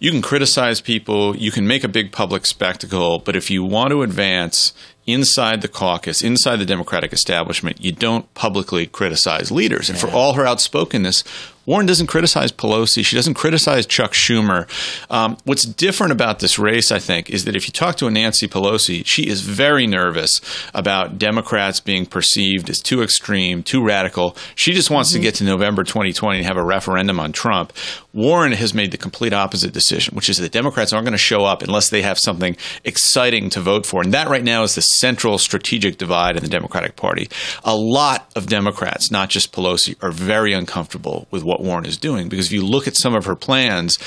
you 0.00 0.10
can 0.10 0.20
criticize 0.20 0.80
people, 0.80 1.34
you 1.34 1.50
can 1.50 1.66
make 1.66 1.82
a 1.82 1.88
big 1.88 2.12
public 2.12 2.44
spectacle, 2.44 3.18
but 3.18 3.36
if 3.36 3.50
you 3.50 3.64
want 3.64 3.90
to 3.90 4.02
advance 4.02 4.74
inside 5.06 5.62
the 5.62 5.68
caucus, 5.68 6.22
inside 6.22 6.56
the 6.56 6.66
Democratic 6.66 7.12
establishment, 7.12 7.82
you 7.82 7.92
don't 7.92 8.32
publicly 8.34 8.86
criticize 8.86 9.50
leaders. 9.50 9.88
And 9.88 9.98
yeah. 9.98 10.06
for 10.06 10.10
all 10.10 10.34
her 10.34 10.46
outspokenness, 10.46 11.24
Warren 11.66 11.86
doesn't 11.86 12.06
criticize 12.06 12.52
Pelosi. 12.52 13.04
She 13.04 13.16
doesn't 13.16 13.34
criticize 13.34 13.86
Chuck 13.86 14.12
Schumer. 14.12 14.66
Um, 15.10 15.36
what's 15.44 15.64
different 15.64 16.12
about 16.12 16.38
this 16.38 16.58
race, 16.58 16.90
I 16.90 16.98
think, 16.98 17.30
is 17.30 17.44
that 17.44 17.54
if 17.54 17.66
you 17.66 17.72
talk 17.72 17.96
to 17.96 18.06
a 18.06 18.10
Nancy 18.10 18.48
Pelosi, 18.48 19.04
she 19.04 19.28
is 19.28 19.42
very 19.42 19.86
nervous 19.86 20.40
about 20.74 21.18
Democrats 21.18 21.80
being 21.80 22.06
perceived 22.06 22.70
as 22.70 22.80
too 22.80 23.02
extreme, 23.02 23.62
too 23.62 23.84
radical. 23.84 24.36
She 24.54 24.72
just 24.72 24.90
wants 24.90 25.10
mm-hmm. 25.10 25.18
to 25.18 25.22
get 25.22 25.34
to 25.36 25.44
November 25.44 25.84
2020 25.84 26.38
and 26.38 26.46
have 26.46 26.56
a 26.56 26.64
referendum 26.64 27.20
on 27.20 27.32
Trump. 27.32 27.72
Warren 28.12 28.52
has 28.52 28.74
made 28.74 28.90
the 28.90 28.98
complete 28.98 29.32
opposite 29.32 29.72
decision, 29.72 30.16
which 30.16 30.28
is 30.28 30.38
that 30.38 30.52
Democrats 30.52 30.92
aren't 30.92 31.04
going 31.04 31.12
to 31.12 31.18
show 31.18 31.44
up 31.44 31.62
unless 31.62 31.90
they 31.90 32.02
have 32.02 32.18
something 32.18 32.56
exciting 32.84 33.50
to 33.50 33.60
vote 33.60 33.86
for. 33.86 34.02
And 34.02 34.12
that 34.12 34.28
right 34.28 34.42
now 34.42 34.62
is 34.62 34.74
the 34.74 34.82
central 34.82 35.38
strategic 35.38 35.98
divide 35.98 36.36
in 36.36 36.42
the 36.42 36.48
Democratic 36.48 36.96
Party. 36.96 37.28
A 37.62 37.76
lot 37.76 38.30
of 38.34 38.46
Democrats, 38.46 39.10
not 39.10 39.30
just 39.30 39.52
Pelosi, 39.52 39.94
are 40.02 40.10
very 40.10 40.52
uncomfortable 40.52 41.28
with 41.30 41.44
what 41.50 41.62
Warren 41.62 41.84
is 41.84 41.96
doing 41.96 42.28
because 42.28 42.46
if 42.46 42.52
you 42.52 42.64
look 42.64 42.86
at 42.86 42.96
some 42.96 43.14
of 43.14 43.24
her 43.26 43.36
plans, 43.36 43.98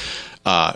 uh, 0.46 0.74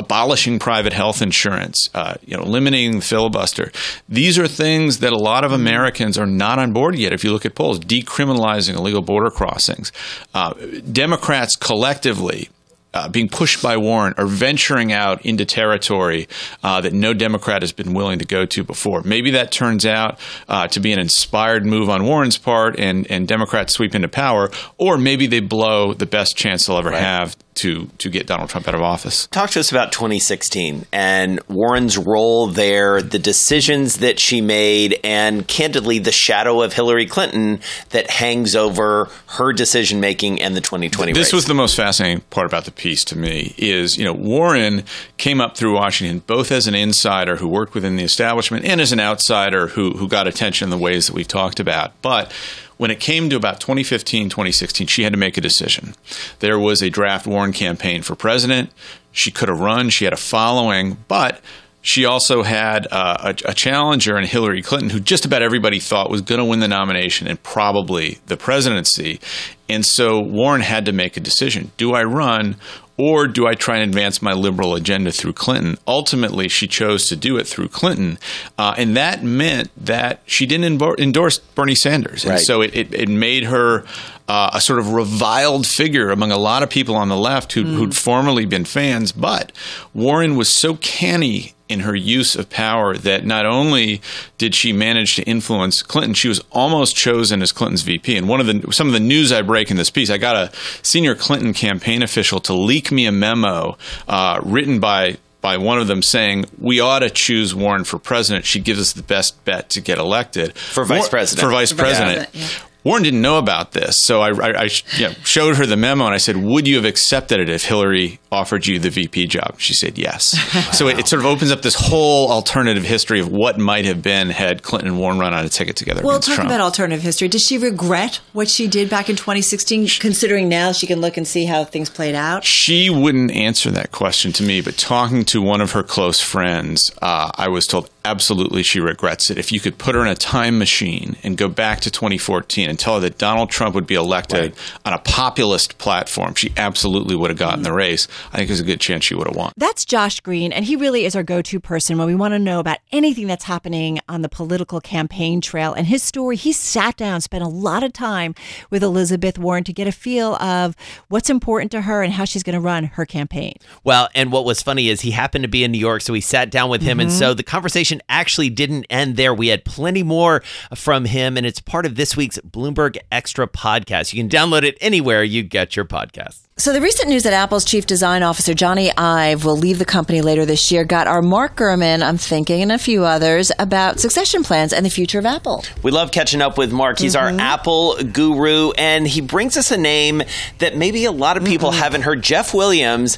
abolishing 0.00 0.58
private 0.58 0.94
health 0.94 1.20
insurance, 1.20 1.90
uh, 1.94 2.14
you 2.24 2.34
know, 2.34 2.42
eliminating 2.42 2.96
the 2.96 3.02
filibuster. 3.02 3.70
These 4.08 4.38
are 4.38 4.48
things 4.48 5.00
that 5.00 5.12
a 5.12 5.18
lot 5.18 5.44
of 5.44 5.52
Americans 5.52 6.16
are 6.16 6.26
not 6.26 6.58
on 6.58 6.72
board 6.72 6.94
yet. 6.96 7.12
If 7.12 7.22
you 7.22 7.32
look 7.32 7.44
at 7.44 7.54
polls, 7.54 7.78
decriminalizing 7.80 8.76
illegal 8.76 9.02
border 9.02 9.30
crossings, 9.30 9.92
uh, 10.32 10.54
Democrats 10.90 11.54
collectively 11.54 12.48
uh, 12.94 13.08
being 13.08 13.28
pushed 13.28 13.62
by 13.62 13.76
Warren 13.76 14.14
are 14.16 14.26
venturing 14.26 14.92
out 14.92 15.24
into 15.24 15.44
territory 15.44 16.28
uh, 16.62 16.80
that 16.80 16.92
no 16.92 17.14
Democrat 17.14 17.62
has 17.62 17.72
been 17.72 17.94
willing 17.94 18.18
to 18.18 18.24
go 18.24 18.46
to 18.46 18.64
before. 18.64 19.02
Maybe 19.02 19.30
that 19.32 19.52
turns 19.52 19.86
out 19.86 20.18
uh, 20.48 20.68
to 20.68 20.80
be 20.80 20.92
an 20.92 20.98
inspired 20.98 21.64
move 21.64 21.88
on 21.88 22.04
Warren's 22.04 22.38
part 22.38 22.78
and, 22.78 23.10
and 23.10 23.28
Democrats 23.28 23.74
sweep 23.74 23.94
into 23.94 24.08
power, 24.08 24.50
or 24.78 24.98
maybe 24.98 25.26
they 25.26 25.40
blow 25.40 25.94
the 25.94 26.06
best 26.06 26.36
chance 26.36 26.66
they'll 26.66 26.78
ever 26.78 26.90
right. 26.90 27.00
have 27.00 27.36
to 27.54 27.86
to 27.98 28.08
get 28.08 28.26
Donald 28.26 28.50
Trump 28.50 28.68
out 28.68 28.74
of 28.74 28.82
office. 28.82 29.26
Talk 29.28 29.50
to 29.50 29.60
us 29.60 29.70
about 29.70 29.92
2016 29.92 30.86
and 30.92 31.40
Warren's 31.48 31.98
role 31.98 32.46
there, 32.46 33.02
the 33.02 33.18
decisions 33.18 33.98
that 33.98 34.18
she 34.18 34.40
made, 34.40 34.98
and 35.04 35.46
candidly, 35.46 35.98
the 35.98 36.12
shadow 36.12 36.62
of 36.62 36.72
Hillary 36.72 37.06
Clinton 37.06 37.60
that 37.90 38.10
hangs 38.10 38.54
over 38.56 39.08
her 39.26 39.52
decision 39.52 40.00
making 40.00 40.40
and 40.40 40.56
the 40.56 40.60
2020 40.60 41.12
This 41.12 41.28
race. 41.28 41.32
was 41.32 41.46
the 41.46 41.54
most 41.54 41.76
fascinating 41.76 42.20
part 42.30 42.46
about 42.46 42.64
the 42.64 42.72
piece 42.72 43.04
to 43.06 43.18
me 43.18 43.54
is, 43.58 43.96
you 43.96 44.04
know, 44.04 44.12
Warren 44.12 44.84
came 45.16 45.40
up 45.40 45.56
through 45.56 45.74
Washington 45.74 46.22
both 46.26 46.52
as 46.52 46.66
an 46.66 46.74
insider 46.74 47.36
who 47.36 47.48
worked 47.48 47.74
within 47.74 47.96
the 47.96 48.04
establishment 48.04 48.64
and 48.64 48.80
as 48.80 48.92
an 48.92 49.00
outsider 49.00 49.68
who 49.68 49.90
who 49.92 50.08
got 50.08 50.26
attention 50.26 50.66
in 50.66 50.70
the 50.70 50.78
ways 50.78 51.06
that 51.06 51.14
we've 51.14 51.28
talked 51.28 51.60
about. 51.60 51.92
But 52.02 52.32
when 52.80 52.90
it 52.90 52.98
came 52.98 53.28
to 53.28 53.36
about 53.36 53.60
2015, 53.60 54.30
2016, 54.30 54.86
she 54.86 55.02
had 55.02 55.12
to 55.12 55.18
make 55.18 55.36
a 55.36 55.40
decision. 55.42 55.94
There 56.38 56.58
was 56.58 56.80
a 56.80 56.88
draft 56.88 57.26
Warren 57.26 57.52
campaign 57.52 58.00
for 58.00 58.14
president. 58.14 58.70
She 59.12 59.30
could 59.30 59.50
have 59.50 59.60
run. 59.60 59.90
She 59.90 60.06
had 60.06 60.14
a 60.14 60.16
following, 60.16 60.96
but 61.06 61.42
she 61.82 62.06
also 62.06 62.42
had 62.42 62.86
uh, 62.90 63.34
a, 63.44 63.50
a, 63.50 63.52
challenger 63.52 64.16
in 64.16 64.24
Hillary 64.24 64.62
Clinton, 64.62 64.88
who 64.88 64.98
just 64.98 65.26
about 65.26 65.42
everybody 65.42 65.78
thought 65.78 66.10
was 66.10 66.22
going 66.22 66.38
to 66.38 66.44
win 66.46 66.60
the 66.60 66.68
nomination 66.68 67.26
and 67.26 67.42
probably 67.42 68.18
the 68.28 68.38
presidency. 68.38 69.20
And 69.68 69.84
so 69.84 70.18
Warren 70.18 70.62
had 70.62 70.86
to 70.86 70.92
make 70.92 71.18
a 71.18 71.20
decision: 71.20 71.72
Do 71.76 71.92
I 71.92 72.02
run, 72.04 72.56
or 73.00 73.26
do 73.26 73.46
I 73.46 73.54
try 73.54 73.78
and 73.78 73.88
advance 73.88 74.20
my 74.20 74.34
liberal 74.34 74.74
agenda 74.74 75.10
through 75.10 75.32
Clinton? 75.32 75.78
Ultimately, 75.88 76.48
she 76.48 76.66
chose 76.66 77.08
to 77.08 77.16
do 77.16 77.38
it 77.38 77.46
through 77.46 77.68
Clinton, 77.68 78.18
uh, 78.58 78.74
and 78.76 78.94
that 78.94 79.24
meant 79.24 79.70
that 79.82 80.20
she 80.26 80.44
didn't 80.44 80.82
endorse 80.98 81.38
Bernie 81.38 81.74
Sanders, 81.74 82.24
and 82.24 82.32
right. 82.32 82.40
so 82.40 82.60
it, 82.60 82.76
it, 82.76 82.92
it 82.92 83.08
made 83.08 83.44
her 83.44 83.86
uh, 84.28 84.50
a 84.52 84.60
sort 84.60 84.78
of 84.78 84.92
reviled 84.92 85.66
figure 85.66 86.10
among 86.10 86.30
a 86.30 86.36
lot 86.36 86.62
of 86.62 86.68
people 86.68 86.94
on 86.94 87.08
the 87.08 87.16
left 87.16 87.54
who'd, 87.54 87.66
mm. 87.66 87.74
who'd 87.74 87.96
formerly 87.96 88.44
been 88.44 88.66
fans. 88.66 89.12
But 89.12 89.50
Warren 89.94 90.36
was 90.36 90.54
so 90.54 90.74
canny 90.76 91.54
in 91.70 91.80
her 91.80 91.94
use 91.94 92.34
of 92.34 92.50
power 92.50 92.96
that 92.96 93.24
not 93.24 93.46
only 93.46 94.00
did 94.38 94.54
she 94.54 94.72
manage 94.72 95.16
to 95.16 95.22
influence 95.22 95.82
Clinton, 95.82 96.14
she 96.14 96.28
was 96.28 96.40
almost 96.50 96.96
chosen 96.96 97.42
as 97.42 97.52
Clinton's 97.52 97.82
VP. 97.82 98.16
And 98.16 98.28
one 98.28 98.40
of 98.40 98.46
the 98.46 98.72
some 98.72 98.86
of 98.86 98.92
the 98.92 99.00
news 99.00 99.32
I 99.32 99.42
break 99.42 99.70
in 99.70 99.76
this 99.76 99.90
piece, 99.90 100.10
I 100.10 100.18
got 100.18 100.36
a 100.36 100.52
senior 100.82 101.14
Clinton 101.14 101.52
campaign 101.54 102.02
official 102.02 102.40
to 102.40 102.52
leak 102.54 102.90
me 102.90 103.06
a 103.06 103.12
memo 103.12 103.78
uh, 104.08 104.40
written 104.42 104.80
by 104.80 105.18
by 105.40 105.56
one 105.56 105.78
of 105.78 105.86
them 105.86 106.02
saying 106.02 106.46
we 106.58 106.80
ought 106.80 106.98
to 106.98 107.10
choose 107.10 107.54
Warren 107.54 107.84
for 107.84 107.98
president. 107.98 108.44
She 108.44 108.60
gives 108.60 108.80
us 108.80 108.92
the 108.92 109.02
best 109.02 109.42
bet 109.44 109.70
to 109.70 109.80
get 109.80 109.98
elected 109.98 110.56
for 110.56 110.84
vice 110.84 111.08
president. 111.08 111.46
For 111.46 111.50
vice 111.50 111.72
president. 111.72 112.28
Yeah. 112.32 112.48
Warren 112.82 113.02
didn't 113.02 113.20
know 113.20 113.38
about 113.38 113.72
this, 113.72 113.96
so 113.98 114.20
I, 114.20 114.30
I, 114.30 114.62
I 114.62 114.68
you 114.96 115.08
know, 115.08 115.14
showed 115.24 115.56
her 115.56 115.66
the 115.66 115.76
memo 115.76 116.06
and 116.06 116.14
I 116.14 116.18
said, 116.18 116.36
"Would 116.36 116.66
you 116.66 116.76
have 116.76 116.84
accepted 116.84 117.38
it 117.38 117.48
if 117.48 117.64
Hillary 117.64 118.18
offered 118.32 118.66
you 118.66 118.78
the 118.78 118.90
VP 118.90 119.26
job?" 119.26 119.56
She 119.58 119.74
said, 119.74 119.98
"Yes." 119.98 120.34
wow. 120.54 120.60
So 120.80 120.88
it, 120.88 120.98
it, 120.98 121.08
sort 121.08 121.20
of 121.20 121.26
opens 121.26 121.50
up 121.50 121.60
this 121.62 121.74
whole 121.74 122.30
alternative 122.30 122.84
history 122.84 123.20
of 123.20 123.28
what 123.30 123.58
might 123.58 123.84
have 123.84 124.02
been 124.02 124.30
had 124.30 124.62
Clinton 124.62 124.88
and 124.88 124.98
Warren 124.98 125.18
run 125.18 125.34
on 125.34 125.44
a 125.44 125.48
ticket 125.48 125.76
together. 125.76 126.02
Well, 126.02 126.20
talking 126.20 126.36
Trump. 126.36 126.48
about 126.48 126.60
alternative 126.60 127.02
history, 127.02 127.28
does 127.28 127.42
she 127.42 127.58
regret 127.58 128.20
what 128.32 128.48
she 128.48 128.66
did 128.66 128.88
back 128.88 129.10
in 129.10 129.16
2016? 129.16 129.88
Considering 129.98 130.48
now 130.48 130.72
she 130.72 130.86
can 130.86 131.00
look 131.00 131.16
and 131.16 131.26
see 131.26 131.44
how 131.44 131.64
things 131.64 131.90
played 131.90 132.14
out, 132.14 132.44
she 132.44 132.88
wouldn't 132.88 133.30
answer 133.32 133.70
that 133.72 133.92
question 133.92 134.32
to 134.32 134.42
me. 134.42 134.60
But 134.62 134.78
talking 134.78 135.24
to 135.26 135.42
one 135.42 135.60
of 135.60 135.72
her 135.72 135.82
close 135.82 136.20
friends, 136.20 136.90
uh, 137.02 137.30
I 137.34 137.48
was 137.48 137.66
told 137.66 137.90
absolutely 138.04 138.62
she 138.62 138.80
regrets 138.80 139.30
it. 139.30 139.38
If 139.38 139.52
you 139.52 139.60
could 139.60 139.78
put 139.78 139.94
her 139.94 140.02
in 140.02 140.08
a 140.08 140.14
time 140.14 140.58
machine 140.58 141.16
and 141.22 141.36
go 141.36 141.48
back 141.48 141.80
to 141.80 141.90
2014 141.90 142.68
and 142.68 142.78
tell 142.78 142.94
her 142.94 143.00
that 143.00 143.18
Donald 143.18 143.50
Trump 143.50 143.74
would 143.74 143.86
be 143.86 143.94
elected 143.94 144.40
right. 144.40 144.54
on 144.84 144.92
a 144.92 144.98
populist 144.98 145.78
platform, 145.78 146.34
she 146.34 146.52
absolutely 146.56 147.16
would 147.16 147.30
have 147.30 147.38
gotten 147.38 147.62
the 147.62 147.72
race. 147.72 148.08
I 148.32 148.36
think 148.36 148.48
there's 148.48 148.60
a 148.60 148.64
good 148.64 148.80
chance 148.80 149.04
she 149.04 149.14
would 149.14 149.26
have 149.26 149.36
won. 149.36 149.52
That's 149.56 149.84
Josh 149.84 150.20
Green, 150.20 150.52
and 150.52 150.64
he 150.64 150.76
really 150.76 151.04
is 151.04 151.14
our 151.14 151.22
go 151.22 151.42
to 151.42 151.60
person 151.60 151.98
when 151.98 152.06
we 152.06 152.14
want 152.14 152.32
to 152.32 152.38
know 152.38 152.60
about 152.60 152.78
anything 152.92 153.26
that's 153.26 153.44
happening 153.44 154.00
on 154.08 154.22
the 154.22 154.28
political 154.28 154.80
campaign 154.80 155.40
trail. 155.40 155.72
And 155.72 155.86
his 155.86 156.02
story, 156.02 156.36
he 156.36 156.52
sat 156.52 156.96
down, 156.96 157.20
spent 157.20 157.44
a 157.44 157.48
lot 157.48 157.82
of 157.82 157.92
time 157.92 158.34
with 158.70 158.82
Elizabeth 158.82 159.38
Warren 159.38 159.64
to 159.64 159.72
get 159.72 159.86
a 159.86 159.92
feel 159.92 160.36
of 160.36 160.76
what's 161.08 161.30
important 161.30 161.70
to 161.72 161.82
her 161.82 162.02
and 162.02 162.12
how 162.12 162.24
she's 162.24 162.42
going 162.42 162.54
to 162.54 162.60
run 162.60 162.84
her 162.84 163.04
campaign. 163.04 163.54
Well, 163.84 164.08
and 164.14 164.32
what 164.32 164.44
was 164.44 164.62
funny 164.62 164.88
is 164.88 165.02
he 165.02 165.10
happened 165.10 165.42
to 165.42 165.48
be 165.48 165.64
in 165.64 165.72
New 165.72 165.78
York, 165.78 166.02
so 166.02 166.12
we 166.12 166.20
sat 166.20 166.50
down 166.50 166.70
with 166.70 166.82
him. 166.82 166.98
Mm-hmm. 166.98 167.08
And 167.08 167.12
so 167.12 167.34
the 167.34 167.42
conversation 167.42 167.89
actually 168.08 168.50
didn't 168.50 168.86
end 168.90 169.16
there. 169.16 169.34
We 169.34 169.48
had 169.48 169.64
plenty 169.64 170.02
more 170.02 170.42
from 170.74 171.04
him, 171.04 171.36
and 171.36 171.46
it's 171.46 171.60
part 171.60 171.86
of 171.86 171.96
this 171.96 172.16
week's 172.16 172.38
Bloomberg 172.38 172.98
Extra 173.10 173.46
podcast. 173.46 174.12
You 174.12 174.22
can 174.22 174.28
download 174.28 174.62
it 174.62 174.76
anywhere 174.80 175.24
you 175.24 175.42
get 175.42 175.76
your 175.76 175.84
podcasts. 175.84 176.46
So, 176.60 176.74
the 176.74 176.80
recent 176.82 177.08
news 177.08 177.22
that 177.22 177.32
Apple's 177.32 177.64
chief 177.64 177.86
design 177.86 178.22
officer, 178.22 178.52
Jony 178.52 178.92
Ive, 178.94 179.46
will 179.46 179.56
leave 179.56 179.78
the 179.78 179.86
company 179.86 180.20
later 180.20 180.44
this 180.44 180.70
year 180.70 180.84
got 180.84 181.06
our 181.06 181.22
Mark 181.22 181.56
Gurman, 181.56 182.02
I'm 182.02 182.18
thinking, 182.18 182.60
and 182.60 182.70
a 182.70 182.76
few 182.76 183.04
others 183.04 183.50
about 183.58 183.98
succession 183.98 184.42
plans 184.42 184.74
and 184.74 184.84
the 184.84 184.90
future 184.90 185.18
of 185.18 185.24
Apple. 185.24 185.64
We 185.82 185.90
love 185.90 186.12
catching 186.12 186.42
up 186.42 186.58
with 186.58 186.70
Mark. 186.70 186.98
He's 186.98 187.14
mm-hmm. 187.14 187.40
our 187.40 187.40
Apple 187.40 187.96
guru, 188.12 188.72
and 188.72 189.08
he 189.08 189.22
brings 189.22 189.56
us 189.56 189.70
a 189.70 189.78
name 189.78 190.22
that 190.58 190.76
maybe 190.76 191.06
a 191.06 191.12
lot 191.12 191.38
of 191.38 191.44
people 191.44 191.70
mm-hmm. 191.70 191.80
haven't 191.80 192.02
heard 192.02 192.20
Jeff 192.20 192.52
Williams 192.52 193.16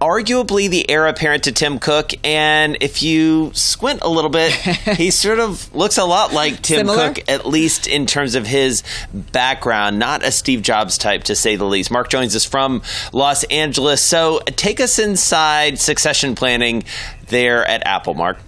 arguably 0.00 0.68
the 0.68 0.88
heir 0.88 1.06
apparent 1.06 1.44
to 1.44 1.52
Tim 1.52 1.78
Cook, 1.78 2.12
and 2.24 2.76
if 2.80 3.02
you 3.02 3.50
squint 3.54 4.00
a 4.02 4.08
little 4.08 4.30
bit, 4.30 4.52
he 4.96 5.10
sort 5.10 5.40
of 5.40 5.74
looks 5.74 5.98
a 5.98 6.04
lot 6.04 6.32
like 6.32 6.62
Tim 6.62 6.86
Similar? 6.86 7.14
Cook, 7.14 7.28
at 7.28 7.46
least 7.46 7.86
in 7.86 8.06
terms 8.06 8.34
of 8.34 8.46
his 8.46 8.82
background. 9.12 9.98
Not 9.98 10.24
a 10.24 10.30
Steve 10.30 10.62
Jobs 10.62 10.98
type, 10.98 11.24
to 11.24 11.36
say 11.36 11.56
the 11.56 11.64
least. 11.64 11.90
Mark 11.90 12.10
joins 12.10 12.36
us 12.36 12.44
from 12.44 12.82
Los 13.12 13.44
Angeles. 13.44 14.02
So 14.02 14.40
take 14.46 14.80
us 14.80 14.98
inside 14.98 15.78
succession 15.78 16.34
planning 16.34 16.84
there 17.28 17.66
at 17.66 17.86
Apple, 17.86 18.14
Mark. 18.14 18.38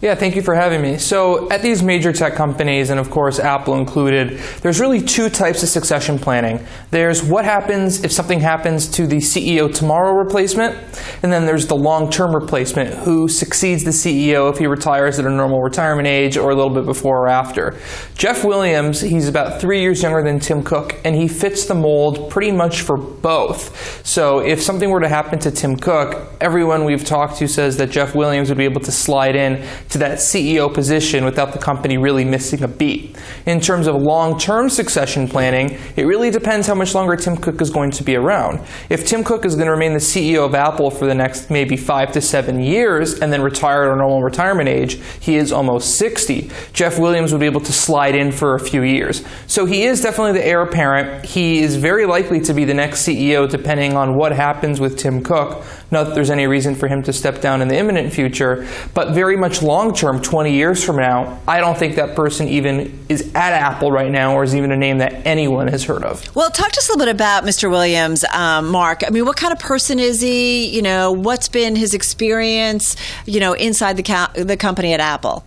Yeah, 0.00 0.14
thank 0.14 0.34
you 0.34 0.40
for 0.40 0.54
having 0.54 0.80
me. 0.80 0.96
So, 0.96 1.50
at 1.50 1.60
these 1.60 1.82
major 1.82 2.10
tech 2.10 2.34
companies, 2.34 2.88
and 2.88 2.98
of 2.98 3.10
course 3.10 3.38
Apple 3.38 3.74
included, 3.74 4.38
there's 4.62 4.80
really 4.80 5.02
two 5.02 5.28
types 5.28 5.62
of 5.62 5.68
succession 5.68 6.18
planning. 6.18 6.64
There's 6.90 7.22
what 7.22 7.44
happens 7.44 8.02
if 8.02 8.10
something 8.10 8.40
happens 8.40 8.88
to 8.92 9.06
the 9.06 9.18
CEO 9.18 9.72
tomorrow 9.72 10.14
replacement, 10.14 10.74
and 11.22 11.30
then 11.30 11.44
there's 11.44 11.66
the 11.66 11.76
long 11.76 12.08
term 12.10 12.34
replacement 12.34 12.94
who 12.94 13.28
succeeds 13.28 13.84
the 13.84 13.90
CEO 13.90 14.50
if 14.50 14.56
he 14.56 14.66
retires 14.66 15.18
at 15.18 15.26
a 15.26 15.30
normal 15.30 15.60
retirement 15.60 16.08
age 16.08 16.38
or 16.38 16.50
a 16.50 16.54
little 16.54 16.72
bit 16.72 16.86
before 16.86 17.26
or 17.26 17.28
after. 17.28 17.78
Jeff 18.14 18.42
Williams, 18.42 19.02
he's 19.02 19.28
about 19.28 19.60
three 19.60 19.82
years 19.82 20.02
younger 20.02 20.22
than 20.22 20.40
Tim 20.40 20.62
Cook, 20.62 20.98
and 21.04 21.14
he 21.14 21.28
fits 21.28 21.66
the 21.66 21.74
mold 21.74 22.30
pretty 22.30 22.52
much 22.52 22.80
for 22.80 22.96
both. 22.96 24.06
So, 24.06 24.38
if 24.38 24.62
something 24.62 24.88
were 24.88 25.00
to 25.00 25.10
happen 25.10 25.38
to 25.40 25.50
Tim 25.50 25.76
Cook, 25.76 26.26
everyone 26.40 26.86
we've 26.86 27.04
talked 27.04 27.36
to 27.36 27.46
says 27.46 27.76
that 27.76 27.90
Jeff 27.90 28.14
Williams 28.14 28.48
would 28.48 28.56
be 28.56 28.64
able 28.64 28.80
to 28.80 28.92
slide 28.92 29.36
in 29.36 29.62
to 29.90 29.98
that 29.98 30.18
CEO 30.18 30.72
position 30.72 31.24
without 31.24 31.52
the 31.52 31.58
company 31.58 31.98
really 31.98 32.24
missing 32.24 32.62
a 32.62 32.68
beat. 32.68 33.16
In 33.46 33.60
terms 33.60 33.86
of 33.86 33.96
long 33.96 34.38
term 34.38 34.70
succession 34.70 35.28
planning, 35.28 35.78
it 35.96 36.04
really 36.04 36.30
depends 36.30 36.66
how 36.66 36.74
much 36.74 36.94
longer 36.94 37.16
Tim 37.16 37.36
Cook 37.36 37.60
is 37.60 37.70
going 37.70 37.90
to 37.92 38.04
be 38.04 38.16
around. 38.16 38.60
If 38.88 39.06
Tim 39.06 39.24
Cook 39.24 39.44
is 39.44 39.54
going 39.54 39.66
to 39.66 39.72
remain 39.72 39.92
the 39.92 39.98
CEO 39.98 40.44
of 40.44 40.54
Apple 40.54 40.90
for 40.90 41.06
the 41.06 41.14
next 41.14 41.50
maybe 41.50 41.76
five 41.76 42.12
to 42.12 42.20
seven 42.20 42.60
years 42.60 43.18
and 43.18 43.32
then 43.32 43.42
retire 43.42 43.84
at 43.84 43.92
a 43.92 43.96
normal 43.96 44.22
retirement 44.22 44.68
age, 44.68 45.00
he 45.20 45.36
is 45.36 45.52
almost 45.52 45.96
60. 45.96 46.50
Jeff 46.72 46.98
Williams 46.98 47.32
would 47.32 47.40
be 47.40 47.46
able 47.46 47.60
to 47.60 47.72
slide 47.72 48.14
in 48.14 48.30
for 48.30 48.54
a 48.54 48.60
few 48.60 48.82
years. 48.82 49.24
So 49.46 49.66
he 49.66 49.84
is 49.84 50.00
definitely 50.00 50.32
the 50.32 50.46
heir 50.46 50.62
apparent. 50.62 51.24
He 51.24 51.60
is 51.60 51.76
very 51.76 52.06
likely 52.06 52.40
to 52.40 52.54
be 52.54 52.64
the 52.64 52.74
next 52.74 53.06
CEO 53.06 53.48
depending 53.48 53.96
on 53.96 54.16
what 54.16 54.32
happens 54.32 54.78
with 54.78 54.98
Tim 54.98 55.22
Cook. 55.22 55.64
Not 55.90 56.04
that 56.04 56.14
there's 56.14 56.30
any 56.30 56.46
reason 56.46 56.74
for 56.76 56.86
him 56.86 57.02
to 57.02 57.12
step 57.12 57.40
down 57.40 57.60
in 57.60 57.68
the 57.68 57.76
imminent 57.76 58.12
future, 58.12 58.68
but 58.94 59.12
very 59.12 59.36
much 59.36 59.62
long 59.62 59.79
term, 59.88 60.20
20 60.20 60.52
years 60.52 60.84
from 60.84 60.96
now, 60.96 61.40
I 61.48 61.60
don't 61.60 61.76
think 61.76 61.96
that 61.96 62.14
person 62.14 62.46
even 62.48 63.04
is 63.08 63.32
at 63.34 63.52
Apple 63.52 63.90
right 63.90 64.10
now 64.10 64.34
or 64.34 64.44
is 64.44 64.54
even 64.54 64.70
a 64.70 64.76
name 64.76 64.98
that 64.98 65.26
anyone 65.26 65.68
has 65.68 65.84
heard 65.84 66.04
of. 66.04 66.24
Well, 66.36 66.50
talk 66.50 66.70
to 66.72 66.78
us 66.78 66.88
a 66.88 66.92
little 66.92 67.06
bit 67.06 67.14
about 67.14 67.44
Mr. 67.44 67.70
Williams, 67.70 68.24
um, 68.24 68.68
Mark. 68.68 69.02
I 69.06 69.10
mean, 69.10 69.24
what 69.24 69.36
kind 69.36 69.52
of 69.52 69.58
person 69.58 69.98
is 69.98 70.20
he? 70.20 70.68
You 70.68 70.82
know, 70.82 71.12
what's 71.12 71.48
been 71.48 71.74
his 71.74 71.94
experience, 71.94 72.96
you 73.24 73.40
know, 73.40 73.54
inside 73.54 73.96
the, 73.96 74.02
co- 74.02 74.32
the 74.34 74.56
company 74.56 74.92
at 74.92 75.00
Apple? 75.00 75.44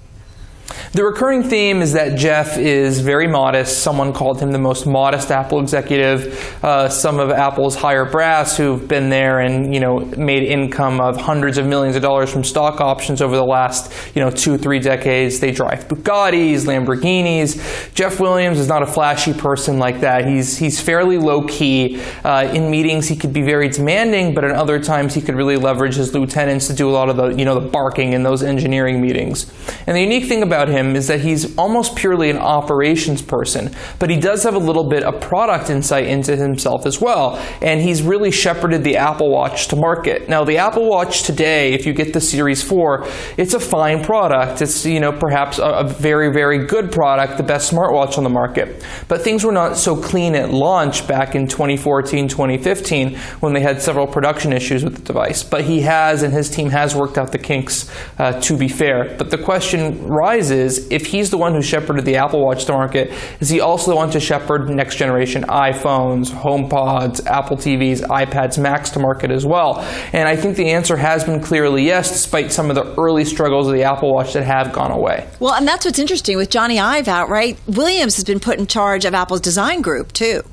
The 0.93 1.03
recurring 1.03 1.43
theme 1.43 1.81
is 1.81 1.93
that 1.93 2.17
Jeff 2.17 2.57
is 2.57 2.99
very 2.99 3.27
modest. 3.27 3.81
Someone 3.81 4.13
called 4.13 4.39
him 4.39 4.51
the 4.51 4.59
most 4.59 4.85
modest 4.85 5.31
Apple 5.31 5.59
executive. 5.59 6.63
Uh, 6.63 6.87
some 6.87 7.19
of 7.19 7.31
Apple's 7.31 7.75
higher 7.75 8.05
brass 8.05 8.55
who've 8.55 8.87
been 8.87 9.09
there 9.09 9.39
and 9.39 9.73
you 9.73 9.79
know 9.79 9.99
made 10.17 10.43
income 10.43 11.01
of 11.01 11.17
hundreds 11.17 11.57
of 11.57 11.65
millions 11.65 11.95
of 11.95 12.01
dollars 12.01 12.31
from 12.31 12.43
stock 12.43 12.79
options 12.79 13.21
over 13.21 13.35
the 13.35 13.43
last 13.43 13.91
you 14.15 14.21
know 14.21 14.29
two 14.29 14.57
three 14.57 14.79
decades. 14.79 15.39
They 15.39 15.51
drive 15.51 15.87
Bugattis, 15.87 16.65
Lamborghinis. 16.65 17.93
Jeff 17.95 18.19
Williams 18.19 18.59
is 18.59 18.67
not 18.67 18.83
a 18.83 18.87
flashy 18.87 19.33
person 19.33 19.79
like 19.79 20.01
that. 20.01 20.27
He's 20.27 20.57
he's 20.57 20.79
fairly 20.79 21.17
low 21.17 21.45
key. 21.47 22.01
Uh, 22.23 22.51
in 22.53 22.69
meetings, 22.69 23.07
he 23.07 23.15
could 23.15 23.33
be 23.33 23.41
very 23.41 23.67
demanding, 23.67 24.35
but 24.35 24.43
at 24.43 24.51
other 24.51 24.79
times 24.79 25.15
he 25.15 25.21
could 25.21 25.35
really 25.35 25.57
leverage 25.57 25.95
his 25.95 26.13
lieutenants 26.13 26.67
to 26.67 26.73
do 26.73 26.87
a 26.87 26.93
lot 26.93 27.09
of 27.09 27.17
the 27.17 27.29
you 27.29 27.45
know 27.45 27.59
the 27.59 27.67
barking 27.67 28.13
in 28.13 28.21
those 28.21 28.43
engineering 28.43 29.01
meetings. 29.01 29.51
And 29.87 29.97
the 29.97 30.01
unique 30.01 30.25
thing 30.25 30.43
about 30.43 30.52
about 30.53 30.69
him 30.69 30.95
is 30.95 31.07
that 31.07 31.21
he's 31.21 31.57
almost 31.57 31.95
purely 31.95 32.29
an 32.29 32.37
operations 32.37 33.23
person, 33.23 33.71
but 33.97 34.09
he 34.09 34.17
does 34.17 34.43
have 34.43 34.53
a 34.53 34.59
little 34.59 34.87
bit 34.87 35.03
of 35.03 35.19
product 35.19 35.71
insight 35.71 36.05
into 36.05 36.35
himself 36.35 36.85
as 36.85 37.01
well. 37.01 37.37
And 37.61 37.81
he's 37.81 38.03
really 38.03 38.29
shepherded 38.29 38.83
the 38.83 38.97
Apple 38.97 39.31
Watch 39.31 39.67
to 39.69 39.75
market. 39.75 40.29
Now, 40.29 40.43
the 40.43 40.59
Apple 40.59 40.87
Watch 40.87 41.23
today, 41.23 41.73
if 41.73 41.87
you 41.87 41.93
get 41.93 42.13
the 42.13 42.21
Series 42.21 42.61
4, 42.61 43.07
it's 43.37 43.55
a 43.55 43.59
fine 43.59 44.03
product. 44.03 44.61
It's, 44.61 44.85
you 44.85 44.99
know, 44.99 45.11
perhaps 45.11 45.57
a, 45.57 45.63
a 45.63 45.87
very, 45.87 46.31
very 46.31 46.67
good 46.67 46.91
product, 46.91 47.37
the 47.37 47.43
best 47.43 47.73
smartwatch 47.73 48.17
on 48.19 48.23
the 48.23 48.29
market. 48.29 48.85
But 49.07 49.21
things 49.21 49.43
were 49.43 49.51
not 49.51 49.75
so 49.75 49.95
clean 49.95 50.35
at 50.35 50.51
launch 50.51 51.07
back 51.07 51.33
in 51.33 51.47
2014, 51.47 52.27
2015 52.27 53.17
when 53.39 53.53
they 53.53 53.61
had 53.61 53.81
several 53.81 54.05
production 54.05 54.53
issues 54.53 54.83
with 54.83 54.95
the 54.97 55.01
device. 55.01 55.41
But 55.43 55.63
he 55.63 55.81
has, 55.81 56.21
and 56.21 56.31
his 56.31 56.49
team 56.51 56.69
has 56.69 56.95
worked 56.95 57.17
out 57.17 57.31
the 57.31 57.39
kinks, 57.39 57.89
uh, 58.19 58.39
to 58.41 58.55
be 58.55 58.67
fair. 58.67 59.15
But 59.17 59.31
the 59.31 59.39
question 59.39 60.05
rises 60.05 60.42
if 60.51 61.05
he's 61.07 61.29
the 61.29 61.37
one 61.37 61.53
who 61.53 61.61
shepherded 61.61 62.05
the 62.05 62.17
Apple 62.17 62.43
Watch 62.43 62.65
to 62.65 62.73
market, 62.73 63.11
is 63.39 63.49
he 63.49 63.59
also 63.59 63.91
the 63.91 63.97
one 63.97 64.09
to 64.11 64.19
shepherd 64.19 64.69
next 64.69 64.95
generation 64.95 65.43
iPhones, 65.43 66.29
HomePods, 66.29 67.25
Apple 67.25 67.57
TVs, 67.57 68.01
iPads, 68.01 68.57
Macs 68.57 68.89
to 68.91 68.99
market 68.99 69.31
as 69.31 69.45
well? 69.45 69.79
And 70.13 70.27
I 70.27 70.35
think 70.35 70.55
the 70.55 70.71
answer 70.71 70.97
has 70.97 71.23
been 71.23 71.41
clearly 71.41 71.83
yes, 71.83 72.11
despite 72.11 72.51
some 72.51 72.69
of 72.69 72.75
the 72.75 72.93
early 72.99 73.25
struggles 73.25 73.67
of 73.67 73.73
the 73.73 73.83
Apple 73.83 74.13
Watch 74.13 74.33
that 74.33 74.43
have 74.43 74.73
gone 74.73 74.91
away. 74.91 75.27
Well, 75.39 75.53
and 75.53 75.67
that's 75.67 75.85
what's 75.85 75.99
interesting 75.99 76.37
with 76.37 76.49
Jony 76.49 76.81
Ive 76.81 77.07
out, 77.07 77.29
right? 77.29 77.57
Williams 77.67 78.15
has 78.15 78.23
been 78.23 78.39
put 78.39 78.59
in 78.59 78.67
charge 78.67 79.05
of 79.05 79.13
Apple's 79.13 79.41
design 79.41 79.81
group, 79.81 80.11
too. 80.11 80.43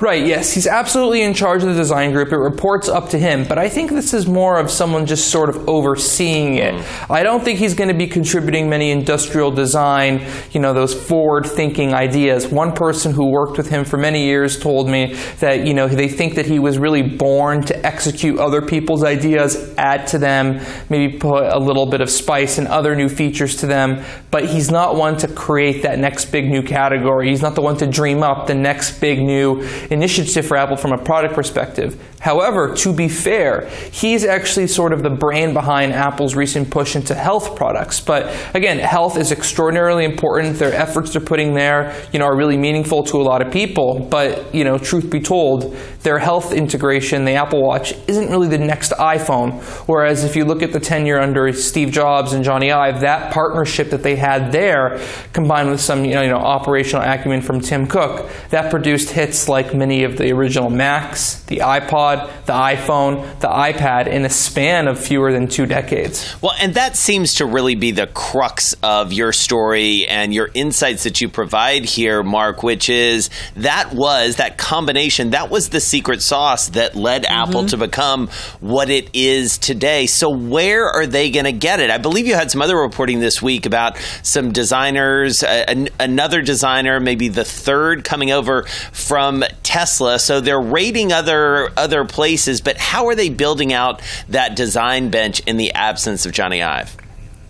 Right, 0.00 0.26
yes, 0.26 0.52
he's 0.52 0.66
absolutely 0.66 1.22
in 1.22 1.34
charge 1.34 1.62
of 1.62 1.70
the 1.70 1.74
design 1.74 2.12
group. 2.12 2.30
It 2.30 2.36
reports 2.36 2.88
up 2.88 3.08
to 3.10 3.18
him, 3.18 3.44
but 3.48 3.58
I 3.58 3.68
think 3.68 3.90
this 3.90 4.14
is 4.14 4.26
more 4.26 4.60
of 4.60 4.70
someone 4.70 5.06
just 5.06 5.28
sort 5.28 5.48
of 5.48 5.68
overseeing 5.68 6.54
it. 6.54 6.74
Mm. 6.74 7.10
I 7.10 7.22
don't 7.22 7.42
think 7.42 7.58
he's 7.58 7.74
going 7.74 7.88
to 7.88 7.94
be 7.94 8.06
contributing 8.06 8.68
many 8.68 8.90
industrial 8.90 9.50
design, 9.50 10.24
you 10.52 10.60
know, 10.60 10.72
those 10.72 10.94
forward 10.94 11.46
thinking 11.46 11.94
ideas. 11.94 12.46
One 12.46 12.72
person 12.72 13.12
who 13.12 13.30
worked 13.30 13.56
with 13.56 13.68
him 13.68 13.84
for 13.84 13.96
many 13.96 14.24
years 14.26 14.58
told 14.58 14.88
me 14.88 15.14
that, 15.40 15.66
you 15.66 15.74
know, 15.74 15.88
they 15.88 16.08
think 16.08 16.36
that 16.36 16.46
he 16.46 16.58
was 16.58 16.78
really 16.78 17.02
born 17.02 17.62
to 17.64 17.86
execute 17.86 18.38
other 18.38 18.62
people's 18.62 19.02
ideas, 19.02 19.74
add 19.78 20.06
to 20.08 20.18
them, 20.18 20.60
maybe 20.90 21.18
put 21.18 21.42
a 21.44 21.58
little 21.58 21.86
bit 21.86 22.00
of 22.00 22.10
spice 22.10 22.58
and 22.58 22.68
other 22.68 22.94
new 22.94 23.08
features 23.08 23.56
to 23.56 23.66
them, 23.66 24.04
but 24.30 24.46
he's 24.46 24.70
not 24.70 24.94
one 24.94 25.16
to 25.16 25.28
create 25.28 25.82
that 25.82 25.98
next 25.98 26.26
big 26.26 26.48
new 26.48 26.62
category. 26.62 27.30
He's 27.30 27.42
not 27.42 27.54
the 27.54 27.62
one 27.62 27.76
to 27.78 27.86
dream 27.86 28.22
up 28.22 28.46
the 28.46 28.54
next 28.54 29.00
big 29.00 29.20
new 29.20 29.65
initiative 29.90 30.46
for 30.46 30.56
Apple 30.56 30.76
from 30.76 30.92
a 30.92 30.98
product 30.98 31.34
perspective. 31.34 32.00
However, 32.20 32.74
to 32.76 32.92
be 32.92 33.08
fair, 33.08 33.68
he's 33.92 34.24
actually 34.24 34.66
sort 34.66 34.92
of 34.92 35.02
the 35.02 35.10
brain 35.10 35.52
behind 35.52 35.92
Apple's 35.92 36.34
recent 36.34 36.70
push 36.70 36.96
into 36.96 37.14
health 37.14 37.54
products. 37.56 38.00
But 38.00 38.34
again, 38.54 38.78
health 38.78 39.16
is 39.16 39.32
extraordinarily 39.32 40.04
important. 40.04 40.58
Their 40.58 40.74
efforts 40.74 41.12
they're 41.12 41.20
putting 41.20 41.54
there, 41.54 41.94
you 42.12 42.18
know, 42.18 42.24
are 42.24 42.36
really 42.36 42.56
meaningful 42.56 43.04
to 43.04 43.18
a 43.18 43.22
lot 43.22 43.42
of 43.42 43.52
people. 43.52 44.00
But 44.10 44.54
you 44.54 44.64
know, 44.64 44.78
truth 44.78 45.10
be 45.10 45.20
told, 45.20 45.76
their 46.02 46.18
health 46.18 46.52
integration, 46.52 47.24
the 47.24 47.32
Apple 47.32 47.62
Watch, 47.62 47.94
isn't 48.08 48.30
really 48.30 48.48
the 48.48 48.58
next 48.58 48.92
iPhone. 48.92 49.60
Whereas 49.86 50.24
if 50.24 50.36
you 50.36 50.44
look 50.44 50.62
at 50.62 50.72
the 50.72 50.80
tenure 50.80 51.20
under 51.20 51.52
Steve 51.52 51.90
Jobs 51.90 52.32
and 52.32 52.44
Jony 52.44 52.72
Ive, 52.72 53.00
that 53.00 53.32
partnership 53.32 53.90
that 53.90 54.02
they 54.02 54.16
had 54.16 54.52
there, 54.52 55.00
combined 55.32 55.70
with 55.70 55.80
some 55.80 56.04
you 56.04 56.14
know, 56.14 56.22
you 56.22 56.28
know 56.28 56.38
operational 56.38 57.02
acumen 57.02 57.40
from 57.40 57.60
Tim 57.60 57.86
Cook, 57.86 58.28
that 58.50 58.70
produced 58.70 59.10
hits 59.10 59.45
like 59.48 59.74
many 59.74 60.04
of 60.04 60.16
the 60.16 60.32
original 60.32 60.70
Macs, 60.70 61.42
the 61.44 61.58
iPod, 61.58 62.30
the 62.46 62.52
iPhone, 62.52 63.38
the 63.40 63.48
iPad 63.48 64.06
in 64.06 64.24
a 64.24 64.30
span 64.30 64.88
of 64.88 64.98
fewer 64.98 65.32
than 65.32 65.48
two 65.48 65.66
decades. 65.66 66.36
Well, 66.42 66.54
and 66.60 66.74
that 66.74 66.96
seems 66.96 67.34
to 67.34 67.46
really 67.46 67.74
be 67.74 67.90
the 67.90 68.06
crux 68.06 68.74
of 68.82 69.12
your 69.12 69.32
story 69.32 70.06
and 70.08 70.32
your 70.32 70.50
insights 70.54 71.04
that 71.04 71.20
you 71.20 71.28
provide 71.28 71.84
here, 71.84 72.22
Mark, 72.22 72.62
which 72.62 72.88
is 72.88 73.30
that 73.56 73.92
was 73.92 74.36
that 74.36 74.58
combination, 74.58 75.30
that 75.30 75.50
was 75.50 75.68
the 75.68 75.80
secret 75.80 76.22
sauce 76.22 76.68
that 76.70 76.94
led 76.94 77.24
mm-hmm. 77.24 77.50
Apple 77.50 77.66
to 77.66 77.76
become 77.76 78.28
what 78.60 78.90
it 78.90 79.10
is 79.14 79.58
today. 79.58 80.06
So, 80.06 80.30
where 80.30 80.88
are 80.88 81.06
they 81.06 81.30
going 81.30 81.44
to 81.44 81.52
get 81.52 81.80
it? 81.80 81.90
I 81.90 81.98
believe 81.98 82.26
you 82.26 82.34
had 82.34 82.50
some 82.50 82.62
other 82.62 82.76
reporting 82.76 83.20
this 83.20 83.40
week 83.40 83.66
about 83.66 83.98
some 84.22 84.52
designers, 84.52 85.42
uh, 85.42 85.64
an- 85.68 85.88
another 85.98 86.42
designer, 86.42 87.00
maybe 87.00 87.28
the 87.28 87.44
third 87.44 88.04
coming 88.04 88.30
over 88.30 88.64
from 88.92 89.35
Tesla. 89.62 90.18
So 90.18 90.40
they're 90.40 90.60
raiding 90.60 91.12
other 91.12 91.70
other 91.76 92.04
places, 92.04 92.60
but 92.60 92.76
how 92.76 93.06
are 93.08 93.14
they 93.14 93.28
building 93.28 93.72
out 93.72 94.02
that 94.28 94.56
design 94.56 95.10
bench 95.10 95.40
in 95.40 95.56
the 95.56 95.72
absence 95.72 96.26
of 96.26 96.32
Jony 96.32 96.66
Ive? 96.66 96.96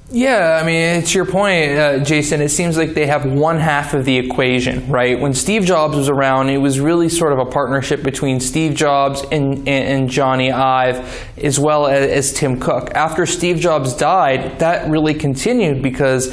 Yeah, 0.09 0.61
I 0.63 0.65
mean, 0.65 1.01
it's 1.01 1.13
your 1.17 1.27
point, 1.27 1.73
uh, 1.73 1.99
Jason. 1.99 2.41
It 2.41 2.51
seems 2.51 2.77
like 2.77 2.95
they 2.95 3.07
have 3.07 3.27
one 3.27 3.59
half 3.59 3.93
of 3.93 4.05
the 4.05 4.17
equation, 4.17 4.89
right? 4.89 5.19
When 5.19 5.35
Steve 5.35 5.65
Jobs 5.65 5.97
was 5.97 6.09
around, 6.09 6.49
it 6.49 6.59
was 6.59 6.79
really 6.79 7.09
sort 7.09 7.33
of 7.33 7.41
a 7.41 7.51
partnership 7.51 8.05
between 8.05 8.39
Steve 8.39 8.77
Jobs 8.77 9.23
and, 9.33 9.59
and, 9.59 9.69
and 9.69 10.09
Jony 10.09 10.53
Ive, 10.53 11.29
as 11.43 11.59
well 11.59 11.89
as, 11.89 12.09
as 12.09 12.33
Tim 12.33 12.61
Cook. 12.61 12.93
After 12.95 13.27
Steve 13.27 13.57
Jobs 13.57 13.97
died, 13.97 14.61
that 14.61 14.89
really 14.89 15.13
continued 15.13 15.83
because 15.83 16.33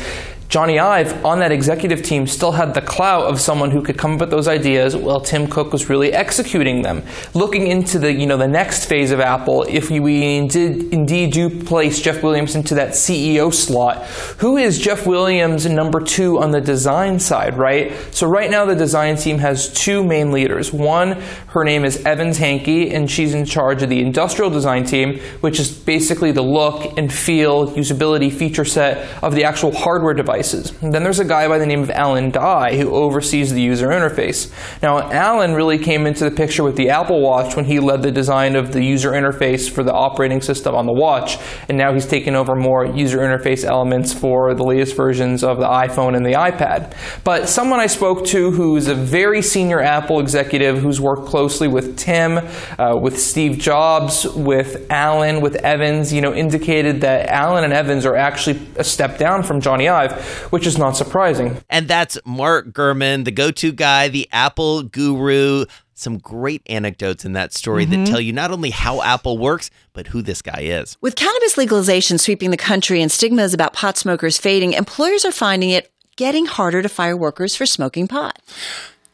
Jony 0.54 0.80
Ive 0.80 1.26
on 1.26 1.40
that 1.40 1.52
executive 1.52 2.04
team 2.04 2.28
still 2.28 2.52
had 2.52 2.76
the 2.76 2.82
clout 2.82 3.24
of 3.24 3.42
someone 3.42 3.72
who 3.72 3.82
could 3.82 3.98
come 3.98 4.14
up 4.14 4.20
with 4.20 4.30
those 4.30 4.48
ideas 4.48 4.96
while 4.96 5.20
Tim 5.20 5.48
Cook 5.48 5.74
was 5.74 5.90
really 5.90 6.14
executing 6.14 6.84
them. 6.84 7.02
Looking 7.34 7.66
into 7.66 7.98
the 7.98 8.14
you 8.14 8.28
know 8.28 8.38
the 8.38 8.48
next 8.48 8.86
phase 8.86 9.10
of 9.10 9.20
Apple, 9.20 9.64
if 9.64 9.90
we 9.90 10.48
did 10.48 10.94
indeed 10.94 11.34
do 11.34 11.50
place 11.64 12.00
Jeff 12.00 12.22
Williams 12.22 12.54
into 12.54 12.76
that 12.76 12.90
CEO 12.90 13.52
slot, 13.52 14.06
who 14.42 14.58
is 14.58 14.78
Jeff 14.78 15.08
Williams 15.08 15.66
number 15.66 16.00
two 16.00 16.38
on 16.38 16.52
the 16.52 16.62
design 16.62 17.18
side, 17.18 17.58
right? 17.58 17.92
So 18.12 18.28
right 18.28 18.52
now 18.52 18.64
the 18.64 18.76
design 18.76 19.16
team 19.16 19.40
has 19.40 19.74
two 19.74 20.04
main 20.04 20.32
leaders. 20.32 20.72
One, 20.72 21.14
her 21.48 21.64
name 21.64 21.84
is 21.84 22.06
Evans 22.06 22.38
Hankey, 22.38 22.92
and 22.92 23.10
she's 23.10 23.34
in 23.34 23.46
charge 23.46 23.82
of 23.82 23.90
the 23.90 24.02
industrial 24.02 24.52
design 24.52 24.86
team, 24.86 25.20
which 25.42 25.60
is 25.60 25.72
basically 25.72 26.32
the 26.32 26.44
look 26.44 26.96
and 26.96 27.12
feel, 27.12 27.72
usability, 27.72 28.32
feature 28.32 28.66
set 28.66 29.08
of 29.24 29.34
the 29.34 29.46
actual 29.46 29.72
hardware 29.72 30.14
device 30.14 30.43
devices. 30.44 30.78
Then 30.80 31.04
there's 31.04 31.20
a 31.20 31.26
guy 31.26 31.48
by 31.48 31.58
the 31.58 31.66
name 31.66 31.82
of 31.82 31.90
Alan 31.92 32.30
Dye 32.30 32.76
who 32.76 32.94
oversees 32.94 33.54
the 33.54 33.62
user 33.62 33.88
interface. 33.88 34.52
Now, 34.82 35.12
Alan 35.12 35.54
really 35.54 35.78
came 35.78 36.06
into 36.06 36.24
the 36.30 36.36
picture 36.36 36.64
with 36.64 36.76
the 36.76 36.90
Apple 36.90 37.22
Watch 37.22 37.56
when 37.56 37.66
he 37.66 37.80
led 37.80 38.02
the 38.02 38.12
design 38.12 38.56
of 38.56 38.74
the 38.74 38.84
user 38.84 39.12
interface 39.12 39.70
for 39.70 39.84
the 39.84 39.94
operating 39.94 40.42
system 40.42 40.76
on 40.76 40.86
the 40.86 40.94
watch, 40.94 41.38
and 41.70 41.78
now 41.78 41.94
he's 41.94 42.06
taken 42.06 42.36
over 42.36 42.56
more 42.56 42.86
user 42.86 43.20
interface 43.20 43.64
elements 43.64 44.14
for 44.14 44.54
the 44.54 44.64
latest 44.64 44.96
versions 44.96 45.44
of 45.44 45.58
the 45.58 45.68
iPhone 45.68 46.16
and 46.16 46.26
the 46.26 46.34
iPad. 46.34 46.94
But 47.24 47.50
someone 47.50 47.80
I 47.80 47.88
spoke 47.88 48.26
to 48.28 48.52
who's 48.52 48.88
a 48.88 48.96
very 48.96 49.42
senior 49.42 49.82
Apple 49.82 50.20
executive 50.20 50.80
who's 50.80 51.00
worked 51.00 51.28
closely 51.28 51.68
with 51.68 51.98
Tim, 51.98 52.40
uh, 52.78 52.98
with 53.00 53.20
Steve 53.20 53.58
Jobs, 53.58 54.26
with 54.26 54.86
Alan, 54.90 55.42
with 55.42 55.56
Evans, 55.56 56.12
you 56.12 56.22
know, 56.22 56.34
indicated 56.34 57.02
that 57.02 57.30
Alan 57.30 57.64
and 57.64 57.74
Evans 57.74 58.06
are 58.06 58.16
actually 58.16 58.60
a 58.76 58.84
step 58.84 59.18
down 59.18 59.44
from 59.44 59.62
Jony 59.62 59.92
Ive, 59.92 60.33
which 60.50 60.68
is 60.68 60.78
not 60.78 60.98
surprising. 60.98 61.64
And 61.70 61.88
that's 61.88 62.18
Mark 62.26 62.72
Gurman, 62.72 63.26
the 63.26 63.32
go 63.32 63.52
to 63.52 63.72
guy, 63.72 64.08
the 64.08 64.28
Apple 64.32 64.84
guru. 64.84 65.66
Some 65.96 66.18
great 66.18 66.64
anecdotes 66.66 67.24
in 67.24 67.34
that 67.34 67.54
story 67.54 67.86
mm-hmm. 67.86 68.04
that 68.04 68.10
tell 68.10 68.20
you 68.20 68.34
not 68.34 68.52
only 68.52 68.72
how 68.72 69.02
Apple 69.02 69.38
works, 69.38 69.70
but 69.94 70.08
who 70.08 70.22
this 70.22 70.42
guy 70.42 70.62
is. 70.62 70.98
With 71.02 71.16
cannabis 71.16 71.56
legalization 71.56 72.18
sweeping 72.18 72.50
the 72.50 72.58
country 72.58 73.02
and 73.02 73.12
stigmas 73.12 73.54
about 73.54 73.74
pot 73.74 73.98
smokers 73.98 74.38
fading, 74.38 74.74
employers 74.74 75.24
are 75.24 75.32
finding 75.32 75.70
it 75.70 75.92
getting 76.16 76.46
harder 76.46 76.82
to 76.82 76.90
fire 76.90 77.16
workers 77.16 77.56
for 77.56 77.66
smoking 77.66 78.08
pot. 78.08 78.40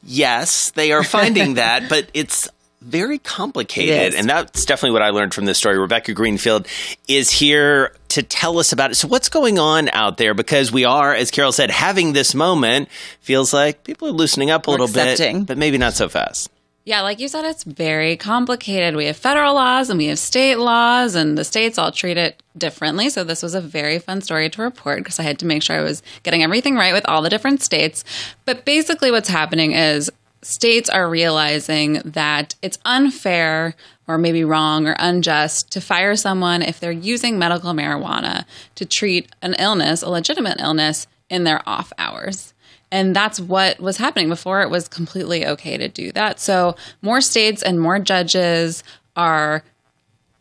Yes, 0.04 0.72
they 0.72 0.92
are 0.92 1.04
finding 1.04 1.54
that, 1.56 1.90
but 1.90 2.10
it's 2.14 2.48
very 2.82 3.18
complicated. 3.20 4.14
And 4.16 4.30
that's 4.30 4.66
definitely 4.66 4.94
what 4.94 5.02
I 5.02 5.10
learned 5.10 5.34
from 5.34 5.46
this 5.46 5.58
story. 5.58 5.78
Rebecca 5.78 6.14
Greenfield 6.14 6.68
is 7.08 7.30
here 7.30 7.94
to 8.10 8.24
tell 8.24 8.60
us 8.60 8.72
about 8.72 8.92
it. 8.92 8.96
So, 8.96 9.08
what's 9.08 9.30
going 9.30 9.60
on 9.60 9.90
out 9.90 10.18
there? 10.18 10.34
Because 10.34 10.72
we 10.72 10.86
are, 10.86 11.14
as 11.14 11.32
Carol 11.32 11.52
said, 11.52 11.72
having 11.72 12.14
this 12.14 12.34
moment. 12.34 12.90
Feels 13.22 13.54
like 13.54 13.84
people 13.84 14.08
are 14.08 14.12
loosening 14.12 14.50
up 14.50 14.68
a 14.68 14.72
little 14.72 14.88
bit, 14.88 15.46
but 15.46 15.58
maybe 15.58 15.78
not 15.78 15.94
so 15.94 16.10
fast. 16.10 16.50
Yeah, 16.86 17.02
like 17.02 17.20
you 17.20 17.28
said, 17.28 17.46
it's 17.46 17.64
very 17.64 18.18
complicated. 18.18 18.96
We 18.96 19.06
have 19.06 19.18
federal 19.18 19.54
laws 19.54 19.92
and 19.92 20.00
we 20.00 20.08
have 20.08 20.18
state 20.18 20.56
laws, 20.56 21.14
and 21.14 21.38
the 21.38 21.44
states 21.44 21.78
all 21.78 21.92
treat 21.92 22.18
it 22.18 22.42
differently. 22.58 23.10
So, 23.10 23.24
this 23.24 23.44
was 23.44 23.54
a 23.54 23.62
very 23.62 24.00
fun 24.00 24.22
story 24.22 24.50
to 24.50 24.62
report 24.62 25.00
because 25.00 25.20
I 25.20 25.24
had 25.24 25.38
to 25.40 25.46
make 25.46 25.62
sure 25.62 25.78
I 25.78 25.82
was 25.82 26.02
getting 26.24 26.42
everything 26.42 26.76
right 26.76 26.94
with 26.94 27.06
all 27.08 27.22
the 27.22 27.30
different 27.30 27.62
states. 27.62 28.04
But 28.46 28.66
basically, 28.66 29.12
what's 29.12 29.30
happening 29.30 29.74
is 29.74 30.10
states 30.42 30.90
are 30.90 31.10
realizing 31.10 32.02
that 32.06 32.56
it's 32.62 32.80
unfair 32.86 33.76
or 34.08 34.18
maybe 34.18 34.44
wrong 34.44 34.88
or 34.88 34.96
unjust 35.00 35.72
to 35.72 35.82
fire 35.82 36.16
someone 36.16 36.62
if 36.62 36.80
they're 36.80 36.92
using 36.92 37.38
medical 37.38 37.74
marijuana 37.74 38.46
to 38.76 38.86
treat 38.86 39.30
an 39.42 39.54
illness, 39.60 40.02
a 40.02 40.10
legitimate 40.10 40.60
illness, 40.60 41.08
in 41.30 41.44
their 41.44 41.62
off 41.70 41.94
hours. 41.98 42.54
And 42.92 43.16
that's 43.16 43.40
what 43.40 43.80
was 43.80 43.98
happening 43.98 44.30
before 44.30 44.64
it 44.64 44.70
was 44.70 44.88
completely 44.88 45.46
okay 45.46 45.78
to 45.78 45.88
do 45.88 46.12
that. 46.14 46.40
So, 46.40 46.76
more 47.04 47.22
states 47.22 47.62
and 47.62 47.80
more 47.80 48.00
judges 48.00 48.84
are 49.16 49.64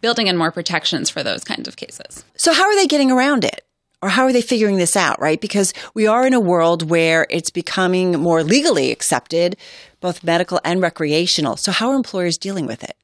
building 0.01 0.29
in 0.29 0.37
more 0.37 0.51
protections 0.51 1.11
for 1.11 1.23
those 1.23 1.45
kinds 1.45 1.69
of 1.69 1.77
cases. 1.77 2.25
So, 2.37 2.55
how 2.55 2.65
are 2.65 2.75
they 2.75 2.87
getting 2.87 3.11
around 3.11 3.45
it? 3.45 3.67
Or 4.03 4.09
how 4.11 4.25
are 4.25 4.33
they 4.33 4.43
figuring 4.43 4.77
this 4.77 4.97
out, 4.97 5.21
right? 5.21 5.41
Because 5.41 5.73
we 5.95 6.07
are 6.07 6.27
in 6.27 6.35
a 6.35 6.41
world 6.41 6.89
where 6.89 7.27
it's 7.31 7.51
becoming 7.51 8.13
more 8.13 8.43
legally 8.43 8.93
accepted, 8.93 9.57
both 10.01 10.23
medical 10.23 10.61
and 10.65 10.81
recreational. 10.81 11.57
So 11.57 11.73
how 11.73 11.91
are 11.91 11.97
employers 11.97 12.39
dealing 12.39 12.67
with 12.67 12.85
it? 12.85 12.97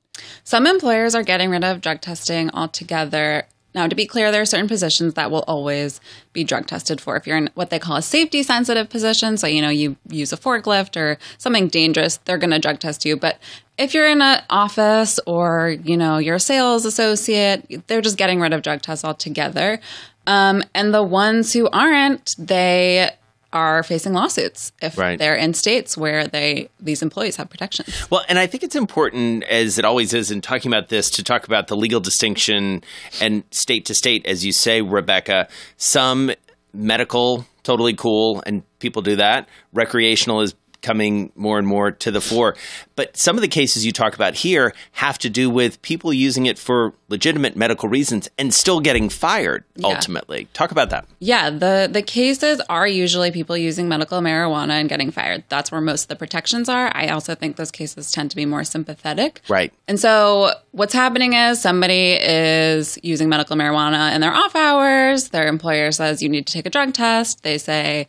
Some 0.45 0.66
employers 0.66 1.14
are 1.14 1.22
getting 1.22 1.51
rid 1.51 1.64
of 1.64 1.80
drug 1.80 2.01
testing 2.01 2.51
altogether. 2.51 3.47
Now, 3.74 3.88
to 3.88 3.97
be 3.97 4.07
clear, 4.07 4.30
there 4.30 4.40
are 4.40 4.47
certain 4.47 4.68
positions 4.68 5.14
that 5.14 5.32
will 5.32 5.42
always 5.49 6.01
be 6.32 6.45
drug 6.45 6.68
tested 6.68 7.01
for. 7.01 7.16
If 7.16 7.26
you're 7.26 7.36
in 7.36 7.51
what 7.55 7.70
they 7.70 7.80
call 7.80 7.97
a 7.97 8.03
safety 8.03 8.45
sensitive 8.45 8.88
position, 8.88 9.36
so 9.36 9.49
you 9.49 9.61
know 9.61 9.68
you 9.68 9.97
use 10.09 10.32
a 10.32 10.36
forklift 10.36 10.97
or 10.97 11.18
something 11.38 11.66
dangerous, 11.66 12.18
they're 12.18 12.38
going 12.38 12.53
to 12.53 12.61
drug 12.61 12.78
test 12.78 13.05
you. 13.05 13.16
But 13.16 13.40
if 13.76 13.92
you're 13.92 14.07
in 14.07 14.22
an 14.22 14.45
office 14.49 15.18
or 15.26 15.76
you 15.82 15.97
know 15.97 16.18
you're 16.18 16.36
a 16.36 16.40
sales 16.40 16.84
associate, 16.84 17.88
they're 17.88 18.01
just 18.01 18.16
getting 18.16 18.40
rid 18.40 18.53
of 18.53 18.62
drug 18.62 18.80
tests 18.80 19.05
altogether. 19.05 19.80
Um, 20.27 20.62
and 20.75 20.93
the 20.95 21.03
ones 21.03 21.53
who 21.53 21.68
aren't, 21.70 22.35
they 22.39 23.11
are 23.53 23.85
facing 23.85 24.12
lawsuits 24.12 24.72
if 24.83 24.99
Right. 24.99 25.16
they're 25.16 25.37
in 25.37 25.55
states 25.55 25.97
where 25.97 26.27
they 26.27 26.70
these 26.81 27.03
employees 27.03 27.37
have 27.37 27.49
protections. 27.49 28.11
Well, 28.11 28.25
and 28.29 28.37
I 28.37 28.49
think 28.49 28.64
it's 28.64 28.75
important, 28.75 29.45
as 29.45 29.79
it 29.79 29.85
always 29.85 30.12
is 30.12 30.33
in 30.33 30.41
talking 30.41 30.72
about 30.72 30.89
this, 30.89 31.09
to 31.11 31.22
talk 31.22 31.47
about 31.47 31.68
the 31.68 31.77
legal 31.77 32.01
distinction 32.01 32.83
and 33.20 33.45
state 33.53 33.85
to 33.87 33.95
state, 33.95 34.27
as 34.27 34.45
you 34.45 34.53
say, 34.53 34.83
Rebecca. 34.83 35.47
Some 35.77 36.33
medical, 36.72 37.47
totally 37.62 37.95
cool, 37.95 38.43
and 38.45 38.64
people 38.81 39.03
do 39.03 39.14
that. 39.16 39.49
Recreational 39.72 40.41
is 40.41 40.55
coming 40.85 41.32
more 41.35 41.59
and 41.59 41.66
more 41.66 41.91
to 41.91 42.11
the 42.12 42.20
fore. 42.20 42.55
But 42.95 43.16
some 43.16 43.37
of 43.37 43.43
the 43.43 43.49
cases 43.49 43.85
you 43.85 43.91
talk 43.91 44.14
about 44.14 44.35
here 44.37 44.72
have 44.93 45.18
to 45.18 45.28
do 45.30 45.51
with 45.51 45.82
people 45.82 46.12
using 46.12 46.47
it 46.47 46.59
for 46.59 46.93
legitimate 47.09 47.57
medical 47.57 47.89
reasons 47.89 48.28
and 48.39 48.55
still 48.55 48.78
getting 48.80 49.09
fired 49.09 49.64
Yeah. 49.76 49.89
ultimately. 49.89 50.47
Talk 50.53 50.70
about 50.70 50.91
that. 50.91 51.07
Yeah, 51.18 51.51
the 51.51 51.89
the 51.91 52.03
cases 52.03 52.61
are 52.68 52.87
usually 52.87 53.30
people 53.32 53.57
using 53.57 53.89
medical 53.89 54.20
marijuana 54.20 54.74
and 54.80 54.89
getting 54.89 55.11
fired. 55.11 55.43
That's 55.49 55.72
where 55.72 55.80
most 55.80 56.03
of 56.03 56.09
the 56.09 56.16
protections 56.16 56.68
are. 56.68 56.93
I 56.95 57.09
also 57.09 57.35
think 57.35 57.57
those 57.57 57.70
cases 57.70 58.12
tend 58.12 58.30
to 58.30 58.37
be 58.37 58.47
more 58.47 58.64
sympathetic. 58.64 59.41
Right. 59.49 59.72
And 59.89 59.99
so 59.99 60.53
what's 60.72 60.95
happening 60.95 61.32
is 61.32 61.61
somebody 61.61 62.12
is 62.20 62.99
using 63.03 63.28
medical 63.28 63.57
marijuana 63.57 64.14
in 64.14 64.20
their 64.20 64.32
off 64.35 64.55
hours. 64.55 65.30
Their 65.30 65.47
employer 65.49 65.91
says 65.93 66.22
you 66.22 66.28
need 66.28 66.47
to 66.47 66.53
take 66.53 66.66
a 66.66 66.70
drug 66.70 66.93
test. 66.93 67.43
They 67.43 67.59
say 67.59 68.07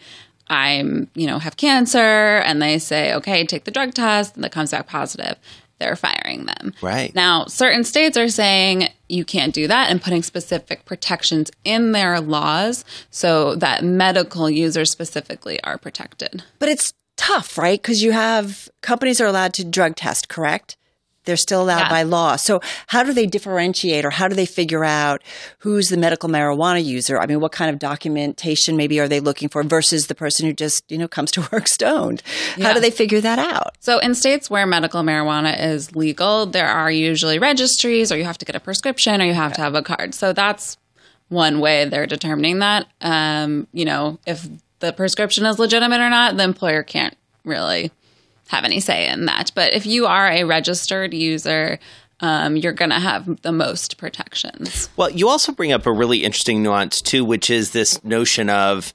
I'm, 0.48 1.10
you 1.16 1.28
know, 1.28 1.40
have 1.40 1.58
cancer 1.58 1.98
and 1.98 2.62
they 2.62 2.80
say, 2.80 3.14
"Okay, 3.14 3.46
take 3.46 3.64
the 3.64 3.72
drug 3.72 3.94
test." 3.94 4.36
And 4.36 4.44
that 4.44 4.52
comes 4.52 4.72
back 4.72 4.88
positive. 4.88 5.38
They're 5.80 5.96
firing 5.96 6.46
them. 6.46 6.74
Right. 6.82 7.14
Now, 7.14 7.46
certain 7.46 7.84
states 7.84 8.18
are 8.18 8.30
saying 8.30 8.90
you 9.10 9.26
can't 9.26 9.54
do 9.54 9.68
that 9.68 9.90
and 9.90 10.02
putting 10.02 10.24
specific 10.24 10.86
protections 10.86 11.52
in 11.66 11.92
their 11.92 12.22
laws 12.22 12.86
so 13.10 13.56
that 13.56 13.84
medical 13.84 14.50
users 14.50 14.90
specifically 14.90 15.62
are 15.64 15.78
protected. 15.78 16.44
But 16.60 16.70
it's 16.70 16.94
tough, 17.18 17.58
right? 17.58 17.82
Because 17.82 18.02
you 18.02 18.14
have 18.14 18.70
companies 18.82 19.20
are 19.20 19.26
allowed 19.26 19.54
to 19.56 19.66
drug 19.66 19.96
test, 19.96 20.30
correct? 20.30 20.78
They're 21.26 21.38
still 21.38 21.62
allowed 21.62 21.80
Yeah. 21.80 21.90
by 21.90 22.04
law. 22.04 22.36
So 22.36 22.62
how 22.88 23.04
do 23.04 23.14
they 23.14 23.26
differentiate 23.26 24.06
or 24.06 24.12
how 24.12 24.28
do 24.28 24.36
they 24.36 24.46
figure 24.46 24.86
out 24.86 25.22
who's 25.60 25.90
the 25.90 25.98
medical 25.98 26.30
marijuana 26.30 26.84
user? 26.84 27.20
I 27.20 27.26
mean, 27.26 27.40
what 27.40 27.52
kind 27.52 27.70
of 27.70 27.80
documentation 27.80 28.78
maybe 28.78 29.00
are 29.00 29.08
they 29.08 29.20
looking 29.20 29.50
for 29.50 29.64
versus 29.64 30.08
the 30.08 30.16
person 30.16 30.46
who 30.46 30.54
just, 30.54 30.90
you 30.92 30.98
know, 30.98 31.08
comes 31.08 31.32
to 31.32 31.42
work 31.52 31.68
stoned? 31.68 32.22
How 32.62 32.74
do 32.74 32.80
they 32.80 32.92
figure 32.92 33.22
that 33.22 33.40
out? 33.40 33.76
So, 33.80 34.00
in 34.00 34.16
states 34.16 34.50
where 34.50 34.66
medical 34.66 35.02
marijuana 35.04 35.60
is 35.60 35.96
legal, 35.96 36.46
there 36.46 36.68
are 36.68 36.92
usually 36.92 37.40
registries, 37.40 38.12
or 38.12 38.18
you 38.18 38.24
have 38.26 38.38
to 38.38 38.46
get 38.46 38.56
a 38.56 38.60
prescription, 38.60 39.22
or 39.22 39.26
you 39.26 39.34
have 39.34 39.54
to 39.54 39.62
have 39.62 39.76
a 39.76 39.82
card. 39.82 40.14
So, 40.14 40.34
that's 40.34 40.78
one 41.30 41.60
way 41.60 41.86
they're 41.86 42.06
determining 42.06 42.60
that. 42.60 42.86
Um, 43.02 43.68
you 43.74 43.86
know, 43.86 44.20
if 44.28 44.48
the 44.80 44.94
prescription 44.94 45.46
is 45.46 45.58
legitimate 45.58 46.00
or 46.00 46.10
not, 46.10 46.38
the 46.38 46.44
employer 46.44 46.84
can't 46.84 47.16
really 47.44 47.92
have 48.48 48.64
any 48.64 48.80
say 48.80 49.08
in 49.08 49.26
that. 49.26 49.52
But 49.56 49.74
if 49.74 49.86
you 49.86 50.06
are 50.06 50.28
a 50.28 50.44
registered 50.44 51.14
user, 51.14 51.80
um, 52.20 52.56
you're 52.56 52.74
going 52.74 52.92
to 52.92 53.00
have 53.00 53.42
the 53.42 53.52
most 53.52 53.98
protections. 53.98 54.90
Well, 54.96 55.10
you 55.10 55.30
also 55.30 55.52
bring 55.52 55.72
up 55.72 55.86
a 55.86 55.92
really 55.92 56.24
interesting 56.24 56.64
nuance 56.64 57.02
too, 57.02 57.26
which 57.26 57.50
is 57.50 57.72
this 57.72 58.04
notion 58.04 58.50
of 58.50 58.94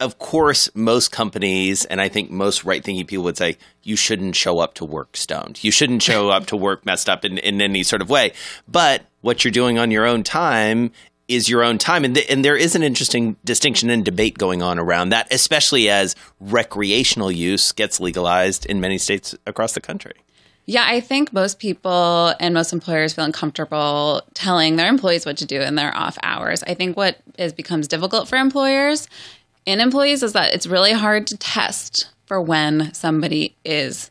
of 0.00 0.18
course, 0.18 0.68
most 0.74 1.12
companies, 1.12 1.84
and 1.84 2.00
I 2.00 2.08
think 2.08 2.30
most 2.30 2.64
right 2.64 2.82
thinking 2.82 3.06
people 3.06 3.24
would 3.24 3.36
say, 3.36 3.56
you 3.82 3.96
shouldn't 3.96 4.34
show 4.34 4.58
up 4.58 4.74
to 4.74 4.84
work 4.84 5.16
stoned. 5.16 5.62
You 5.62 5.70
shouldn't 5.70 6.02
show 6.02 6.30
up 6.30 6.46
to 6.46 6.56
work 6.56 6.84
messed 6.84 7.08
up 7.08 7.24
in, 7.24 7.38
in 7.38 7.60
any 7.62 7.82
sort 7.84 8.02
of 8.02 8.10
way. 8.10 8.32
But 8.66 9.06
what 9.20 9.44
you're 9.44 9.52
doing 9.52 9.78
on 9.78 9.90
your 9.90 10.04
own 10.04 10.22
time 10.22 10.90
is 11.28 11.48
your 11.48 11.62
own 11.62 11.78
time. 11.78 12.04
And, 12.04 12.14
th- 12.14 12.30
and 12.30 12.44
there 12.44 12.56
is 12.56 12.74
an 12.74 12.82
interesting 12.82 13.36
distinction 13.44 13.90
and 13.90 14.04
debate 14.04 14.38
going 14.38 14.62
on 14.62 14.78
around 14.78 15.10
that, 15.10 15.32
especially 15.32 15.88
as 15.88 16.16
recreational 16.40 17.30
use 17.32 17.72
gets 17.72 18.00
legalized 18.00 18.66
in 18.66 18.80
many 18.80 18.98
states 18.98 19.34
across 19.46 19.72
the 19.72 19.80
country. 19.80 20.14
Yeah, 20.66 20.84
I 20.86 21.00
think 21.00 21.32
most 21.32 21.58
people 21.58 22.34
and 22.40 22.54
most 22.54 22.72
employers 22.72 23.12
feel 23.12 23.24
uncomfortable 23.24 24.22
telling 24.32 24.76
their 24.76 24.88
employees 24.88 25.26
what 25.26 25.36
to 25.38 25.46
do 25.46 25.60
in 25.60 25.74
their 25.74 25.94
off 25.94 26.16
hours. 26.22 26.62
I 26.62 26.72
think 26.74 26.96
what 26.96 27.18
is 27.38 27.52
becomes 27.52 27.86
difficult 27.86 28.28
for 28.28 28.36
employers 28.36 29.08
and 29.66 29.80
employees 29.80 30.22
is 30.22 30.32
that 30.32 30.54
it's 30.54 30.66
really 30.66 30.92
hard 30.92 31.26
to 31.28 31.36
test 31.36 32.08
for 32.26 32.40
when 32.40 32.92
somebody 32.94 33.54
is 33.64 34.10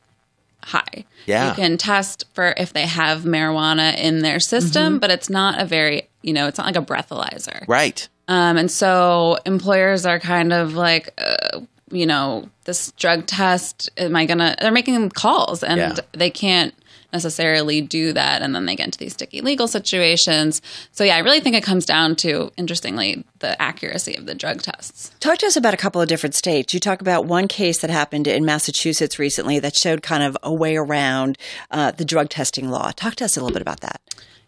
high. 0.63 1.05
Yeah. 1.25 1.49
You 1.49 1.55
can 1.55 1.77
test 1.77 2.25
for 2.33 2.53
if 2.57 2.73
they 2.73 2.85
have 2.85 3.21
marijuana 3.23 3.97
in 3.97 4.19
their 4.19 4.39
system, 4.39 4.99
but 4.99 5.09
it's 5.11 5.29
not 5.29 5.61
a 5.61 5.65
very, 5.65 6.09
you 6.21 6.33
know, 6.33 6.47
it's 6.47 6.57
not 6.57 6.67
like 6.67 6.75
a 6.75 6.81
breathalyzer. 6.81 7.65
Right. 7.67 8.07
Um, 8.27 8.57
and 8.57 8.71
so 8.71 9.37
employers 9.45 10.05
are 10.05 10.19
kind 10.19 10.53
of 10.53 10.73
like, 10.75 11.09
uh, 11.17 11.61
you 11.91 12.05
know, 12.05 12.49
this 12.65 12.91
drug 12.93 13.25
test, 13.27 13.89
am 13.97 14.15
I 14.15 14.25
going 14.25 14.37
to, 14.39 14.55
they're 14.59 14.71
making 14.71 15.09
calls 15.09 15.63
and 15.63 15.77
Yeah. 15.79 15.95
they 16.13 16.29
can't 16.29 16.73
necessarily 17.13 17.79
do 17.81 18.11
that. 18.13 18.41
And 18.41 18.53
then 18.53 18.65
they 18.65 18.75
get 18.75 18.85
into 18.85 18.97
these 18.99 19.13
sticky 19.13 19.41
legal 19.41 19.67
situations. 19.67 20.61
So, 20.91 21.03
yeah, 21.03 21.15
I 21.15 21.19
really 21.19 21.39
think 21.39 21.55
it 21.55 21.63
comes 21.63 21.85
down 21.85 22.15
to, 22.17 22.51
interestingly, 22.57 23.23
the 23.39 23.59
accuracy 23.61 24.15
of 24.15 24.25
the 24.25 24.35
drug 24.35 24.61
tests. 24.61 25.11
Talk 25.19 25.37
to 25.39 25.45
us 25.45 25.55
about 25.55 25.73
a 25.73 25.77
couple 25.77 26.01
of 26.01 26.09
different 26.09 26.35
states. 26.35 26.73
You 26.73 26.79
talk 26.79 27.01
about 27.01 27.25
one 27.25 27.47
case 27.47 27.79
that 27.79 27.89
happened 27.89 28.27
in 28.27 28.43
Massachusetts 28.43 29.19
recently 29.19 29.59
that 29.59 29.75
showed 29.75 30.01
kind 30.01 30.23
of 30.23 30.37
a 30.43 30.53
way 30.53 30.75
around 30.75 31.37
uh, 31.71 31.91
the 31.91 32.05
drug 32.05 32.29
testing 32.29 32.69
law. 32.69 32.91
Talk 32.95 33.15
to 33.15 33.25
us 33.25 33.37
a 33.37 33.39
little 33.39 33.53
bit 33.53 33.61
about 33.61 33.81
that. 33.81 34.01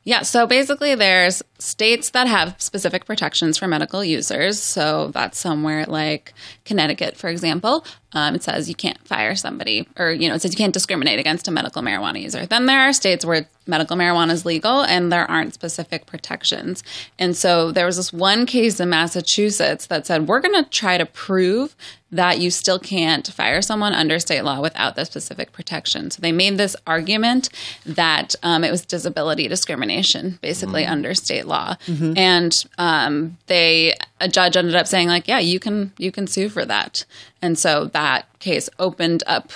Yeah, 0.03 0.21
so 0.21 0.45
basically, 0.45 0.93
there's 0.93 1.41
states 1.59 2.09
that 2.11 2.27
have 2.27 2.55
specific 2.59 3.05
protections 3.05 3.57
for 3.57 3.67
medical 3.67 4.03
users. 4.03 4.61
So 4.61 5.11
that's 5.13 5.39
somewhere 5.39 5.85
like 5.85 6.33
Connecticut, 6.65 7.15
for 7.15 7.29
example. 7.29 7.85
Um, 8.13 8.35
it 8.35 8.43
says 8.43 8.69
you 8.69 8.75
can't 8.75 9.05
fire 9.07 9.35
somebody, 9.35 9.87
or 9.97 10.11
you 10.11 10.29
know, 10.29 10.35
it 10.35 10.41
says 10.41 10.51
you 10.51 10.57
can't 10.57 10.73
discriminate 10.73 11.19
against 11.19 11.47
a 11.47 11.51
medical 11.51 11.81
marijuana 11.81 12.21
user. 12.21 12.45
Then 12.45 12.65
there 12.65 12.79
are 12.79 12.93
states 12.93 13.25
where 13.25 13.47
medical 13.67 13.97
marijuana 13.97 14.31
is 14.31 14.45
legal 14.45 14.81
and 14.81 15.11
there 15.11 15.29
aren't 15.29 15.53
specific 15.53 16.05
protections. 16.05 16.83
And 17.19 17.35
so 17.35 17.71
there 17.71 17.85
was 17.85 17.97
this 17.97 18.13
one 18.13 18.45
case 18.45 18.79
in 18.79 18.89
Massachusetts 18.89 19.87
that 19.87 20.05
said 20.05 20.27
we're 20.27 20.39
going 20.39 20.63
to 20.63 20.69
try 20.69 20.97
to 20.97 21.05
prove 21.05 21.75
that 22.11 22.39
you 22.39 22.49
still 22.49 22.79
can't 22.79 23.27
fire 23.27 23.61
someone 23.61 23.93
under 23.93 24.19
state 24.19 24.43
law 24.43 24.61
without 24.61 24.95
the 24.95 25.03
specific 25.05 25.51
protection. 25.51 26.09
So 26.11 26.21
they 26.21 26.31
made 26.31 26.57
this 26.57 26.75
argument 26.87 27.49
that 27.85 28.35
um, 28.43 28.63
it 28.63 28.71
was 28.71 28.85
disability 28.85 29.47
discrimination, 29.47 30.39
basically 30.41 30.85
under 30.85 31.13
state 31.13 31.44
law, 31.45 31.75
and 31.87 32.65
um, 32.77 33.37
they 33.47 33.95
a 34.19 34.27
judge 34.27 34.57
ended 34.57 34.75
up 34.75 34.87
saying 34.87 35.07
like, 35.07 35.27
yeah, 35.27 35.39
you 35.39 35.59
can 35.59 35.93
you 35.97 36.11
can 36.11 36.27
sue 36.27 36.49
for 36.49 36.65
that, 36.65 37.05
and 37.41 37.57
so 37.57 37.85
that 37.85 38.27
case 38.39 38.69
opened 38.79 39.23
up 39.27 39.51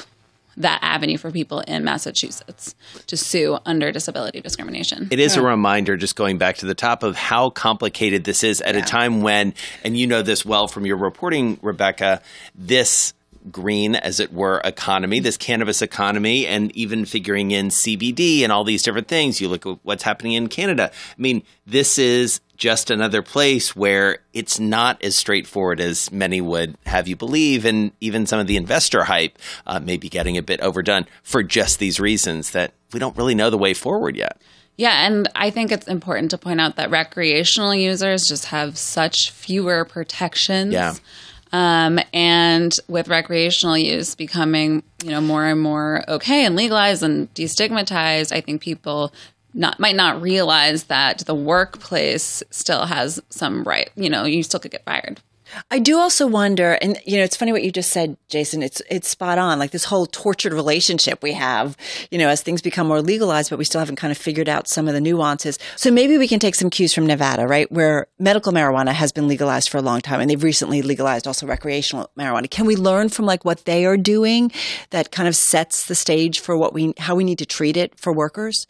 that 0.59 0.79
avenue 0.81 1.17
for 1.17 1.31
people 1.31 1.61
in 1.61 1.83
Massachusetts 1.85 2.75
to 3.07 3.17
sue 3.17 3.57
under 3.65 3.91
disability 3.91 4.41
discrimination. 4.41 5.07
It 5.09 5.19
is 5.19 5.37
a 5.37 5.41
reminder, 5.41 5.95
just 5.95 6.15
going 6.15 6.37
back 6.37 6.57
to 6.57 6.65
the 6.65 6.75
top, 6.75 7.01
of 7.01 7.15
how 7.15 7.49
complicated 7.49 8.25
this 8.25 8.43
is 8.43 8.61
at 8.61 8.75
a 8.75 8.81
time 8.81 9.21
when, 9.21 9.53
and 9.83 9.97
you 9.97 10.05
know 10.05 10.21
this 10.21 10.45
well 10.45 10.67
from 10.67 10.85
your 10.85 10.97
reporting, 10.97 11.57
Rebecca, 11.61 12.21
this 12.53 13.13
green, 13.51 13.95
as 13.95 14.19
it 14.19 14.33
were, 14.33 14.61
economy, 14.63 15.19
this 15.19 15.37
cannabis 15.37 15.81
economy, 15.81 16.45
and 16.45 16.75
even 16.75 17.05
figuring 17.05 17.51
in 17.51 17.69
CBD 17.69 18.41
and 18.41 18.51
all 18.51 18.63
these 18.63 18.83
different 18.83 19.07
things. 19.07 19.39
You 19.41 19.49
look 19.49 19.65
at 19.65 19.79
what's 19.83 20.03
happening 20.03 20.33
in 20.33 20.47
Canada. 20.47 20.91
I 20.93 21.21
mean, 21.21 21.43
this 21.65 21.97
is 21.97 22.41
just 22.57 22.91
another 22.91 23.21
place 23.21 23.75
where 23.75 24.19
it's 24.33 24.59
not 24.59 25.01
as 25.03 25.15
straightforward 25.15 25.79
as 25.79 26.11
many 26.11 26.41
would 26.41 26.77
have 26.85 27.07
you 27.07 27.15
believe. 27.15 27.65
And 27.65 27.93
even 28.01 28.25
some 28.25 28.39
of 28.39 28.47
the 28.47 28.57
investor 28.57 29.05
hype 29.05 29.39
uh, 29.65 29.79
may 29.79 29.97
be 29.97 30.09
getting 30.09 30.37
a 30.37 30.41
bit 30.41 30.59
overdone 30.59 31.05
for 31.23 31.41
just 31.41 31.79
these 31.79 31.99
reasons 31.99 32.51
that 32.51 32.73
we 32.91 32.99
don't 32.99 33.15
really 33.15 33.35
know 33.35 33.49
the 33.49 33.57
way 33.57 33.73
forward 33.73 34.17
yet. 34.17 34.41
Yeah, 34.79 35.05
and 35.05 35.27
I 35.35 35.49
think 35.49 35.73
it's 35.73 35.89
important 35.89 36.31
to 36.31 36.37
point 36.37 36.61
out 36.61 36.77
that 36.77 36.89
recreational 36.89 37.75
users 37.75 38.23
just 38.29 38.45
have 38.45 38.77
such 38.77 39.31
fewer 39.31 39.83
protections. 39.83 40.71
Yeah. 40.71 40.95
Um, 41.51 41.99
and 42.13 42.75
with 42.87 43.07
recreational 43.07 43.77
use 43.77 44.15
becoming, 44.15 44.83
you 45.03 45.11
know, 45.11 45.21
more 45.21 45.45
and 45.45 45.59
more 45.59 46.03
okay 46.07 46.45
and 46.45 46.55
legalized 46.55 47.03
and 47.03 47.33
destigmatized, 47.33 48.31
I 48.31 48.41
think 48.41 48.61
people 48.61 49.13
not 49.53 49.79
might 49.79 49.95
not 49.95 50.21
realize 50.21 50.85
that 50.85 51.19
the 51.19 51.33
workplace 51.35 52.43
still 52.51 52.85
has 52.85 53.19
some 53.29 53.63
right. 53.63 53.89
You 53.95 54.09
know, 54.09 54.25
you 54.25 54.43
still 54.43 54.59
could 54.59 54.71
get 54.71 54.85
fired. 54.85 55.21
I 55.71 55.79
do 55.79 55.97
also 55.97 56.27
wonder, 56.27 56.73
and 56.81 56.99
you 57.05 57.17
know, 57.17 57.23
it's 57.23 57.35
funny 57.35 57.51
what 57.51 57.63
you 57.63 57.71
just 57.71 57.91
said, 57.91 58.17
Jason. 58.27 58.61
It's 58.61 58.81
it's 58.89 59.09
spot 59.09 59.37
on. 59.37 59.59
Like 59.59 59.71
this 59.71 59.85
whole 59.85 60.05
tortured 60.05 60.53
relationship 60.53 61.21
we 61.23 61.33
have, 61.33 61.75
you 62.11 62.17
know, 62.17 62.29
as 62.29 62.41
things 62.41 62.61
become 62.61 62.87
more 62.87 63.01
legalized, 63.01 63.49
but 63.49 63.59
we 63.59 63.65
still 63.65 63.79
haven't 63.79 63.95
kind 63.95 64.11
of 64.11 64.17
figured 64.17 64.49
out 64.49 64.67
some 64.67 64.87
of 64.87 64.93
the 64.93 65.01
nuances. 65.01 65.57
So 65.75 65.91
maybe 65.91 66.17
we 66.17 66.27
can 66.27 66.39
take 66.39 66.55
some 66.55 66.69
cues 66.69 66.93
from 66.93 67.05
Nevada, 67.05 67.47
right, 67.47 67.71
where 67.71 68.07
medical 68.19 68.51
marijuana 68.51 68.93
has 68.93 69.11
been 69.11 69.27
legalized 69.27 69.69
for 69.69 69.77
a 69.77 69.81
long 69.81 70.01
time, 70.01 70.19
and 70.19 70.29
they've 70.29 70.43
recently 70.43 70.81
legalized 70.81 71.27
also 71.27 71.45
recreational 71.47 72.09
marijuana. 72.17 72.49
Can 72.49 72.65
we 72.65 72.75
learn 72.75 73.09
from 73.09 73.25
like 73.25 73.45
what 73.45 73.65
they 73.65 73.85
are 73.85 73.97
doing 73.97 74.51
that 74.91 75.11
kind 75.11 75.27
of 75.27 75.35
sets 75.35 75.85
the 75.85 75.95
stage 75.95 76.39
for 76.39 76.57
what 76.57 76.73
we 76.73 76.93
how 76.97 77.15
we 77.15 77.23
need 77.23 77.39
to 77.39 77.45
treat 77.45 77.77
it 77.77 77.99
for 77.99 78.13
workers? 78.13 78.67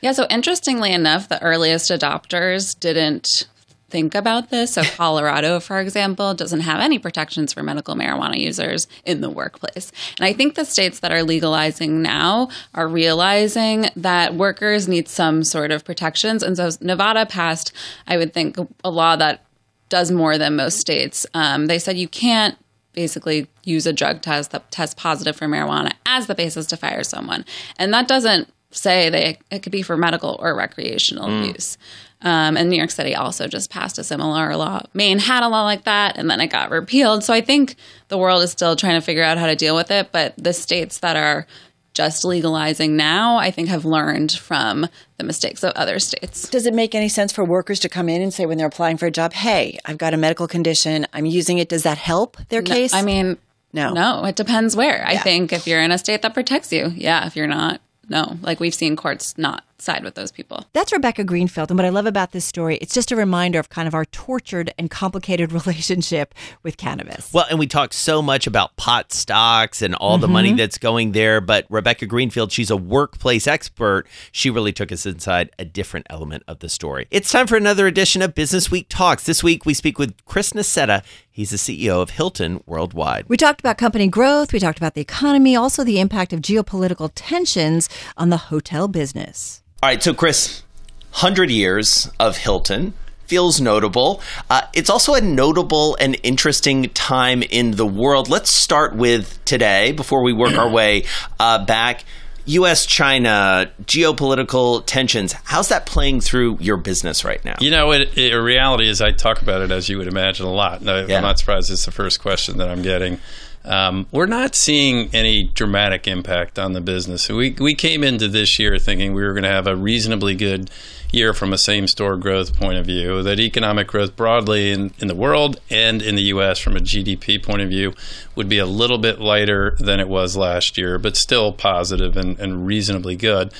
Yeah. 0.00 0.12
So 0.12 0.26
interestingly 0.28 0.92
enough, 0.92 1.28
the 1.28 1.40
earliest 1.40 1.90
adopters 1.90 2.78
didn't 2.78 3.46
think 3.92 4.14
about 4.14 4.50
this. 4.50 4.72
So, 4.72 4.82
Colorado, 4.96 5.60
for 5.60 5.78
example, 5.78 6.34
doesn't 6.34 6.60
have 6.60 6.80
any 6.80 6.98
protections 6.98 7.52
for 7.52 7.62
medical 7.62 7.94
marijuana 7.94 8.38
users 8.38 8.88
in 9.04 9.20
the 9.20 9.30
workplace. 9.30 9.92
And 10.18 10.26
I 10.26 10.32
think 10.32 10.54
the 10.56 10.64
states 10.64 11.00
that 11.00 11.12
are 11.12 11.22
legalizing 11.22 12.02
now 12.02 12.48
are 12.74 12.88
realizing 12.88 13.90
that 13.94 14.34
workers 14.34 14.88
need 14.88 15.08
some 15.08 15.44
sort 15.44 15.70
of 15.70 15.84
protections. 15.84 16.42
And 16.42 16.56
so, 16.56 16.70
Nevada 16.80 17.26
passed, 17.26 17.72
I 18.08 18.16
would 18.16 18.32
think, 18.32 18.56
a 18.82 18.90
law 18.90 19.14
that 19.16 19.44
does 19.88 20.10
more 20.10 20.38
than 20.38 20.56
most 20.56 20.78
states. 20.78 21.26
Um, 21.34 21.66
they 21.66 21.78
said 21.78 21.98
you 21.98 22.08
can't 22.08 22.56
basically 22.94 23.46
use 23.64 23.86
a 23.86 23.92
drug 23.92 24.22
test 24.22 24.50
that 24.50 24.70
tests 24.70 24.94
positive 24.94 25.36
for 25.36 25.46
marijuana 25.46 25.92
as 26.06 26.26
the 26.26 26.34
basis 26.34 26.66
to 26.66 26.76
fire 26.76 27.04
someone. 27.04 27.44
And 27.78 27.92
that 27.92 28.08
doesn't 28.08 28.48
say 28.72 29.10
they 29.10 29.38
it 29.50 29.62
could 29.62 29.72
be 29.72 29.82
for 29.82 29.96
medical 29.96 30.36
or 30.40 30.54
recreational 30.54 31.28
mm. 31.28 31.54
use. 31.54 31.78
Um, 32.24 32.56
and 32.56 32.70
New 32.70 32.76
York 32.76 32.90
City 32.90 33.16
also 33.16 33.48
just 33.48 33.68
passed 33.68 33.98
a 33.98 34.04
similar 34.04 34.56
law. 34.56 34.82
Maine 34.94 35.18
had 35.18 35.42
a 35.42 35.48
law 35.48 35.64
like 35.64 35.84
that, 35.84 36.16
and 36.16 36.30
then 36.30 36.40
it 36.40 36.48
got 36.48 36.70
repealed. 36.70 37.24
So 37.24 37.34
I 37.34 37.40
think 37.40 37.74
the 38.08 38.18
world 38.18 38.42
is 38.44 38.52
still 38.52 38.76
trying 38.76 38.94
to 38.94 39.04
figure 39.04 39.24
out 39.24 39.38
how 39.38 39.46
to 39.46 39.56
deal 39.56 39.74
with 39.74 39.90
it. 39.90 40.12
But 40.12 40.34
the 40.36 40.52
states 40.52 40.98
that 40.98 41.16
are 41.16 41.46
just 41.94 42.24
legalizing 42.24 42.96
now, 42.96 43.36
I 43.36 43.50
think, 43.50 43.68
have 43.68 43.84
learned 43.84 44.32
from 44.32 44.86
the 45.18 45.24
mistakes 45.24 45.62
of 45.62 45.72
other 45.72 45.98
states. 45.98 46.48
Does 46.48 46.64
it 46.64 46.74
make 46.74 46.94
any 46.94 47.08
sense 47.08 47.32
for 47.32 47.44
workers 47.44 47.80
to 47.80 47.88
come 47.88 48.08
in 48.08 48.22
and 48.22 48.32
say 48.32 48.46
when 48.46 48.56
they're 48.56 48.68
applying 48.68 48.96
for 48.96 49.06
a 49.06 49.10
job, 49.10 49.32
"Hey, 49.32 49.78
I've 49.84 49.98
got 49.98 50.14
a 50.14 50.16
medical 50.16 50.46
condition, 50.46 51.06
I'm 51.12 51.26
using 51.26 51.58
it"? 51.58 51.68
Does 51.68 51.82
that 51.82 51.98
help 51.98 52.36
their 52.48 52.62
no, 52.62 52.72
case? 52.72 52.94
I 52.94 53.02
mean, 53.02 53.36
no, 53.72 53.92
no. 53.92 54.24
It 54.24 54.36
depends 54.36 54.76
where. 54.76 54.98
Yeah. 54.98 55.08
I 55.08 55.16
think 55.18 55.52
if 55.52 55.66
you're 55.66 55.80
in 55.80 55.90
a 55.90 55.98
state 55.98 56.22
that 56.22 56.34
protects 56.34 56.72
you, 56.72 56.92
yeah. 56.94 57.26
If 57.26 57.36
you're 57.36 57.46
not, 57.46 57.80
no. 58.08 58.38
Like 58.42 58.60
we've 58.60 58.74
seen 58.74 58.96
courts 58.96 59.36
not 59.38 59.64
side 59.82 60.04
with 60.04 60.14
those 60.14 60.32
people. 60.32 60.66
That's 60.72 60.92
Rebecca 60.92 61.24
Greenfield. 61.24 61.70
And 61.70 61.78
what 61.78 61.84
I 61.84 61.90
love 61.90 62.06
about 62.06 62.32
this 62.32 62.44
story, 62.44 62.76
it's 62.76 62.94
just 62.94 63.12
a 63.12 63.16
reminder 63.16 63.58
of 63.58 63.68
kind 63.68 63.88
of 63.88 63.94
our 63.94 64.04
tortured 64.06 64.72
and 64.78 64.90
complicated 64.90 65.52
relationship 65.66 66.34
with 66.62 66.76
cannabis. 66.76 67.32
Well, 67.32 67.46
and 67.50 67.58
we 67.58 67.66
talk 67.66 67.92
so 67.92 68.22
much 68.22 68.46
about 68.46 68.76
pot 68.76 69.12
stocks 69.12 69.82
and 69.82 69.94
all 69.96 70.14
mm-hmm. 70.14 70.22
the 70.22 70.28
money 70.28 70.48
mm-hmm. 70.50 70.58
that's 70.58 70.78
going 70.78 71.12
there. 71.12 71.40
But 71.40 71.66
Rebecca 71.68 72.06
Greenfield, 72.06 72.52
she's 72.52 72.70
a 72.70 72.76
workplace 72.76 73.46
expert. 73.46 74.06
She 74.30 74.50
really 74.50 74.72
took 74.72 74.92
us 74.92 75.04
inside 75.06 75.50
a 75.58 75.64
different 75.64 76.06
element 76.08 76.44
of 76.46 76.60
the 76.60 76.68
story. 76.68 77.06
It's 77.10 77.30
time 77.30 77.46
for 77.46 77.56
another 77.56 77.86
edition 77.86 78.22
of 78.22 78.34
Business 78.34 78.70
Week 78.70 78.86
Talks. 78.88 79.24
This 79.24 79.42
week, 79.42 79.66
we 79.66 79.74
speak 79.74 79.98
with 79.98 80.14
Chris 80.24 80.52
Nassetta. 80.52 81.02
He's 81.30 81.50
the 81.50 81.56
CEO 81.56 82.02
of 82.02 82.10
Hilton 82.10 82.62
Worldwide. 82.66 83.24
We 83.26 83.38
talked 83.38 83.60
about 83.60 83.78
company 83.78 84.06
growth, 84.06 84.52
we 84.52 84.60
talked 84.60 84.78
about 84.78 84.92
the 84.94 85.00
economy, 85.00 85.56
also 85.56 85.82
the 85.82 85.98
impact 85.98 86.34
of 86.34 86.40
geopolitical 86.40 87.10
tensions 87.14 87.88
on 88.18 88.28
the 88.28 88.36
hotel 88.36 88.86
business. 88.86 89.62
All 89.82 89.88
right, 89.88 90.00
so 90.00 90.14
Chris, 90.14 90.62
100 91.10 91.50
years 91.50 92.08
of 92.20 92.36
Hilton 92.36 92.92
feels 93.26 93.60
notable. 93.60 94.22
Uh, 94.48 94.62
it's 94.74 94.88
also 94.88 95.14
a 95.14 95.20
notable 95.20 95.96
and 95.96 96.16
interesting 96.22 96.84
time 96.90 97.42
in 97.42 97.72
the 97.72 97.84
world. 97.84 98.28
Let's 98.28 98.48
start 98.48 98.94
with 98.94 99.44
today 99.44 99.90
before 99.90 100.22
we 100.22 100.32
work 100.32 100.56
our 100.56 100.70
way 100.70 101.06
uh, 101.40 101.64
back. 101.64 102.04
U.S. 102.44 102.86
China 102.86 103.72
geopolitical 103.82 104.86
tensions. 104.86 105.32
How's 105.42 105.70
that 105.70 105.84
playing 105.84 106.20
through 106.20 106.58
your 106.60 106.76
business 106.76 107.24
right 107.24 107.44
now? 107.44 107.56
You 107.58 107.72
know, 107.72 107.90
it, 107.90 108.16
it, 108.16 108.36
reality 108.36 108.88
is 108.88 109.02
I 109.02 109.10
talk 109.10 109.42
about 109.42 109.62
it 109.62 109.72
as 109.72 109.88
you 109.88 109.98
would 109.98 110.06
imagine 110.06 110.46
a 110.46 110.52
lot. 110.52 110.80
No, 110.80 111.04
yeah. 111.04 111.16
I'm 111.16 111.22
not 111.22 111.40
surprised 111.40 111.72
it's 111.72 111.86
the 111.86 111.90
first 111.90 112.20
question 112.20 112.58
that 112.58 112.68
I'm 112.68 112.82
getting. 112.82 113.18
Um, 113.64 114.06
we're 114.10 114.26
not 114.26 114.54
seeing 114.56 115.08
any 115.14 115.44
dramatic 115.44 116.08
impact 116.08 116.58
on 116.58 116.72
the 116.72 116.80
business. 116.80 117.28
We 117.28 117.54
we 117.58 117.74
came 117.74 118.02
into 118.02 118.28
this 118.28 118.58
year 118.58 118.78
thinking 118.78 119.14
we 119.14 119.22
were 119.22 119.32
going 119.32 119.44
to 119.44 119.48
have 119.48 119.66
a 119.66 119.76
reasonably 119.76 120.34
good 120.34 120.70
year 121.12 121.34
from 121.34 121.52
a 121.52 121.58
same 121.58 121.86
store 121.86 122.16
growth 122.16 122.56
point 122.58 122.78
of 122.78 122.86
view. 122.86 123.22
That 123.22 123.38
economic 123.38 123.86
growth 123.86 124.16
broadly 124.16 124.72
in, 124.72 124.92
in 124.98 125.08
the 125.08 125.14
world 125.14 125.60
and 125.70 126.00
in 126.02 126.16
the 126.16 126.22
U.S. 126.22 126.58
from 126.58 126.76
a 126.76 126.80
GDP 126.80 127.40
point 127.40 127.62
of 127.62 127.68
view 127.68 127.92
would 128.34 128.48
be 128.48 128.58
a 128.58 128.66
little 128.66 128.98
bit 128.98 129.20
lighter 129.20 129.76
than 129.78 130.00
it 130.00 130.08
was 130.08 130.36
last 130.36 130.78
year, 130.78 130.98
but 130.98 131.16
still 131.16 131.52
positive 131.52 132.16
and, 132.16 132.38
and 132.40 132.66
reasonably 132.66 133.14
good. 133.14 133.52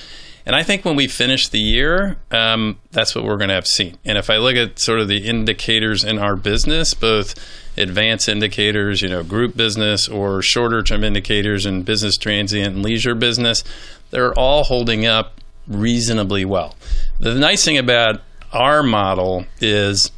And 0.44 0.56
I 0.56 0.62
think 0.62 0.84
when 0.84 0.96
we 0.96 1.06
finish 1.06 1.48
the 1.48 1.60
year, 1.60 2.16
um, 2.30 2.78
that's 2.90 3.14
what 3.14 3.24
we're 3.24 3.36
going 3.36 3.48
to 3.48 3.54
have 3.54 3.66
seen. 3.66 3.96
And 4.04 4.18
if 4.18 4.28
I 4.28 4.38
look 4.38 4.56
at 4.56 4.78
sort 4.78 5.00
of 5.00 5.08
the 5.08 5.26
indicators 5.26 6.02
in 6.04 6.18
our 6.18 6.36
business, 6.36 6.94
both 6.94 7.34
advanced 7.76 8.28
indicators, 8.28 9.02
you 9.02 9.08
know, 9.08 9.22
group 9.22 9.56
business 9.56 10.08
or 10.08 10.42
shorter 10.42 10.82
term 10.82 11.04
indicators 11.04 11.64
in 11.64 11.82
business 11.82 12.16
transient 12.16 12.74
and 12.74 12.82
leisure 12.82 13.14
business, 13.14 13.62
they're 14.10 14.34
all 14.34 14.64
holding 14.64 15.06
up 15.06 15.40
reasonably 15.68 16.44
well. 16.44 16.74
The 17.20 17.34
nice 17.34 17.64
thing 17.64 17.78
about 17.78 18.20
our 18.52 18.82
model 18.82 19.46
is 19.60 20.10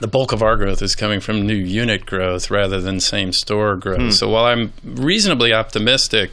the 0.00 0.06
bulk 0.06 0.32
of 0.32 0.42
our 0.42 0.56
growth 0.56 0.82
is 0.82 0.94
coming 0.94 1.20
from 1.20 1.46
new 1.46 1.54
unit 1.54 2.04
growth 2.06 2.50
rather 2.50 2.80
than 2.80 3.00
same 3.00 3.32
store 3.32 3.76
growth. 3.76 3.98
Hmm. 3.98 4.10
So 4.10 4.28
while 4.28 4.44
I'm 4.44 4.72
reasonably 4.84 5.52
optimistic 5.52 6.30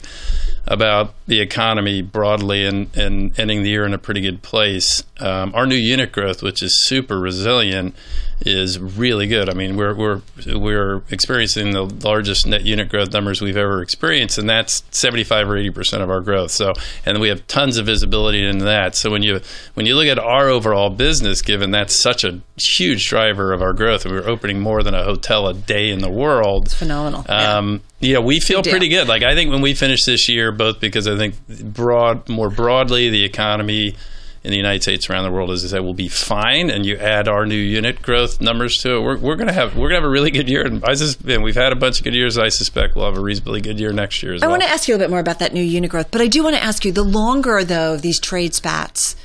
about 0.66 1.14
the 1.26 1.40
economy 1.40 2.02
broadly 2.02 2.64
and, 2.64 2.94
and 2.96 3.38
ending 3.38 3.62
the 3.62 3.70
year 3.70 3.84
in 3.84 3.92
a 3.92 3.98
pretty 3.98 4.20
good 4.20 4.42
place, 4.42 5.02
um, 5.20 5.52
our 5.54 5.66
new 5.66 5.76
unit 5.76 6.12
growth, 6.12 6.42
which 6.42 6.62
is 6.62 6.86
super 6.86 7.18
resilient, 7.18 7.94
is 8.40 8.78
really 8.78 9.26
good. 9.26 9.48
I 9.48 9.54
mean, 9.54 9.76
we're 9.76 9.94
we're 9.94 10.22
we're 10.46 11.02
experiencing 11.10 11.72
the 11.72 11.84
largest 11.84 12.46
net 12.46 12.64
unit 12.64 12.88
growth 12.88 13.12
numbers 13.12 13.40
we've 13.40 13.56
ever 13.56 13.80
experienced, 13.82 14.38
and 14.38 14.48
that's 14.48 14.82
75 14.90 15.48
or 15.48 15.56
80 15.56 15.70
percent 15.70 16.02
of 16.02 16.10
our 16.10 16.20
growth. 16.20 16.50
So, 16.50 16.72
and 17.06 17.20
we 17.20 17.28
have 17.28 17.46
tons 17.46 17.76
of 17.76 17.86
visibility 17.86 18.44
into 18.44 18.64
that. 18.64 18.96
So 18.96 19.10
when 19.10 19.22
you 19.22 19.40
when 19.74 19.86
you 19.86 19.94
look 19.94 20.06
at 20.06 20.18
our 20.18 20.48
overall 20.48 20.90
business, 20.90 21.42
given 21.42 21.70
that's 21.70 21.94
such 21.94 22.24
a 22.24 22.40
huge 22.56 23.08
driver 23.08 23.52
of 23.52 23.62
our 23.62 23.72
growth, 23.72 24.04
and 24.04 24.14
we're 24.14 24.28
opening 24.28 24.60
more 24.60 24.82
than 24.82 24.94
a 24.94 25.04
hotel 25.04 25.46
a 25.48 25.54
day 25.54 25.90
in 25.90 26.00
the 26.00 26.10
world, 26.10 26.66
it's 26.66 26.74
phenomenal. 26.74 27.24
Um, 27.28 27.74
yeah. 27.74 27.78
Yeah, 28.04 28.18
we 28.18 28.40
feel 28.40 28.62
pretty 28.62 28.88
good. 28.88 29.08
Like 29.08 29.22
I 29.22 29.34
think 29.34 29.50
when 29.50 29.60
we 29.60 29.74
finish 29.74 30.04
this 30.04 30.28
year, 30.28 30.52
both 30.52 30.80
because 30.80 31.08
I 31.08 31.16
think 31.16 31.34
broad 31.48 32.28
more 32.28 32.50
broadly 32.50 33.10
the 33.10 33.24
economy 33.24 33.96
in 34.44 34.50
the 34.50 34.58
United 34.58 34.82
States 34.82 35.08
around 35.08 35.24
the 35.24 35.30
world, 35.30 35.50
as 35.50 35.64
I 35.64 35.68
said, 35.68 35.80
will 35.80 35.94
be 35.94 36.08
fine. 36.08 36.68
And 36.68 36.84
you 36.84 36.96
add 36.98 37.28
our 37.28 37.46
new 37.46 37.54
unit 37.56 38.02
growth 38.02 38.42
numbers 38.42 38.76
to 38.78 38.96
it, 38.96 39.00
we're, 39.00 39.16
we're 39.16 39.36
going 39.36 39.48
to 39.48 39.54
have 39.54 39.74
we're 39.74 39.88
going 39.88 40.00
to 40.00 40.02
have 40.02 40.04
a 40.04 40.10
really 40.10 40.30
good 40.30 40.50
year. 40.50 40.66
And 40.66 40.84
I 40.84 40.94
just 40.94 41.22
and 41.24 41.42
we've 41.42 41.54
had 41.54 41.72
a 41.72 41.76
bunch 41.76 41.98
of 41.98 42.04
good 42.04 42.14
years. 42.14 42.36
I 42.36 42.50
suspect 42.50 42.94
we'll 42.94 43.06
have 43.06 43.16
a 43.16 43.22
reasonably 43.22 43.62
good 43.62 43.80
year 43.80 43.92
next 43.92 44.22
year 44.22 44.34
as 44.34 44.42
I 44.42 44.46
well. 44.46 44.52
want 44.52 44.62
to 44.64 44.68
ask 44.68 44.86
you 44.86 44.94
a 44.94 44.96
little 44.96 45.08
bit 45.08 45.10
more 45.10 45.20
about 45.20 45.38
that 45.38 45.54
new 45.54 45.62
unit 45.62 45.90
growth, 45.90 46.10
but 46.10 46.20
I 46.20 46.26
do 46.26 46.44
want 46.44 46.56
to 46.56 46.62
ask 46.62 46.84
you: 46.84 46.92
the 46.92 47.02
longer 47.02 47.64
though 47.64 47.96
these 47.96 48.20
trade 48.20 48.54
spats 48.54 49.16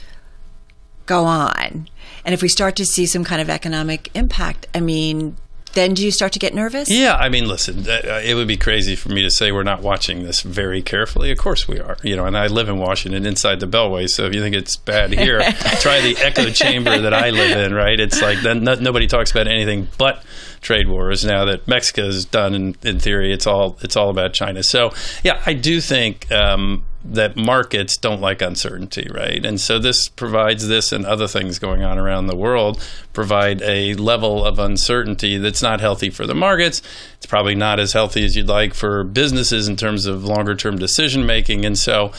go 1.06 1.26
on, 1.26 1.90
and 2.24 2.34
if 2.34 2.42
we 2.42 2.48
start 2.48 2.78
to 2.78 2.86
see 2.86 3.06
some 3.06 3.26
kind 3.26 3.42
of 3.42 3.50
economic 3.50 4.10
impact, 4.16 4.68
I 4.74 4.80
mean, 4.80 5.36
then 5.74 5.94
do 5.94 6.04
you 6.04 6.12
start 6.12 6.32
to 6.34 6.40
get 6.40 6.54
nervous? 6.54 6.90
Yeah, 6.90 7.16
I 7.16 7.30
mean, 7.30 7.48
listen, 7.48 7.88
uh, 7.88 8.22
it 8.24 8.36
would 8.36 8.48
be 8.48 8.58
crazy 8.58 8.96
for 8.96 9.10
me 9.10 9.22
to 9.22 9.30
say 9.30 9.52
we're 9.52 9.64
not 9.64 9.82
watching 9.82 10.24
this 10.24 10.42
very 10.42 10.82
carefully. 10.82 11.32
Of 11.32 11.38
course 11.38 11.68
we 11.68 11.80
are. 11.80 11.98
You 12.04 12.16
know, 12.16 12.26
and 12.26 12.38
I 12.38 12.48
live 12.48 12.70
in 12.70 12.78
Washington 12.78 13.26
inside 13.26 13.60
the 13.60 13.68
Beltway, 13.68 14.10
so 14.10 14.26
if 14.26 14.34
you 14.34 14.42
think 14.42 14.56
it's 14.56 14.76
bad 14.76 15.12
here, 15.12 15.40
try 15.80 16.02
the 16.02 16.18
echo 16.18 16.50
chamber 16.50 16.98
that 17.00 17.14
I 17.14 17.30
live 17.30 17.58
in, 17.58 17.74
right? 17.74 18.00
It's 18.00 18.22
like 18.22 18.42
then 18.42 18.64
no, 18.64 18.76
nobody 18.76 19.08
talks 19.08 19.32
about 19.32 19.48
anything 19.48 19.88
but 19.98 20.24
trade 20.62 20.90
wars 20.90 21.24
now 21.24 21.46
that 21.46 21.68
Mexico's 21.68 22.26
done 22.26 22.54
in, 22.54 22.76
in 22.84 23.00
theory 23.00 23.32
it's 23.32 23.48
all 23.48 23.78
it's 23.82 23.96
all 23.96 24.10
about 24.10 24.34
China. 24.34 24.64
So, 24.64 24.92
yeah, 25.24 25.42
I 25.46 25.54
do 25.54 25.82
think 25.82 26.32
um, 26.32 26.84
that 27.04 27.38
markets 27.38 27.95
don't 27.95 28.20
like 28.20 28.41
uncertainty, 28.41 29.08
right? 29.14 29.45
And 29.45 29.60
so 29.60 29.80
this 29.80 30.10
provides 30.10 30.68
this 30.68 30.91
and 30.91 31.06
other 31.06 31.28
things 31.28 31.58
going 31.58 31.82
on 31.82 31.97
around 31.97 32.28
the 32.28 32.36
world 32.36 32.86
provide 33.14 33.62
a 33.62 33.93
level 33.95 34.43
of 34.43 34.60
uncertainty 34.60 35.38
that's 35.38 35.62
not 35.62 35.80
healthy 35.80 36.10
for 36.10 36.28
the 36.28 36.36
markets. 36.36 36.82
It's 37.16 37.26
probably 37.26 37.56
not 37.56 37.80
as 37.80 37.93
healthy 37.93 38.26
as 38.26 38.36
you'd 38.36 38.47
like 38.47 38.74
for 38.74 39.04
businesses 39.04 39.68
in 39.68 39.78
terms 39.78 40.06
of 40.06 40.26
longer 40.26 40.56
term 40.56 40.78
decision 40.78 41.26
making. 41.26 41.66
And 41.66 41.78
so 41.78 42.12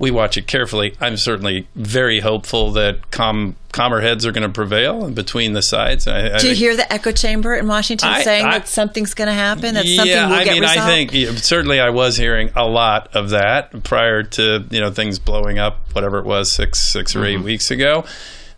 we 0.00 0.10
watch 0.10 0.36
it 0.36 0.46
carefully. 0.46 0.94
I'm 1.00 1.16
certainly 1.16 1.68
very 1.76 2.20
hopeful 2.20 2.72
that 2.72 3.10
calm, 3.10 3.54
calmer 3.72 4.00
heads 4.00 4.26
are 4.26 4.32
going 4.32 4.42
to 4.46 4.52
prevail 4.52 5.10
between 5.10 5.52
the 5.52 5.62
sides. 5.62 6.08
I, 6.08 6.34
I 6.34 6.38
Do 6.38 6.48
you 6.48 6.54
hear 6.54 6.74
the 6.76 6.90
echo 6.92 7.12
chamber 7.12 7.54
in 7.54 7.68
Washington 7.68 8.08
I- 8.08 8.22
saying 8.22 8.44
that 8.44 8.66
something's 8.68 9.14
going 9.14 9.28
to 9.28 9.34
happen? 9.34 9.74
That 9.74 9.86
something 9.86 10.14
will 10.16 10.32
I 10.32 10.44
get 10.44 10.52
mean, 10.54 10.62
resolved? 10.62 10.80
I 10.80 10.86
think 10.86 11.12
yeah, 11.12 11.34
certainly 11.36 11.78
I 11.78 11.90
was 11.90 12.16
hearing 12.16 12.50
a 12.56 12.64
lot 12.66 13.14
of 13.14 13.30
that 13.30 13.84
prior 13.84 14.22
to 14.24 14.64
you 14.70 14.80
know 14.80 14.90
things 14.90 15.18
blowing 15.18 15.58
up, 15.58 15.78
whatever 15.92 16.18
it 16.18 16.24
was, 16.24 16.50
six 16.50 16.80
six 16.92 17.14
or 17.14 17.24
eight 17.24 17.36
Mm-hmm. 17.36 17.44
weeks 17.44 17.70
ago. 17.70 18.04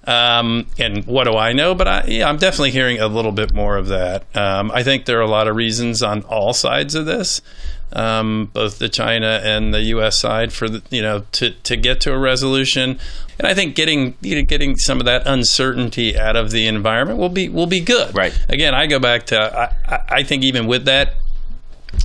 Um, 0.06 0.66
and 0.78 1.06
what 1.06 1.24
do 1.24 1.34
I 1.34 1.54
know? 1.54 1.74
But 1.74 1.88
I, 1.88 2.04
yeah, 2.08 2.28
I'm 2.28 2.36
definitely 2.36 2.72
hearing 2.72 3.00
a 3.00 3.08
little 3.08 3.32
bit 3.32 3.54
more 3.54 3.76
of 3.78 3.88
that. 3.88 4.24
Um, 4.36 4.70
I 4.70 4.82
think 4.82 5.06
there 5.06 5.18
are 5.18 5.22
a 5.22 5.26
lot 5.30 5.48
of 5.48 5.56
reasons 5.56 6.02
on 6.02 6.22
all 6.24 6.52
sides 6.52 6.94
of 6.94 7.06
this, 7.06 7.40
um, 7.94 8.50
both 8.52 8.78
the 8.78 8.88
China 8.88 9.40
and 9.42 9.72
the 9.72 9.82
U.S. 9.82 10.18
side, 10.18 10.52
for 10.52 10.68
the, 10.68 10.82
you 10.90 11.02
know 11.02 11.24
to 11.32 11.50
to 11.50 11.76
get 11.76 12.00
to 12.02 12.12
a 12.12 12.18
resolution. 12.18 12.98
And 13.38 13.48
I 13.48 13.54
think 13.54 13.74
getting 13.74 14.16
you 14.20 14.36
know, 14.36 14.42
getting 14.42 14.76
some 14.76 15.00
of 15.00 15.06
that 15.06 15.26
uncertainty 15.26 16.16
out 16.18 16.36
of 16.36 16.50
the 16.50 16.66
environment 16.66 17.18
will 17.18 17.28
be 17.28 17.48
will 17.48 17.66
be 17.66 17.80
good. 17.80 18.14
Right. 18.14 18.36
Again, 18.48 18.74
I 18.74 18.86
go 18.86 18.98
back 18.98 19.26
to 19.26 19.72
I, 19.88 20.16
I- 20.16 20.22
think 20.22 20.42
even 20.44 20.66
with 20.66 20.84
that, 20.86 21.14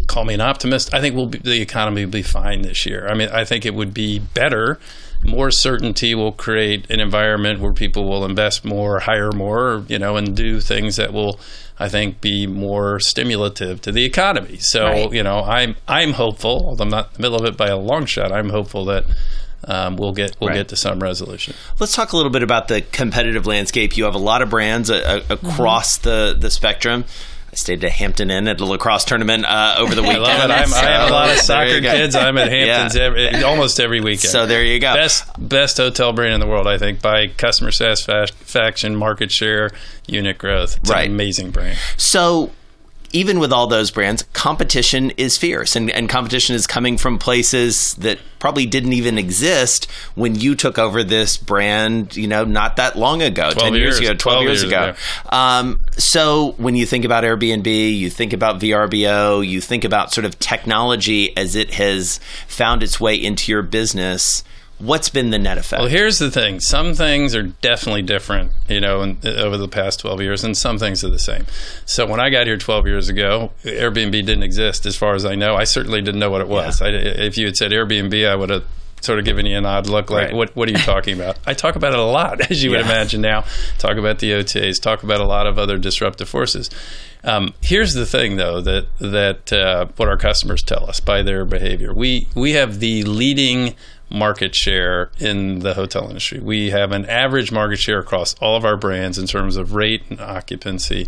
call 0.07 0.25
me 0.25 0.33
an 0.33 0.41
optimist. 0.41 0.93
I 0.93 1.01
think 1.01 1.15
we'll 1.15 1.27
be, 1.27 1.37
the 1.39 1.61
economy 1.61 2.03
will 2.05 2.11
be 2.11 2.23
fine 2.23 2.63
this 2.63 2.85
year. 2.85 3.07
I 3.07 3.13
mean, 3.13 3.29
I 3.29 3.45
think 3.45 3.65
it 3.65 3.73
would 3.73 3.93
be 3.93 4.19
better. 4.19 4.79
More 5.23 5.51
certainty 5.51 6.15
will 6.15 6.31
create 6.31 6.89
an 6.89 6.99
environment 6.99 7.59
where 7.59 7.73
people 7.73 8.07
will 8.07 8.23
invest 8.25 8.63
more, 8.63 8.99
hire 9.01 9.31
more, 9.31 9.83
you 9.87 9.99
know, 9.99 10.15
and 10.15 10.35
do 10.35 10.61
things 10.61 10.95
that 10.95 11.11
will, 11.13 11.39
I 11.79 11.87
think, 11.89 12.19
be 12.21 12.45
more 12.45 12.99
stimulative 12.99 13.81
to 13.83 13.91
the 13.91 14.03
economy. 14.03 14.57
So, 14.57 14.85
Right. 14.85 15.13
you 15.13 15.23
know, 15.23 15.43
I'm 15.43 15.75
I'm 15.87 16.13
hopeful. 16.13 16.65
Although 16.67 16.83
I'm 16.83 16.89
not 16.89 17.05
in 17.07 17.13
the 17.13 17.21
middle 17.21 17.37
of 17.39 17.45
it 17.45 17.55
by 17.57 17.67
a 17.67 17.77
long 17.77 18.05
shot. 18.05 18.31
I'm 18.33 18.49
hopeful 18.49 18.85
that 18.85 19.05
um, 19.65 19.95
we'll 19.97 20.11
get 20.13 20.35
we'll 20.39 20.49
Right. 20.49 20.55
get 20.57 20.67
to 20.69 20.75
some 20.75 20.99
resolution. 20.99 21.53
Let's 21.79 21.93
talk 21.95 22.11
a 22.13 22.17
little 22.17 22.31
bit 22.31 22.43
about 22.43 22.67
the 22.67 22.81
competitive 22.81 23.45
landscape. 23.47 23.95
You 23.97 24.03
have 24.05 24.15
a 24.15 24.19
lot 24.19 24.41
of 24.41 24.49
brands 24.49 24.89
uh, 24.91 25.21
uh, 25.29 25.33
across 25.33 25.97
the, 25.97 26.35
the 26.37 26.49
spectrum. 26.49 27.05
I 27.59 27.61
stayed 27.61 27.83
at 27.83 27.91
Hampton 27.91 28.31
Inn 28.31 28.47
at 28.47 28.57
the 28.57 28.65
lacrosse 28.65 29.03
tournament 29.03 29.43
uh, 29.45 29.75
over 29.79 29.93
the 29.93 30.01
I 30.03 30.07
weekend. 30.07 30.23
love 30.23 30.49
it. 30.49 30.53
I'm, 30.53 30.73
I 30.73 30.77
have 30.77 31.09
a 31.09 31.11
lot 31.11 31.29
of 31.29 31.37
soccer 31.39 31.81
kids. 31.81 32.15
I'm 32.15 32.37
at 32.37 32.49
Hamptons 32.51 32.95
Yeah. 32.95 33.01
every, 33.03 33.43
almost 33.43 33.81
every 33.81 33.99
weekend. 33.99 34.31
So 34.31 34.45
there 34.45 34.63
you 34.63 34.79
go. 34.79 34.93
Best 34.93 35.25
best 35.37 35.75
hotel 35.75 36.13
brand 36.13 36.33
in 36.35 36.39
the 36.39 36.47
world, 36.47 36.67
I 36.67 36.77
think, 36.77 37.01
by 37.01 37.27
customer 37.27 37.71
satisfaction, 37.71 38.95
market 38.95 39.29
share, 39.29 39.71
unit 40.07 40.37
growth. 40.37 40.77
It's 40.77 40.89
Right. 40.89 41.07
an 41.09 41.13
amazing 41.15 41.51
brand. 41.51 41.77
So 41.97 42.51
even 43.11 43.39
with 43.39 43.51
all 43.51 43.67
those 43.67 43.91
brands, 43.91 44.23
competition 44.33 45.11
is 45.11 45.37
fierce, 45.37 45.75
and, 45.75 45.89
and 45.91 46.09
competition 46.09 46.55
is 46.55 46.67
coming 46.67 46.97
from 46.97 47.17
places 47.17 47.95
that 47.95 48.19
probably 48.39 48.65
didn't 48.65 48.93
even 48.93 49.17
exist 49.17 49.89
when 50.15 50.35
you 50.35 50.55
took 50.55 50.77
over 50.77 51.03
this 51.03 51.37
brand. 51.37 52.15
You 52.15 52.27
know, 52.27 52.45
not 52.45 52.77
that 52.77 52.95
long 52.97 53.21
ago, 53.21 53.51
ten 53.51 53.73
years, 53.73 53.99
years, 53.99 54.09
ago, 54.09 54.17
twelve, 54.17 54.43
12 54.43 54.43
years, 54.43 54.63
years 54.63 54.71
ago. 54.71 54.95
Um, 55.29 55.79
so 55.97 56.53
when 56.57 56.75
you 56.75 56.85
think 56.85 57.05
about 57.05 57.23
Airbnb, 57.23 57.97
you 57.97 58.09
think 58.09 58.33
about 58.33 58.59
VRBO, 58.59 59.45
you 59.47 59.61
think 59.61 59.83
about 59.83 60.13
sort 60.13 60.25
of 60.25 60.37
technology 60.39 61.35
as 61.35 61.55
it 61.55 61.73
has 61.75 62.19
found 62.47 62.83
its 62.83 62.99
way 62.99 63.15
into 63.15 63.51
your 63.51 63.61
business. 63.61 64.43
What's 64.79 65.09
been 65.09 65.29
the 65.29 65.37
net 65.37 65.57
effect? 65.57 65.81
Well, 65.81 65.89
here's 65.89 66.19
the 66.19 66.31
thing. 66.31 66.61
Some 66.61 66.93
things 66.93 67.35
are 67.35 67.43
definitely 67.43 68.01
different, 68.01 68.51
you 68.69 68.79
know, 68.79 69.01
in, 69.01 69.17
over 69.25 69.57
the 69.57 69.67
past 69.67 69.99
12 69.99 70.21
years, 70.21 70.43
and 70.45 70.57
some 70.57 70.77
things 70.79 71.03
are 71.03 71.09
the 71.09 71.19
same. 71.19 71.45
So 71.85 72.05
when 72.07 72.21
I 72.21 72.29
got 72.29 72.47
here 72.47 72.57
12 72.57 72.87
years 72.87 73.09
ago, 73.09 73.51
Airbnb 73.63 74.11
didn't 74.11 74.43
exist, 74.43 74.85
as 74.85 74.95
far 74.95 75.15
as 75.15 75.25
I 75.25 75.35
know. 75.35 75.55
I 75.55 75.65
certainly 75.65 76.01
didn't 76.01 76.19
know 76.19 76.29
what 76.31 76.39
it 76.41 76.47
was. 76.47 76.81
I, 76.81 76.89
if 76.89 77.37
you 77.37 77.45
had 77.45 77.57
said 77.57 77.71
Airbnb, 77.71 78.25
I 78.25 78.35
would 78.35 78.49
have 78.49 78.63
sort 79.01 79.19
of 79.19 79.25
given 79.25 79.45
you 79.45 79.57
an 79.57 79.65
odd 79.65 79.87
look, 79.87 80.09
like, 80.09 80.27
Right. 80.27 80.33
what, 80.35 80.55
what 80.55 80.69
are 80.69 80.71
you 80.71 80.77
talking 80.77 81.13
about? 81.15 81.37
I 81.45 81.53
talk 81.53 81.75
about 81.75 81.91
it 81.93 81.99
a 81.99 82.03
lot, 82.03 82.39
as 82.51 82.63
you 82.63 82.71
would 82.71 82.79
imagine 82.81 83.19
now. 83.21 83.43
Talk 83.79 83.97
about 83.97 84.19
the 84.19 84.31
OTAs, 84.31 84.81
talk 84.81 85.03
about 85.03 85.19
a 85.19 85.25
lot 85.25 85.45
of 85.45 85.57
other 85.59 85.77
disruptive 85.77 86.29
forces. 86.29 86.69
Um, 87.21 87.53
here's 87.59 87.93
the 87.95 88.05
thing, 88.05 88.37
though, 88.37 88.61
that 88.61 88.87
that 88.99 89.51
uh, 89.51 89.87
what 89.97 90.07
our 90.07 90.15
customers 90.15 90.63
tell 90.63 90.89
us 90.89 91.01
by 91.01 91.21
their 91.21 91.43
behavior. 91.43 91.93
We 91.93 92.29
we 92.33 92.53
have 92.53 92.79
the 92.79 93.03
leading 93.03 93.75
market 94.09 94.55
share 94.55 95.11
in 95.19 95.59
the 95.59 95.73
hotel 95.73 96.07
industry. 96.07 96.39
We 96.39 96.71
have 96.71 96.91
an 96.91 97.05
average 97.05 97.51
market 97.51 97.79
share 97.79 97.99
across 97.99 98.33
all 98.35 98.55
of 98.55 98.65
our 98.65 98.77
brands 98.77 99.17
in 99.17 99.27
terms 99.27 99.55
of 99.55 99.73
rate 99.73 100.03
and 100.09 100.19
occupancy 100.19 101.07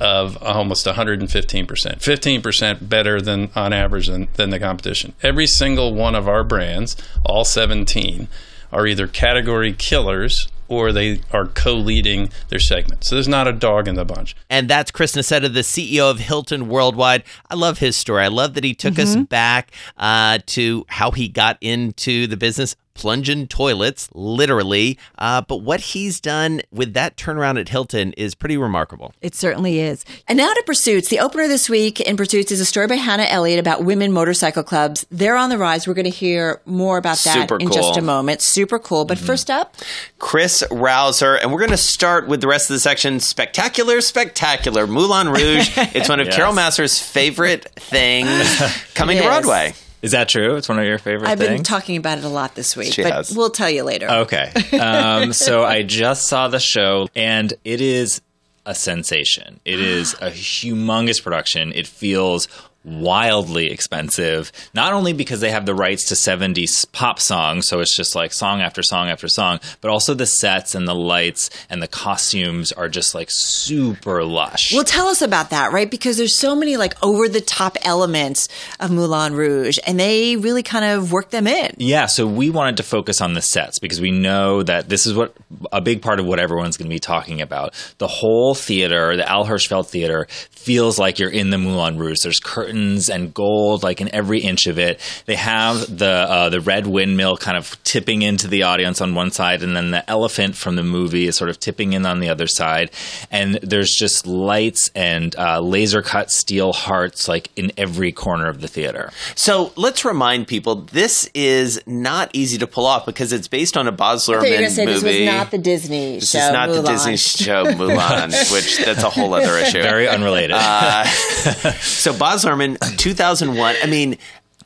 of 0.00 0.42
almost 0.42 0.86
115%. 0.86 1.66
15% 1.66 2.88
better 2.88 3.20
than 3.20 3.50
on 3.54 3.72
average 3.72 4.08
than, 4.08 4.28
than 4.34 4.50
the 4.50 4.58
competition. 4.58 5.12
Every 5.22 5.46
single 5.46 5.94
one 5.94 6.14
of 6.14 6.26
our 6.26 6.42
brands, 6.42 6.96
all 7.24 7.44
17, 7.44 8.26
are 8.72 8.86
either 8.86 9.06
category 9.06 9.72
killers 9.72 10.48
or 10.72 10.90
they 10.90 11.20
are 11.32 11.46
co-leading 11.46 12.30
their 12.48 12.58
segment. 12.58 13.04
So 13.04 13.14
there's 13.14 13.28
not 13.28 13.46
a 13.46 13.52
dog 13.52 13.86
in 13.86 13.94
the 13.94 14.06
bunch. 14.06 14.34
And 14.48 14.70
that's 14.70 14.90
Chris 14.90 15.14
Nassetta, 15.14 15.52
the 15.52 15.60
CEO 15.60 16.10
of 16.10 16.18
Hilton 16.18 16.68
Worldwide. 16.68 17.24
I 17.50 17.56
love 17.56 17.78
his 17.78 17.94
story. 17.94 18.24
I 18.24 18.28
love 18.28 18.54
that 18.54 18.64
he 18.64 18.74
took 18.74 18.98
us 18.98 19.14
back 19.16 19.70
uh, 19.98 20.38
to 20.46 20.86
how 20.88 21.10
he 21.10 21.28
got 21.28 21.58
into 21.60 22.26
the 22.26 22.38
business. 22.38 22.74
Plunging 23.02 23.48
toilets, 23.48 24.08
literally. 24.14 24.96
Uh, 25.18 25.40
but 25.40 25.56
what 25.56 25.80
he's 25.80 26.20
done 26.20 26.60
with 26.70 26.94
that 26.94 27.16
turnaround 27.16 27.58
at 27.58 27.68
Hilton 27.68 28.12
is 28.12 28.36
pretty 28.36 28.56
remarkable. 28.56 29.12
It 29.20 29.34
certainly 29.34 29.80
is. 29.80 30.04
And 30.28 30.36
now 30.36 30.52
to 30.52 30.62
Pursuits. 30.64 31.08
The 31.08 31.18
opener 31.18 31.48
this 31.48 31.68
week 31.68 32.00
in 32.00 32.16
Pursuits 32.16 32.52
is 32.52 32.60
a 32.60 32.64
story 32.64 32.86
by 32.86 32.94
Hannah 32.94 33.24
Elliott 33.24 33.58
about 33.58 33.82
women 33.82 34.12
motorcycle 34.12 34.62
clubs. 34.62 35.04
They're 35.10 35.34
on 35.34 35.50
the 35.50 35.58
rise. 35.58 35.88
We're 35.88 35.94
going 35.94 36.04
to 36.04 36.10
hear 36.10 36.60
more 36.64 36.96
about 36.96 37.18
that 37.24 37.34
Super 37.34 37.56
in 37.58 37.72
just 37.72 37.96
a 37.96 38.02
moment. 38.02 38.40
Super 38.40 38.78
cool. 38.78 39.04
But 39.04 39.18
first 39.18 39.50
up, 39.50 39.74
Chris 40.20 40.62
Rovzar, 40.70 41.40
and 41.42 41.50
we're 41.52 41.58
going 41.58 41.72
to 41.72 41.76
start 41.76 42.28
with 42.28 42.40
the 42.40 42.46
rest 42.46 42.70
of 42.70 42.74
the 42.74 42.80
section. 42.80 43.18
Spectacular, 43.18 44.00
spectacular, 44.00 44.86
Moulin 44.86 45.28
Rouge. 45.28 45.70
it's 45.76 46.08
one 46.08 46.20
of 46.20 46.26
Yes. 46.28 46.36
Carol 46.36 46.52
Massar's 46.52 47.00
favorite 47.00 47.64
things 47.74 48.86
coming 48.94 49.16
to 49.18 49.24
Broadway. 49.24 49.74
Is 50.02 50.10
that 50.12 50.28
true? 50.28 50.56
It's 50.56 50.68
one 50.68 50.78
of 50.80 50.84
your 50.84 50.98
favorite 50.98 51.28
I've 51.28 51.38
been 51.38 51.56
things? 51.58 51.68
talking 51.68 51.96
about 51.96 52.18
it 52.18 52.24
a 52.24 52.28
lot 52.28 52.54
this 52.56 52.76
week, 52.76 52.92
She 52.92 53.02
but 53.04 53.12
has. 53.12 53.36
we'll 53.36 53.50
tell 53.50 53.70
you 53.70 53.84
later. 53.84 54.08
Okay. 54.10 54.52
Um, 54.78 55.32
so 55.32 55.62
I 55.64 55.82
just 55.84 56.26
saw 56.26 56.48
the 56.48 56.58
show, 56.58 57.08
and 57.14 57.52
it 57.64 57.80
is 57.80 58.20
a 58.66 58.74
sensation. 58.74 59.60
It 59.64 59.78
is 59.80 60.14
a 60.14 60.30
humongous 60.30 61.22
production. 61.22 61.72
It 61.72 61.86
feels 61.86 62.48
wildly 62.84 63.70
expensive, 63.70 64.50
not 64.74 64.92
only 64.92 65.12
because 65.12 65.40
they 65.40 65.50
have 65.50 65.66
the 65.66 65.74
rights 65.74 66.04
to 66.08 66.14
70s 66.14 66.90
pop 66.92 67.20
songs, 67.20 67.66
so 67.66 67.80
it's 67.80 67.96
just 67.96 68.14
like 68.14 68.32
song 68.32 68.60
after 68.60 68.82
song 68.82 69.08
after 69.08 69.28
song, 69.28 69.60
but 69.80 69.90
also 69.90 70.14
the 70.14 70.26
sets 70.26 70.74
and 70.74 70.88
the 70.88 70.94
lights 70.94 71.50
and 71.70 71.82
the 71.82 71.88
costumes 71.88 72.72
are 72.72 72.88
just 72.88 73.14
like 73.14 73.28
super 73.30 74.24
lush. 74.24 74.74
Well, 74.74 74.84
tell 74.84 75.06
us 75.06 75.22
about 75.22 75.50
that, 75.50 75.72
right? 75.72 75.90
Because 75.90 76.16
there's 76.16 76.38
so 76.38 76.56
many 76.56 76.76
like 76.76 76.94
over 77.02 77.28
the 77.28 77.40
top 77.40 77.76
elements 77.82 78.48
of 78.80 78.90
Moulin 78.90 79.34
Rouge, 79.34 79.78
and 79.86 79.98
they 79.98 80.36
really 80.36 80.62
kind 80.62 80.84
of 80.84 81.12
work 81.12 81.30
them 81.30 81.46
in. 81.46 81.74
Yeah, 81.78 82.06
so 82.06 82.26
we 82.26 82.50
wanted 82.50 82.76
to 82.78 82.82
focus 82.82 83.20
on 83.20 83.34
the 83.34 83.42
sets 83.42 83.78
because 83.78 84.00
we 84.00 84.10
know 84.10 84.62
that 84.62 84.88
this 84.88 85.06
is 85.06 85.14
what 85.14 85.34
a 85.70 85.80
big 85.80 86.02
part 86.02 86.18
of 86.18 86.26
what 86.26 86.38
everyone's 86.38 86.76
going 86.76 86.88
to 86.88 86.94
be 86.94 86.98
talking 86.98 87.40
about. 87.40 87.74
The 87.98 88.08
whole 88.08 88.54
theater, 88.54 89.16
the 89.16 89.28
Al 89.28 89.46
Hirschfeld 89.46 89.88
Theater, 89.88 90.26
feels 90.50 90.98
like 90.98 91.18
you're 91.18 91.30
in 91.30 91.50
the 91.50 91.58
Moulin 91.58 91.96
Rouge. 91.96 92.20
There's 92.22 92.40
curtains 92.40 92.71
and 92.72 93.32
gold 93.34 93.82
like 93.82 94.00
in 94.00 94.14
every 94.14 94.40
inch 94.40 94.66
of 94.66 94.78
it. 94.78 95.00
They 95.26 95.36
have 95.36 95.98
the 95.98 96.06
uh, 96.10 96.48
the 96.48 96.60
red 96.60 96.86
windmill 96.86 97.36
kind 97.36 97.56
of 97.56 97.82
tipping 97.84 98.22
into 98.22 98.48
the 98.48 98.62
audience 98.64 99.00
on 99.00 99.14
one 99.14 99.30
side, 99.30 99.62
and 99.62 99.76
then 99.76 99.90
the 99.90 100.08
elephant 100.10 100.56
from 100.56 100.76
the 100.76 100.82
movie 100.82 101.26
is 101.26 101.36
sort 101.36 101.50
of 101.50 101.58
tipping 101.60 101.92
in 101.92 102.06
on 102.06 102.20
the 102.20 102.28
other 102.28 102.46
side. 102.46 102.90
And 103.30 103.54
there's 103.62 103.90
just 103.90 104.26
lights 104.26 104.90
and 104.94 105.34
uh, 105.36 105.60
laser 105.60 106.02
cut 106.02 106.30
steel 106.30 106.72
hearts 106.72 107.28
like 107.28 107.48
in 107.56 107.72
every 107.76 108.12
corner 108.12 108.48
of 108.48 108.60
the 108.60 108.68
theater. 108.68 109.10
So 109.34 109.72
let's 109.76 110.04
remind 110.04 110.46
people 110.48 110.74
this 110.76 111.28
is 111.34 111.80
not 111.86 112.30
easy 112.32 112.58
to 112.58 112.66
pull 112.66 112.86
off 112.86 113.06
because 113.06 113.32
it's 113.32 113.48
based 113.48 113.76
on 113.76 113.86
a 113.88 113.92
Baz 113.92 114.28
I 114.28 114.34
thought 114.34 114.44
you 114.46 114.50
were 114.50 114.56
Luhrmann 114.56 114.58
going 114.58 114.64
to 114.64 114.70
say 114.70 114.86
movie. 114.86 115.00
this 115.00 115.18
was 115.20 115.26
not 115.26 115.50
the 115.50 115.58
Disney 115.58 116.14
This 116.20 116.30
show. 116.30 116.38
is 116.38 116.52
not 116.52 116.68
Mulan. 116.68 116.82
the 116.84 116.90
Disney 116.92 117.16
show 117.16 117.64
Mulan, 117.64 118.52
which 118.52 118.78
that's 118.78 119.02
a 119.02 119.10
whole 119.10 119.34
other 119.34 119.56
issue. 119.58 119.82
Very 119.82 120.08
unrelated. 120.08 120.52
Uh, 120.58 121.04
so 121.80 122.16
Boz 122.16 122.44
Luhrmann, 122.44 122.61
2001. 122.96 123.76
I 123.82 123.86
mean, 123.86 124.16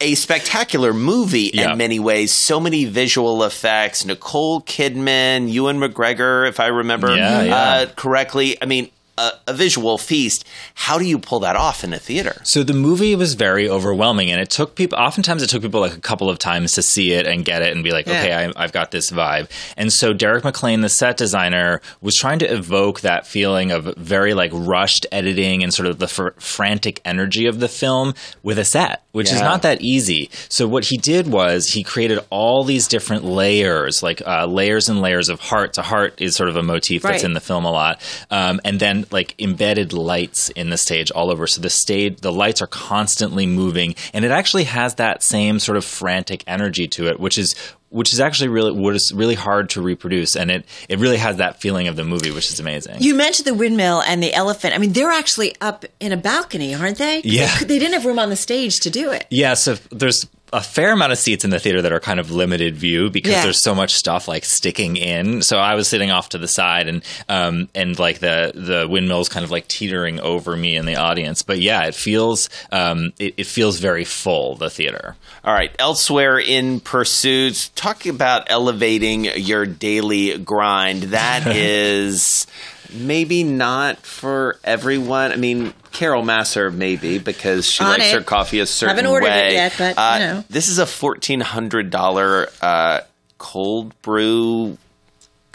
a 0.01 0.15
spectacular 0.15 0.93
movie 0.93 1.51
Yeah. 1.55 1.73
in 1.73 1.79
many 1.79 1.99
ways. 1.99 2.33
So 2.33 2.61
many 2.61 2.85
visual 2.85 3.45
effects. 3.45 4.05
Nicole 4.05 4.61
Kidman, 4.63 5.51
Ewan 5.51 5.79
McGregor, 5.79 6.49
if 6.49 6.61
I 6.61 6.67
remember 6.67 7.15
Yeah, 7.17 7.43
yeah. 7.43 7.57
Uh, 7.57 7.87
correctly. 7.97 8.57
I 8.63 8.67
mean. 8.67 8.91
A, 9.19 9.33
a 9.47 9.55
visual 9.55 9.97
feast. 9.99 10.45
How 10.75 10.99
do 10.99 11.05
you 11.05 11.19
pull 11.19 11.41
that 11.41 11.57
off 11.57 11.83
in 11.85 11.93
a 11.95 11.99
theater? 11.99 12.41
So 12.45 12.63
the 12.63 12.75
movie 12.75 13.17
was 13.17 13.35
very 13.35 13.69
overwhelming, 13.69 14.31
and 14.31 14.41
it 14.41 14.51
took 14.51 14.75
people. 14.75 14.99
Oftentimes, 14.99 15.43
it 15.43 15.49
took 15.49 15.63
people 15.63 15.81
like 15.81 15.95
a 15.97 16.01
couple 16.01 16.29
of 16.29 16.39
times 16.39 16.73
to 16.73 16.83
see 16.83 17.13
it 17.13 17.27
and 17.27 17.45
get 17.45 17.63
it, 17.63 17.73
and 17.75 17.83
be 17.83 17.93
like, 17.93 18.07
Yeah. 18.07 18.21
"Okay, 18.21 18.35
I, 18.35 18.53
I've 18.57 18.73
got 18.73 18.91
this 18.91 19.11
vibe." 19.11 19.49
And 19.77 19.93
so 19.93 20.13
Derek 20.13 20.45
McLane, 20.45 20.83
the 20.83 20.89
set 20.91 21.17
designer, 21.17 21.81
was 22.03 22.15
trying 22.15 22.39
to 22.41 22.53
evoke 22.53 23.01
that 23.01 23.27
feeling 23.27 23.71
of 23.71 23.95
very 23.97 24.35
like 24.35 24.51
rushed 24.53 25.07
editing 25.11 25.63
and 25.63 25.73
sort 25.73 25.89
of 25.89 25.99
the 25.99 26.09
fr- 26.09 26.37
frantic 26.39 27.01
energy 27.05 27.47
of 27.47 27.59
the 27.61 27.69
film 27.69 28.13
with 28.43 28.59
a 28.59 28.65
set, 28.65 29.03
which 29.13 29.33
is 29.33 29.41
not 29.41 29.63
that 29.63 29.81
easy. 29.81 30.29
So 30.51 30.69
what 30.69 30.85
he 30.85 30.99
did 30.99 31.27
was 31.29 31.69
he 31.69 31.83
created 31.83 32.19
all 32.31 32.65
these 32.65 32.87
different 32.87 33.25
layers, 33.25 34.03
like 34.03 34.21
uh, 34.27 34.47
layers 34.47 34.89
and 34.91 35.01
layers 35.01 35.29
of 35.31 35.41
heart. 35.41 35.73
To 35.75 35.83
heart 35.83 36.21
is 36.21 36.37
sort 36.37 36.49
of 36.51 36.57
a 36.57 36.63
motif 36.63 37.03
that's 37.03 37.23
in 37.25 37.33
the 37.33 37.41
film 37.41 37.65
a 37.65 37.71
lot, 37.71 38.01
um, 38.31 38.61
and 38.65 38.79
then 38.79 39.06
like 39.13 39.35
embedded 39.39 39.93
lights 39.93 40.49
in 40.51 40.71
the 40.71 40.77
stage 40.77 41.11
all 41.11 41.31
over. 41.31 41.47
So 41.47 41.61
the 41.61 41.71
stage, 41.71 42.21
the 42.21 42.33
lights 42.33 42.63
are 42.63 42.67
constantly 42.67 43.47
moving, 43.47 43.95
and 44.13 44.25
it 44.25 44.31
actually 44.31 44.65
has 44.65 44.97
that 44.97 45.23
same 45.23 45.59
sort 45.59 45.77
of 45.77 45.85
frantic 45.85 46.45
energy 46.47 46.89
to 46.89 47.09
it, 47.09 47.21
which 47.21 47.39
is 47.39 47.55
which 47.89 48.13
is 48.13 48.21
actually 48.21 48.49
really 48.49 48.73
what 48.73 48.95
is 48.95 49.13
really 49.15 49.35
hard 49.35 49.71
to 49.71 49.81
reproduce, 49.81 50.37
and 50.37 50.51
it 50.51 50.65
it 50.89 50.99
really 50.99 51.17
has 51.17 51.37
that 51.37 51.61
feeling 51.61 51.89
of 51.89 51.97
the 51.97 52.05
movie, 52.05 52.31
which 52.31 52.51
is 52.51 52.61
amazing. 52.61 52.97
You 53.01 53.15
mentioned 53.15 53.47
the 53.47 53.55
windmill 53.55 54.03
and 54.03 54.23
the 54.23 54.35
elephant. 54.35 54.75
I 54.75 54.79
mean, 54.79 54.93
they're 54.93 55.13
actually 55.13 55.55
up 55.61 55.85
in 56.01 56.13
a 56.13 56.17
balcony, 56.17 56.75
aren't 56.75 56.99
they? 56.99 57.23
Yeah. 57.25 57.57
They, 57.59 57.65
they 57.67 57.79
didn't 57.79 57.95
have 57.95 58.05
room 58.05 58.19
on 58.19 58.31
the 58.31 58.37
stage 58.37 58.81
to 58.81 58.91
do 58.91 59.13
it. 59.13 59.27
Yeah, 59.31 59.55
so 59.55 59.77
there's 59.91 60.27
a 60.57 60.63
fair 60.63 60.93
amount 60.93 61.13
of 61.13 61.19
seats 61.19 61.45
in 61.45 61.51
the 61.51 61.61
theater 61.61 61.83
that 61.83 61.93
are 61.93 62.01
kind 62.01 62.19
of 62.19 62.31
limited 62.31 62.77
view 62.77 63.11
because 63.11 63.33
Yeah. 63.33 63.43
there's 63.43 63.63
so 63.63 63.75
much 63.75 63.93
stuff 63.95 64.27
like 64.27 64.45
sticking 64.45 64.97
in. 64.97 65.43
So 65.43 65.59
I 65.59 65.75
was 65.75 65.87
sitting 65.87 66.11
off 66.11 66.31
to 66.31 66.39
the 66.39 66.49
side 66.49 66.89
and 66.89 67.03
um 67.29 67.69
and 67.75 67.99
like 67.99 68.21
the 68.21 68.53
the 68.55 68.89
windmill's 68.89 69.29
kind 69.29 69.45
of 69.45 69.51
like 69.51 69.69
teetering 69.69 70.19
over 70.21 70.57
me 70.57 70.75
in 70.77 70.87
the 70.87 70.97
audience. 70.97 71.43
But 71.43 71.59
yeah, 71.61 71.85
it 71.85 71.95
feels 71.95 72.49
um 72.73 73.13
it, 73.19 73.35
it 73.37 73.47
feels 73.47 73.79
very 73.79 74.05
full 74.05 74.57
the 74.57 74.71
theater. 74.71 75.15
All 75.45 75.53
right, 75.55 75.75
elsewhere 75.79 76.39
in 76.39 76.81
pursuits, 76.81 77.69
talking 77.75 78.11
about 78.15 78.47
elevating 78.51 79.25
your 79.27 79.67
daily 79.67 80.39
grind. 80.39 81.03
That 81.13 81.47
is 81.57 82.46
maybe 82.93 83.43
not 83.45 83.99
for 83.99 84.59
everyone. 84.65 85.33
I 85.33 85.37
mean, 85.37 85.73
Carol 85.93 86.23
Massar 86.23 86.71
maybe 86.73 87.19
because 87.19 87.67
she 87.69 87.83
On 87.85 87.91
likes 87.91 88.07
it. 88.07 88.15
her 88.15 88.21
coffee 88.23 88.61
a 88.61 88.67
certain 88.67 88.97
Haven't 88.97 89.11
ordered 89.11 89.27
it 89.29 89.53
yet, 89.53 89.75
but, 89.79 89.97
you 89.97 90.03
Uh, 90.03 90.19
know. 90.19 90.45
this 90.51 90.69
is 90.69 90.79
a 90.79 90.87
fourteen 90.87 91.41
hundred 91.41 91.91
dollar 91.91 92.49
uh, 92.61 93.01
cold 93.39 94.01
brew 94.03 94.77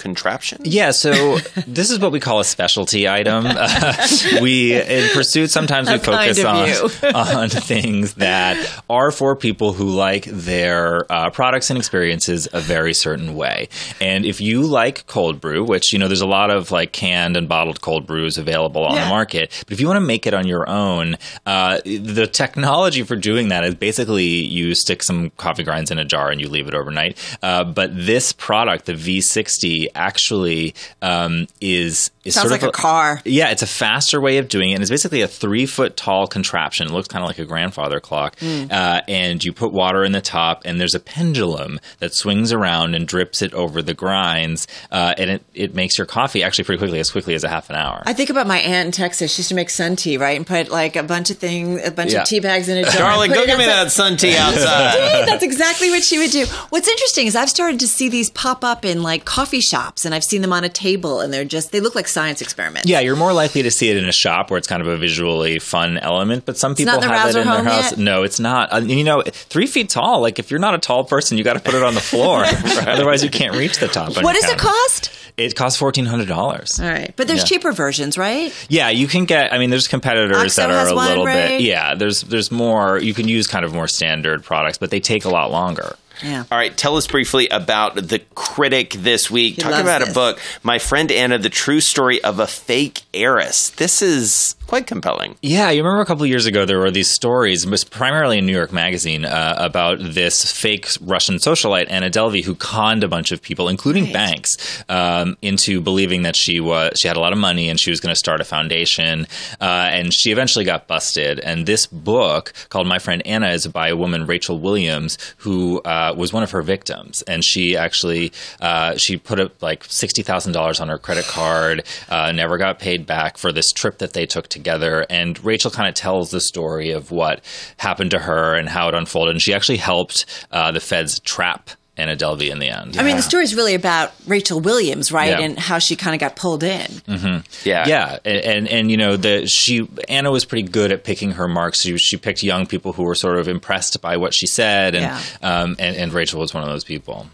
contraption. 0.01 0.59
Yeah, 0.63 0.91
so 0.91 1.37
this 1.67 1.89
is 1.91 1.99
what 1.99 2.11
we 2.11 2.19
call 2.19 2.39
a 2.39 2.43
specialty 2.45 3.07
item. 3.07 3.45
Uh, 3.47 4.07
we 4.41 4.73
in 4.73 5.09
pursuit 5.13 5.49
sometimes 5.51 5.89
we 5.89 5.97
focus 5.99 6.43
on 6.43 7.15
on 7.15 7.49
things 7.49 8.15
that 8.15 8.57
are 8.89 9.11
for 9.11 9.35
people 9.35 9.73
who 9.73 9.89
like 9.89 10.25
their 10.25 11.11
uh, 11.11 11.29
products 11.29 11.69
and 11.69 11.77
experiences 11.77 12.47
a 12.53 12.59
very 12.59 12.93
certain 12.93 13.35
way. 13.35 13.69
And 13.99 14.25
if 14.25 14.41
you 14.41 14.63
like 14.63 15.05
cold 15.07 15.39
brew, 15.39 15.63
which 15.63 15.93
you 15.93 15.99
know 15.99 16.07
there's 16.07 16.21
a 16.21 16.27
lot 16.27 16.49
of 16.51 16.71
like 16.71 16.91
canned 16.91 17.37
and 17.37 17.47
bottled 17.47 17.81
cold 17.81 18.05
brews 18.07 18.37
available 18.37 18.83
on 18.85 18.95
Yeah. 18.95 19.03
the 19.05 19.09
market, 19.09 19.63
but 19.65 19.73
if 19.73 19.79
you 19.79 19.87
want 19.87 19.97
to 19.97 20.01
make 20.05 20.25
it 20.27 20.33
on 20.33 20.47
your 20.47 20.67
own, 20.67 21.17
uh, 21.45 21.79
the 21.85 22.27
technology 22.27 23.03
for 23.03 23.15
doing 23.15 23.49
that 23.49 23.63
is 23.63 23.75
basically 23.75 24.25
you 24.25 24.73
stick 24.75 25.03
some 25.03 25.29
coffee 25.37 25.63
grinds 25.63 25.91
in 25.91 25.99
a 25.99 26.05
jar 26.05 26.29
and 26.31 26.41
you 26.41 26.49
leave 26.49 26.67
it 26.67 26.73
overnight. 26.73 27.17
Uh, 27.43 27.63
but 27.63 27.91
this 27.93 28.33
product, 28.33 28.85
the 28.85 28.93
V60, 28.93 29.87
actually 29.95 30.75
um, 31.01 31.47
is 31.59 32.11
is 32.23 32.35
Sounds 32.35 32.49
sort 32.49 32.51
like 32.51 32.61
of 32.63 32.69
a 32.69 32.71
car. 32.71 33.19
Yeah, 33.25 33.49
it's 33.49 33.63
a 33.63 33.67
faster 33.67 34.21
way 34.21 34.37
of 34.37 34.47
doing 34.47 34.69
it. 34.71 34.73
And 34.75 34.81
it's 34.83 34.91
basically 34.91 35.21
a 35.21 35.27
three 35.27 35.65
foot 35.65 35.97
tall 35.97 36.27
contraption. 36.27 36.87
It 36.87 36.93
looks 36.93 37.07
kind 37.07 37.23
of 37.23 37.27
like 37.27 37.39
a 37.39 37.45
grandfather 37.45 37.99
clock. 37.99 38.35
Mm. 38.37 38.71
Uh, 38.71 39.01
and 39.07 39.43
you 39.43 39.51
put 39.53 39.71
water 39.73 40.03
in 40.03 40.11
the 40.11 40.21
top, 40.21 40.61
and 40.65 40.79
there's 40.79 40.93
a 40.93 40.99
pendulum 40.99 41.79
that 41.99 42.13
swings 42.13 42.53
around 42.53 42.93
and 42.93 43.07
drips 43.07 43.41
it 43.41 43.53
over 43.55 43.81
the 43.81 43.95
grinds. 43.95 44.67
Uh, 44.91 45.15
and 45.17 45.29
it, 45.31 45.43
it 45.55 45.73
makes 45.73 45.97
your 45.97 46.05
coffee 46.05 46.43
actually 46.43 46.65
pretty 46.65 46.77
quickly, 46.77 46.99
as 46.99 47.09
quickly 47.09 47.33
as 47.33 47.43
a 47.43 47.49
half 47.49 47.69
an 47.71 47.75
hour. 47.75 48.03
I 48.05 48.13
think 48.13 48.29
about 48.29 48.45
my 48.45 48.59
aunt 48.59 48.85
in 48.87 48.91
Texas. 48.91 49.33
She 49.33 49.39
used 49.39 49.49
to 49.49 49.55
make 49.55 49.71
sun 49.71 49.95
tea, 49.95 50.17
right? 50.17 50.37
And 50.37 50.45
put 50.45 50.69
like 50.69 50.95
a 50.95 51.03
bunch 51.03 51.31
of 51.31 51.37
things, 51.37 51.81
a 51.85 51.89
bunch 51.91 52.13
Yeah. 52.13 52.21
of 52.21 52.27
tea 52.27 52.39
bags 52.39 52.69
in 52.69 52.77
a 52.77 52.83
jar. 52.91 52.93
Darling, 53.11 53.31
go 53.31 53.41
it 53.41 53.47
give 53.47 53.57
me 53.57 53.65
that 53.65 53.91
sun 53.91 54.17
tea 54.17 54.35
outside. 54.37 55.25
That's 55.27 55.43
exactly 55.43 55.89
what 55.89 56.03
she 56.03 56.19
would 56.19 56.29
do. 56.31 56.45
What's 56.69 56.87
interesting 56.87 57.25
is 57.25 57.35
I've 57.35 57.49
started 57.49 57.79
to 57.79 57.87
see 57.87 58.09
these 58.09 58.29
pop 58.29 58.63
up 58.63 58.85
in 58.85 59.01
like 59.01 59.25
coffee 59.25 59.59
shops, 59.61 59.80
and 60.05 60.13
I've 60.15 60.23
seen 60.23 60.41
them 60.41 60.53
on 60.53 60.63
a 60.63 60.69
table, 60.69 61.19
and 61.21 61.33
they're 61.33 61.45
just 61.45 61.71
they 61.71 61.79
look 61.79 61.95
like 61.95 62.07
science 62.07 62.41
experiments. 62.41 62.87
Yeah, 62.89 62.99
you're 62.99 63.15
more 63.15 63.33
likely 63.33 63.63
to 63.63 63.71
see 63.71 63.89
it 63.89 63.97
in 63.97 64.05
a 64.07 64.11
shop 64.11 64.49
where 64.51 64.57
it's 64.57 64.67
kind 64.67 64.81
of 64.81 64.87
a 64.87 64.97
visually 64.97 65.59
fun 65.59 65.97
element, 65.97 66.45
but 66.45 66.57
some 66.57 66.71
It's 66.73 66.79
people 66.81 66.93
not 66.93 67.03
in 67.03 67.09
the 67.09 67.15
have 67.17 67.29
it 67.29 67.39
in 67.39 67.47
their 67.47 67.63
house. 67.63 67.91
yet? 67.91 67.99
No, 67.99 68.23
it's 68.23 68.39
not. 68.39 68.73
Uh, 68.73 68.77
you 68.77 69.03
know, 69.03 69.21
three 69.25 69.67
feet 69.67 69.89
tall. 69.89 70.21
Like 70.21 70.39
if 70.39 70.51
you're 70.51 70.59
not 70.59 70.73
a 70.75 70.79
tall 70.79 71.03
person, 71.03 71.37
you 71.37 71.43
got 71.43 71.53
to 71.53 71.59
put 71.59 71.73
it 71.73 71.83
on 71.83 71.93
the 71.95 72.01
floor. 72.01 72.43
Otherwise, 72.87 73.23
you 73.23 73.29
can't 73.29 73.55
reach 73.55 73.77
the 73.79 73.87
top. 73.87 74.15
What 74.23 74.33
does 74.39 74.49
it 74.49 74.57
cost? 74.57 75.11
It 75.37 75.55
costs 75.55 75.79
fourteen 75.79 76.05
hundred 76.05 76.27
dollars. 76.27 76.79
All 76.79 76.87
right, 76.89 77.13
but 77.15 77.27
there's 77.27 77.39
Yeah. 77.39 77.45
cheaper 77.45 77.71
versions, 77.71 78.17
right? 78.17 78.53
Yeah, 78.69 78.89
you 78.89 79.07
can 79.07 79.25
get. 79.25 79.53
I 79.53 79.57
mean, 79.59 79.69
there's 79.69 79.87
competitors 79.87 80.37
Oxo 80.37 80.61
that 80.61 80.69
are 80.71 80.87
a 80.87 80.93
little 80.93 81.25
right? 81.25 81.47
bit. 81.47 81.61
Yeah, 81.61 81.95
there's 81.95 82.21
there's 82.21 82.51
more. 82.51 82.99
You 82.99 83.13
can 83.13 83.27
use 83.29 83.47
kind 83.47 83.63
of 83.63 83.73
more 83.73 83.87
standard 83.87 84.43
products, 84.43 84.77
but 84.77 84.91
they 84.91 84.99
take 84.99 85.23
a 85.25 85.29
lot 85.29 85.49
longer. 85.49 85.95
Yeah. 86.23 86.43
All 86.51 86.57
right, 86.57 86.75
tell 86.75 86.97
us 86.97 87.07
briefly 87.07 87.47
about 87.49 87.95
the 87.95 88.19
critic 88.35 88.91
this 88.91 89.31
week. 89.31 89.55
He 89.55 89.61
Talk 89.61 89.81
about 89.81 90.07
a 90.07 90.13
book, 90.13 90.39
My 90.63 90.79
Friend 90.79 91.11
Anna: 91.11 91.37
The 91.37 91.49
True 91.49 91.81
Story 91.81 92.23
of 92.23 92.39
a 92.39 92.47
Fake 92.47 93.01
Heiress. 93.13 93.69
This 93.71 94.01
is 94.01 94.55
quite 94.71 94.87
compelling. 94.87 95.35
Yeah, 95.41 95.69
you 95.69 95.83
remember 95.83 95.99
a 95.99 96.05
couple 96.05 96.23
of 96.23 96.29
years 96.29 96.45
ago 96.45 96.63
there 96.63 96.79
were 96.79 96.91
these 96.91 97.11
stories, 97.11 97.67
was 97.67 97.83
primarily 97.83 98.37
in 98.37 98.45
New 98.45 98.53
York 98.53 98.71
Magazine, 98.71 99.25
uh, 99.25 99.55
about 99.57 99.99
this 99.99 100.49
fake 100.49 100.87
Russian 101.01 101.35
socialite 101.35 101.87
Anna 101.89 102.09
Delvey 102.09 102.41
who 102.41 102.55
conned 102.55 103.03
a 103.03 103.09
bunch 103.09 103.33
of 103.33 103.41
people, 103.41 103.67
including 103.67 104.13
banks, 104.13 104.81
um, 104.87 105.35
into 105.41 105.81
believing 105.81 106.21
that 106.21 106.37
she 106.37 106.61
was 106.61 106.93
she 106.95 107.09
had 107.09 107.17
a 107.17 107.19
lot 107.19 107.33
of 107.33 107.37
money 107.37 107.67
and 107.67 107.81
she 107.81 107.89
was 107.89 107.99
going 107.99 108.13
to 108.13 108.17
start 108.17 108.39
a 108.39 108.45
foundation. 108.45 109.27
Uh, 109.59 109.89
and 109.91 110.13
she 110.13 110.31
eventually 110.31 110.63
got 110.63 110.87
busted. 110.87 111.41
And 111.41 111.65
this 111.65 111.85
book 111.85 112.53
called 112.69 112.87
My 112.87 112.97
Friend 112.97 113.21
Anna 113.25 113.49
is 113.49 113.67
by 113.67 113.89
a 113.89 113.97
woman 113.97 114.25
Rachel 114.25 114.57
Williams 114.57 115.17
who 115.39 115.81
uh, 115.81 116.15
was 116.17 116.31
one 116.31 116.43
of 116.43 116.51
her 116.51 116.61
victims, 116.61 117.23
and 117.23 117.43
she 117.43 117.75
actually 117.75 118.31
uh, 118.61 118.95
she 118.95 119.17
put 119.17 119.37
up 119.37 119.61
like 119.61 119.83
sixty 119.83 120.21
thousand 120.21 120.53
dollars 120.53 120.79
on 120.79 120.87
her 120.87 120.97
credit 120.97 121.25
card, 121.25 121.83
uh, 122.07 122.31
never 122.31 122.57
got 122.57 122.79
paid 122.79 123.05
back 123.05 123.37
for 123.37 123.51
this 123.51 123.73
trip 123.73 123.97
that 123.97 124.13
they 124.13 124.25
took 124.25 124.47
together. 124.61 125.05
And 125.09 125.43
Rachel 125.43 125.71
kind 125.71 125.89
of 125.89 125.95
tells 125.95 126.31
the 126.31 126.39
story 126.41 126.91
of 126.91 127.11
what 127.11 127.41
happened 127.77 128.11
to 128.11 128.19
her 128.19 128.55
and 128.55 128.69
how 128.69 128.87
it 128.89 128.93
unfolded. 128.95 129.31
And 129.35 129.41
she 129.41 129.53
actually 129.53 129.77
helped 129.77 130.25
uh, 130.51 130.71
the 130.71 130.79
feds 130.79 131.19
trap 131.19 131.69
Anna 131.97 132.15
Delvey 132.15 132.49
in 132.49 132.59
the 132.59 132.69
end. 132.69 132.97
I 132.97 133.03
mean, 133.03 133.17
the 133.17 133.21
story 133.21 133.43
is 133.43 133.53
really 133.53 133.75
about 133.75 134.13
Rachel 134.25 134.59
Williams, 134.61 135.11
right, 135.11 135.31
Yeah. 135.31 135.41
and 135.41 135.59
how 135.59 135.77
she 135.77 135.95
kind 135.97 136.15
of 136.15 136.19
got 136.21 136.35
pulled 136.37 136.63
in. 136.63 136.89
hmm 137.05 137.37
Yeah, 137.65 137.85
yeah, 137.87 138.17
and, 138.23 138.37
and 138.41 138.67
and 138.69 138.89
you 138.91 138.95
know 138.97 139.17
the 139.17 139.45
she 139.45 139.87
Anna 140.07 140.31
was 140.31 140.45
pretty 140.45 140.67
good 140.67 140.91
at 140.93 141.03
picking 141.03 141.31
her 141.31 141.49
marks. 141.49 141.81
She 141.81 141.97
she 141.97 142.15
picked 142.17 142.43
young 142.43 142.65
people 142.65 142.93
who 142.93 143.03
were 143.03 143.13
sort 143.13 143.37
of 143.37 143.49
impressed 143.49 144.01
by 144.01 144.17
what 144.17 144.33
she 144.33 144.47
said, 144.47 144.95
and 144.95 145.03
Yeah. 145.03 145.21
um 145.41 145.75
and, 145.79 145.95
and 145.97 146.13
Rachel 146.13 146.39
was 146.39 146.53
one 146.53 146.63
of 146.63 146.69
those 146.69 146.85
people. 146.85 147.27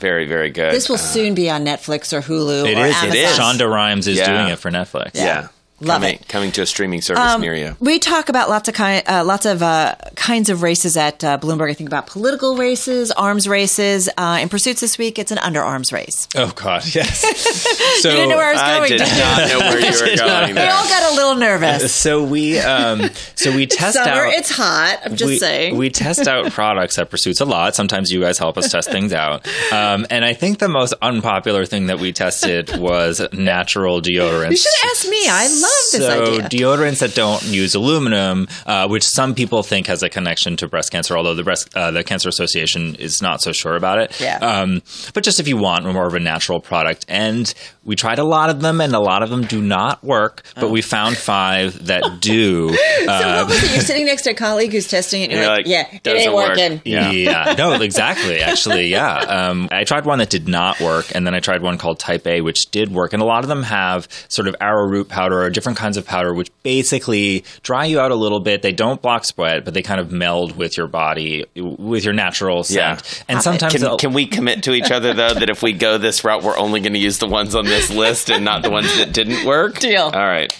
Very 0.00 0.26
very 0.26 0.50
good. 0.50 0.74
This 0.74 0.88
will 0.88 0.98
soon 0.98 1.34
be 1.34 1.48
on 1.48 1.64
Netflix 1.64 2.12
or 2.12 2.20
Hulu 2.20 2.66
It 2.68 2.76
or 2.76 2.86
is. 2.86 2.96
Amazon. 2.96 3.08
It 3.10 3.14
is. 3.16 3.38
Shonda 3.38 3.70
Rhimes 3.72 4.08
is 4.08 4.18
Yeah. 4.18 4.26
doing 4.26 4.48
it 4.52 4.58
for 4.58 4.70
Netflix. 4.72 5.12
Yeah. 5.14 5.48
Love 5.80 6.02
coming, 6.02 6.18
Coming 6.28 6.52
to 6.52 6.62
a 6.62 6.66
streaming 6.66 7.00
service 7.00 7.22
Um, 7.22 7.40
near 7.40 7.54
you. 7.54 7.76
We 7.80 7.98
talk 7.98 8.28
about 8.28 8.48
lots 8.50 8.68
of 8.68 8.74
kind, 8.74 9.02
uh, 9.08 9.24
lots 9.24 9.46
of 9.46 9.62
uh, 9.62 9.94
kinds 10.14 10.50
of 10.50 10.62
races 10.62 10.96
at 10.96 11.24
uh, 11.24 11.38
Bloomberg. 11.38 11.70
I 11.70 11.74
think 11.74 11.88
about 11.88 12.06
political 12.06 12.56
races, 12.56 13.10
arms 13.12 13.48
races. 13.48 14.08
Uh, 14.18 14.38
in 14.42 14.48
pursuits 14.48 14.80
this 14.80 14.98
week, 14.98 15.18
it's 15.18 15.30
an 15.32 15.38
underarms 15.38 15.92
race. 15.92 16.28
Oh 16.36 16.52
God, 16.54 16.82
yes. 16.94 17.24
you 18.04 18.10
didn't 18.10 18.28
know 18.28 18.36
where 18.36 18.48
I 18.48 18.52
was 18.52 18.60
I 18.60 18.76
going. 18.78 18.90
did 18.90 18.98
did 18.98 19.08
you? 19.08 19.18
not 19.18 19.48
know 19.48 19.58
where 19.58 19.80
you 19.80 19.86
were 20.00 20.06
did 20.06 20.18
not. 20.18 20.26
going 20.42 20.54
We 20.54 20.60
all 20.62 20.88
got 20.88 21.12
a 21.12 21.14
little 21.14 21.34
nervous. 21.36 21.92
So 21.94 22.22
we 22.24 22.58
um 22.58 23.08
so 23.34 23.54
we 23.54 23.66
test 23.66 23.94
Summer, 23.94 24.26
out. 24.26 24.32
it's 24.34 24.50
hot. 24.50 24.98
I'm 25.04 25.16
just 25.16 25.28
we, 25.28 25.38
saying. 25.38 25.76
we 25.76 25.88
test 25.90 26.28
out 26.28 26.50
products 26.52 26.98
at 26.98 27.08
Pursuits 27.10 27.40
a 27.40 27.44
lot. 27.46 27.74
Sometimes 27.74 28.12
you 28.12 28.20
guys 28.20 28.38
help 28.38 28.58
us 28.58 28.70
test 28.70 28.90
things 28.90 29.12
out. 29.12 29.46
Um, 29.72 30.06
and 30.10 30.24
I 30.24 30.34
think 30.34 30.58
the 30.58 30.68
most 30.68 30.92
unpopular 31.00 31.64
thing 31.64 31.86
that 31.86 31.98
we 32.00 32.12
tested 32.12 32.76
was 32.76 33.22
natural 33.32 34.00
deodorants. 34.02 34.50
you 34.50 34.56
should 34.56 34.72
have 34.82 34.90
asked 34.90 35.08
me. 35.08 35.20
I 35.28 35.46
love 35.48 35.69
this 35.92 36.06
so 36.06 36.22
idea. 36.22 36.48
deodorants 36.48 37.00
that 37.00 37.14
don't 37.14 37.42
use 37.44 37.74
aluminum, 37.74 38.46
uh, 38.66 38.88
which 38.88 39.04
some 39.04 39.34
people 39.34 39.62
think 39.62 39.86
has 39.86 40.02
a 40.02 40.08
connection 40.08 40.56
to 40.56 40.68
breast 40.68 40.90
cancer, 40.92 41.16
although 41.16 41.34
the 41.34 41.44
breast 41.44 41.74
uh, 41.76 41.90
the 41.90 42.04
Cancer 42.04 42.28
Association 42.28 42.94
is 42.96 43.20
not 43.22 43.40
so 43.42 43.52
sure 43.52 43.76
about 43.76 43.98
it. 43.98 44.20
Yeah. 44.20 44.38
Um, 44.38 44.82
but 45.14 45.24
just 45.24 45.40
if 45.40 45.48
you 45.48 45.56
want 45.56 45.84
more 45.84 46.06
of 46.06 46.14
a 46.14 46.20
natural 46.20 46.60
product, 46.60 47.04
and 47.08 47.52
we 47.84 47.96
tried 47.96 48.18
a 48.18 48.24
lot 48.24 48.50
of 48.50 48.60
them, 48.60 48.80
and 48.80 48.94
a 48.94 49.00
lot 49.00 49.22
of 49.22 49.30
them 49.30 49.42
do 49.42 49.60
not 49.62 50.02
work. 50.04 50.42
But 50.54 50.70
we 50.70 50.82
found 50.82 51.16
five 51.16 51.86
that 51.86 52.02
do. 52.20 52.72
so 52.72 52.76
Uh, 53.08 53.44
what 53.44 53.48
was 53.48 53.62
it? 53.64 53.72
You're 53.72 53.80
sitting 53.80 54.06
next 54.06 54.22
to 54.22 54.30
a 54.30 54.34
colleague 54.34 54.72
who's 54.72 54.88
testing 54.88 55.22
it, 55.22 55.24
and 55.30 55.32
you're, 55.32 55.42
You're 55.42 55.50
like, 55.50 55.66
like, 55.66 55.66
"Yeah, 55.66 55.96
it 55.96 56.02
doesn't 56.02 56.20
ain't 56.20 56.34
work." 56.34 56.48
working." 56.56 56.82
Yeah. 56.84 57.54
no, 57.56 57.72
exactly. 57.80 58.40
Actually, 58.40 58.86
yeah. 58.88 59.14
Um, 59.18 59.68
I 59.72 59.84
tried 59.84 60.04
one 60.04 60.18
that 60.18 60.30
did 60.30 60.48
not 60.48 60.80
work, 60.80 61.06
and 61.14 61.26
then 61.26 61.34
I 61.34 61.40
tried 61.40 61.62
one 61.62 61.78
called 61.78 61.98
Type 61.98 62.26
A, 62.26 62.40
which 62.40 62.70
did 62.70 62.92
work. 62.92 63.12
And 63.12 63.22
a 63.22 63.26
lot 63.26 63.42
of 63.44 63.48
them 63.48 63.62
have 63.62 64.08
sort 64.28 64.48
of 64.48 64.56
arrowroot 64.60 65.08
powder 65.08 65.42
or 65.42 65.50
different 65.60 65.76
kinds 65.76 65.98
of 65.98 66.06
powder, 66.06 66.32
which 66.32 66.50
basically 66.62 67.44
dry 67.62 67.84
you 67.84 68.00
out 68.00 68.10
a 68.10 68.14
little 68.14 68.40
bit. 68.40 68.62
They 68.62 68.72
don't 68.72 69.02
block 69.02 69.26
sweat, 69.26 69.62
but 69.62 69.74
they 69.74 69.82
kind 69.82 70.00
of 70.00 70.10
meld 70.10 70.56
with 70.56 70.78
your 70.78 70.86
body, 70.86 71.44
with 71.54 72.02
your 72.02 72.14
natural 72.14 72.64
scent. 72.64 73.24
And 73.28 73.38
uh, 73.40 73.42
sometimes 73.42 73.74
can, 73.74 73.98
can 73.98 74.12
we 74.14 74.24
commit 74.24 74.62
to 74.62 74.72
each 74.72 74.90
other 74.90 75.12
though 75.12 75.34
that 75.34 75.50
if 75.50 75.62
we 75.62 75.74
go 75.74 75.98
this 75.98 76.24
route, 76.24 76.42
we're 76.42 76.56
only 76.56 76.80
going 76.80 76.94
to 76.94 76.98
use 76.98 77.18
the 77.18 77.26
ones 77.26 77.54
on 77.54 77.66
this 77.66 77.90
list 77.90 78.30
and 78.30 78.42
not 78.42 78.62
the 78.62 78.70
ones 78.70 78.96
that 78.96 79.12
didn't 79.12 79.46
work? 79.46 79.78
Deal. 79.78 80.04
All 80.04 80.12
right, 80.12 80.50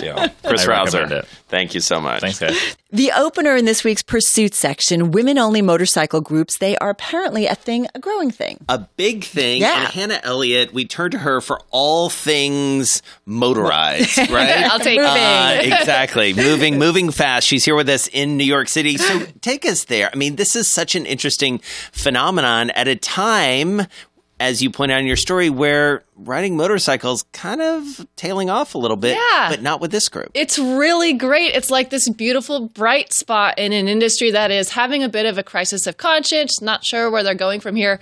Deal. 0.00 0.28
Chris 0.44 0.64
I 0.64 0.84
recommend 0.84 1.10
Rovzar. 1.10 1.26
It. 1.46 1.50
Thank 1.50 1.74
you 1.74 1.80
so 1.80 2.00
much. 2.00 2.20
Thanks, 2.20 2.38
guys. 2.38 2.76
The 2.92 3.10
opener 3.14 3.56
in 3.56 3.64
this 3.66 3.82
week's 3.84 4.02
Pursuit 4.02 4.54
section, 4.54 5.10
women 5.10 5.38
only 5.38 5.60
motorcycle 5.60 6.20
groups, 6.22 6.56
they 6.58 6.78
are 6.78 6.88
apparently 6.88 7.46
a 7.46 7.54
thing, 7.56 7.88
a 7.96 7.98
growing 7.98 8.30
thing. 8.30 8.64
a 8.70 8.78
big 8.96 9.24
thing. 9.24 9.60
Yeah. 9.60 9.80
And 9.80 9.88
Hannah 9.88 10.20
Elliott, 10.22 10.72
we 10.72 10.86
turn 10.86 11.10
to 11.10 11.18
her 11.18 11.40
for 11.42 11.60
all 11.72 12.08
things 12.08 13.02
motorized, 13.26 14.16
right? 14.30 14.64
I'll 14.70 14.78
take 14.78 14.98
Uh, 15.00 15.58
it. 15.60 15.66
exactly. 15.66 16.32
moving, 16.36 16.78
moving 16.78 17.10
fast. 17.10 17.46
She's 17.46 17.64
here 17.64 17.74
with 17.74 17.88
us 17.88 18.06
in 18.08 18.36
New 18.38 18.44
York 18.44 18.68
City. 18.68 18.96
So 18.96 19.26
take 19.42 19.66
us 19.66 19.84
there. 19.84 20.08
I 20.10 20.16
mean, 20.16 20.36
this 20.36 20.54
is 20.56 20.70
such 20.72 20.94
an 20.94 21.04
interesting 21.06 21.58
phenomenon 21.92 22.70
at 22.70 22.86
a 22.88 22.96
time, 22.96 23.82
as 24.38 24.60
you 24.62 24.70
point 24.70 24.92
out 24.92 25.00
in 25.00 25.06
your 25.06 25.16
story, 25.16 25.48
where 25.48 26.02
riding 26.14 26.56
motorcycles 26.56 27.24
kind 27.32 27.62
of 27.62 28.06
tailing 28.16 28.50
off 28.50 28.74
a 28.74 28.78
little 28.78 28.96
bit, 28.96 29.16
Yeah. 29.16 29.48
but 29.48 29.62
not 29.62 29.80
with 29.80 29.90
this 29.90 30.08
group. 30.10 30.30
It's 30.34 30.58
really 30.58 31.14
great. 31.14 31.54
It's 31.54 31.70
like 31.70 31.88
this 31.90 32.08
beautiful 32.10 32.68
bright 32.68 33.12
spot 33.14 33.58
in 33.58 33.72
an 33.72 33.88
industry 33.88 34.30
that 34.32 34.50
is 34.50 34.70
having 34.70 35.02
a 35.02 35.08
bit 35.08 35.24
of 35.24 35.38
a 35.38 35.42
crisis 35.42 35.86
of 35.86 35.96
conscience, 35.96 36.60
not 36.60 36.84
sure 36.84 37.10
where 37.10 37.22
they're 37.22 37.34
going 37.34 37.60
from 37.60 37.76
here. 37.76 37.98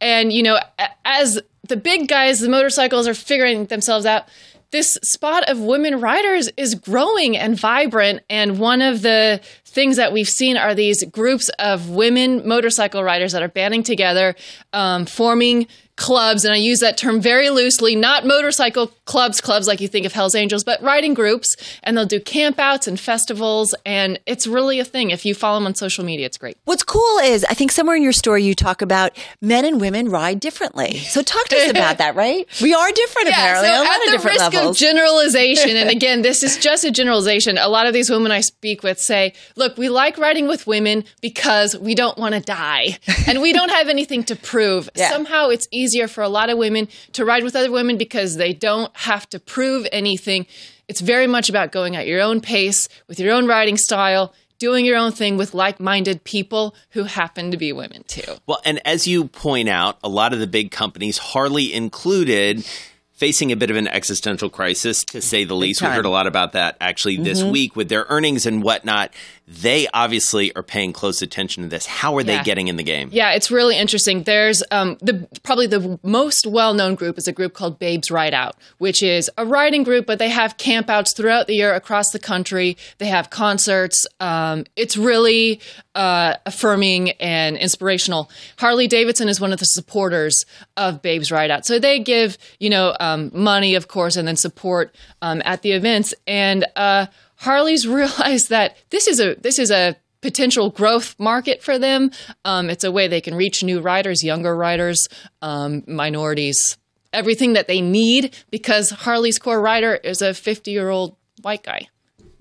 And, 0.00 0.32
you 0.32 0.42
know, 0.44 0.60
as 1.04 1.40
the 1.68 1.76
big 1.76 2.06
guys, 2.08 2.40
the 2.40 2.48
motorcycles 2.48 3.08
are 3.08 3.14
figuring 3.14 3.66
themselves 3.66 4.06
out, 4.06 4.24
this 4.72 4.94
spot 5.02 5.48
of 5.48 5.60
women 5.60 6.00
riders 6.00 6.48
is 6.56 6.74
growing 6.74 7.36
and 7.36 7.58
vibrant. 7.58 8.22
And 8.28 8.58
one 8.58 8.82
of 8.82 9.02
the 9.02 9.40
things 9.64 9.96
that 9.96 10.12
we've 10.12 10.28
seen 10.28 10.56
are 10.56 10.74
these 10.74 11.04
groups 11.04 11.48
of 11.58 11.90
women 11.90 12.46
motorcycle 12.46 13.04
riders 13.04 13.32
that 13.32 13.42
are 13.42 13.48
banding 13.48 13.82
together, 13.82 14.34
um, 14.72 15.06
forming 15.06 15.68
clubs. 16.02 16.44
And 16.44 16.52
I 16.52 16.56
use 16.56 16.80
that 16.80 16.96
term 16.98 17.20
very 17.20 17.48
loosely, 17.48 17.94
not 17.94 18.26
motorcycle 18.26 18.88
clubs, 19.04 19.40
clubs 19.40 19.66
like 19.66 19.80
you 19.80 19.88
think 19.88 20.04
of 20.04 20.12
Hells 20.12 20.34
Angels, 20.34 20.64
but 20.64 20.82
riding 20.82 21.14
groups. 21.14 21.56
And 21.82 21.96
they'll 21.96 22.06
do 22.06 22.20
campouts 22.20 22.88
and 22.88 22.98
festivals. 22.98 23.74
And 23.86 24.18
it's 24.26 24.46
really 24.46 24.80
a 24.80 24.84
thing. 24.84 25.10
If 25.10 25.24
you 25.24 25.34
follow 25.34 25.58
them 25.58 25.66
on 25.66 25.74
social 25.74 26.04
media, 26.04 26.26
it's 26.26 26.38
great. 26.38 26.58
What's 26.64 26.82
cool 26.82 27.18
is 27.22 27.44
I 27.44 27.54
think 27.54 27.72
somewhere 27.72 27.96
in 27.96 28.02
your 28.02 28.12
story 28.12 28.42
you 28.42 28.54
talk 28.54 28.82
about 28.82 29.16
men 29.40 29.64
and 29.64 29.80
women 29.80 30.08
ride 30.08 30.40
differently. 30.40 30.98
So 30.98 31.22
talk 31.22 31.46
to 31.48 31.56
us 31.56 31.70
about 31.76 31.98
that, 31.98 32.16
right? 32.16 32.46
We 32.60 32.74
are 32.74 32.90
different 32.92 33.28
apparently 33.28 33.68
so 33.68 33.74
a 33.74 33.78
lot 33.78 33.86
at 33.86 33.96
of 33.96 34.04
the 34.06 34.10
different 34.12 34.38
risk 34.40 34.52
levels. 34.52 34.76
of 34.76 34.80
generalization, 34.80 35.76
and 35.76 35.90
again, 35.96 36.22
this 36.22 36.42
is 36.42 36.58
just 36.58 36.84
a 36.84 36.90
generalization. 36.90 37.58
A 37.58 37.68
lot 37.68 37.86
of 37.86 37.92
these 37.94 38.10
women 38.10 38.32
I 38.32 38.40
speak 38.40 38.82
with 38.82 38.98
say, 38.98 39.34
"Look, 39.56 39.76
we 39.78 39.88
like 39.88 40.18
riding 40.18 40.48
with 40.48 40.66
women 40.66 41.04
because 41.20 41.76
we 41.78 41.94
don't 41.94 42.18
want 42.18 42.34
to 42.34 42.40
die, 42.40 42.98
and 43.26 43.40
we 43.40 43.52
don't 43.52 43.70
have 43.70 43.88
anything 43.88 44.24
to 44.24 44.36
prove. 44.36 44.88
Yeah. 45.02 45.10
Somehow, 45.10 45.48
it's 45.48 45.66
easier 45.92 46.08
for 46.08 46.22
a 46.22 46.28
lot 46.28 46.48
of 46.50 46.58
women 46.58 46.88
to 47.12 47.24
ride 47.24 47.44
with 47.44 47.54
other 47.54 47.70
women 47.70 47.98
because 47.98 48.36
they 48.36 48.52
don't 48.52 48.94
have 48.96 49.28
to 49.30 49.38
prove 49.38 49.86
anything. 49.92 50.46
It's 50.88 51.00
very 51.00 51.26
much 51.26 51.48
about 51.48 51.72
going 51.72 51.96
at 51.96 52.06
your 52.06 52.20
own 52.20 52.40
pace 52.40 52.88
with 53.08 53.20
your 53.20 53.32
own 53.32 53.46
riding 53.46 53.76
style." 53.76 54.34
Doing 54.58 54.86
your 54.86 54.96
own 54.96 55.10
thing 55.10 55.36
with 55.36 55.54
like 55.54 55.80
minded 55.80 56.22
people 56.22 56.76
who 56.90 57.02
happen 57.02 57.50
to 57.50 57.56
be 57.56 57.72
women 57.72 58.04
too. 58.06 58.34
Well, 58.46 58.60
and 58.64 58.80
as 58.86 59.08
you 59.08 59.24
point 59.24 59.68
out, 59.68 59.98
a 60.04 60.08
lot 60.08 60.32
of 60.32 60.38
the 60.38 60.46
big 60.46 60.70
companies, 60.70 61.18
Harley 61.18 61.74
included, 61.74 62.64
facing 63.10 63.50
a 63.50 63.56
bit 63.56 63.70
of 63.70 63.76
an 63.76 63.88
existential 63.88 64.48
crisis, 64.48 65.02
to 65.06 65.20
say 65.20 65.42
the 65.42 65.56
least. 65.56 65.82
We 65.82 65.88
heard 65.88 66.04
a 66.04 66.10
lot 66.10 66.28
about 66.28 66.52
that 66.52 66.76
actually 66.80 67.16
this 67.16 67.40
Mm-hmm. 67.40 67.50
week 67.50 67.74
with 67.74 67.88
their 67.88 68.06
earnings 68.08 68.46
and 68.46 68.62
whatnot. 68.62 69.12
They 69.60 69.86
obviously 69.92 70.54
are 70.56 70.62
paying 70.62 70.92
close 70.94 71.20
attention 71.20 71.62
to 71.62 71.68
this. 71.68 71.84
How 71.84 72.16
are 72.16 72.22
they 72.22 72.42
getting 72.42 72.68
in 72.68 72.76
the 72.76 72.82
game? 72.82 73.10
Yeah, 73.12 73.32
it's 73.32 73.50
really 73.50 73.76
interesting. 73.76 74.22
There's 74.22 74.62
um, 74.70 74.96
the 75.00 75.28
probably 75.42 75.66
the 75.66 75.98
most 76.02 76.46
well-known 76.46 76.94
group 76.94 77.18
is 77.18 77.28
a 77.28 77.32
group 77.32 77.52
called 77.52 77.78
Babes 77.78 78.10
Ride 78.10 78.32
Out, 78.32 78.56
which 78.78 79.02
is 79.02 79.30
a 79.36 79.44
riding 79.44 79.82
group, 79.82 80.06
but 80.06 80.18
they 80.18 80.30
have 80.30 80.56
campouts 80.56 81.14
throughout 81.14 81.48
the 81.48 81.54
year 81.54 81.74
across 81.74 82.10
the 82.10 82.18
country. 82.18 82.78
They 82.96 83.06
have 83.06 83.28
concerts. 83.28 84.06
Um, 84.20 84.64
it's 84.74 84.96
really 84.96 85.60
uh, 85.94 86.36
affirming 86.46 87.10
and 87.12 87.58
inspirational. 87.58 88.30
Harley 88.56 88.86
Davidson 88.86 89.28
is 89.28 89.38
one 89.38 89.52
of 89.52 89.58
the 89.58 89.66
supporters 89.66 90.46
of 90.78 91.02
Babes 91.02 91.30
Ride 91.30 91.50
Out, 91.50 91.66
so 91.66 91.78
they 91.78 91.98
give 91.98 92.38
you 92.58 92.70
know 92.70 92.96
um, 93.00 93.30
money, 93.34 93.74
of 93.74 93.88
course, 93.88 94.16
and 94.16 94.26
then 94.26 94.36
support 94.36 94.94
um, 95.20 95.42
at 95.44 95.60
the 95.60 95.72
events. 95.72 96.14
And 96.26 96.64
uh, 96.74 97.06
Harley's 97.42 97.86
realized 98.00 98.48
that 98.50 98.76
this 98.90 99.06
is 99.06 99.20
a 99.20 99.34
this 99.34 99.58
is 99.58 99.70
a 99.70 99.96
potential 100.20 100.70
growth 100.70 101.16
market 101.18 101.62
for 101.62 101.78
them. 101.78 102.10
Um, 102.44 102.70
it's 102.70 102.84
a 102.84 102.92
way 102.92 103.08
they 103.08 103.20
can 103.20 103.34
reach 103.34 103.62
new 103.64 103.80
riders, 103.80 104.22
younger 104.22 104.54
riders, 104.56 105.08
um, 105.42 105.82
minorities, 105.86 106.78
everything 107.12 107.54
that 107.54 107.66
they 107.66 107.80
need 107.80 108.36
because 108.50 108.90
Harley's 108.90 109.38
core 109.38 109.60
rider 109.60 109.94
is 109.94 110.22
a 110.22 110.32
50 110.32 110.70
year 110.70 110.88
old 110.88 111.16
white 111.42 111.62
guy. 111.64 111.88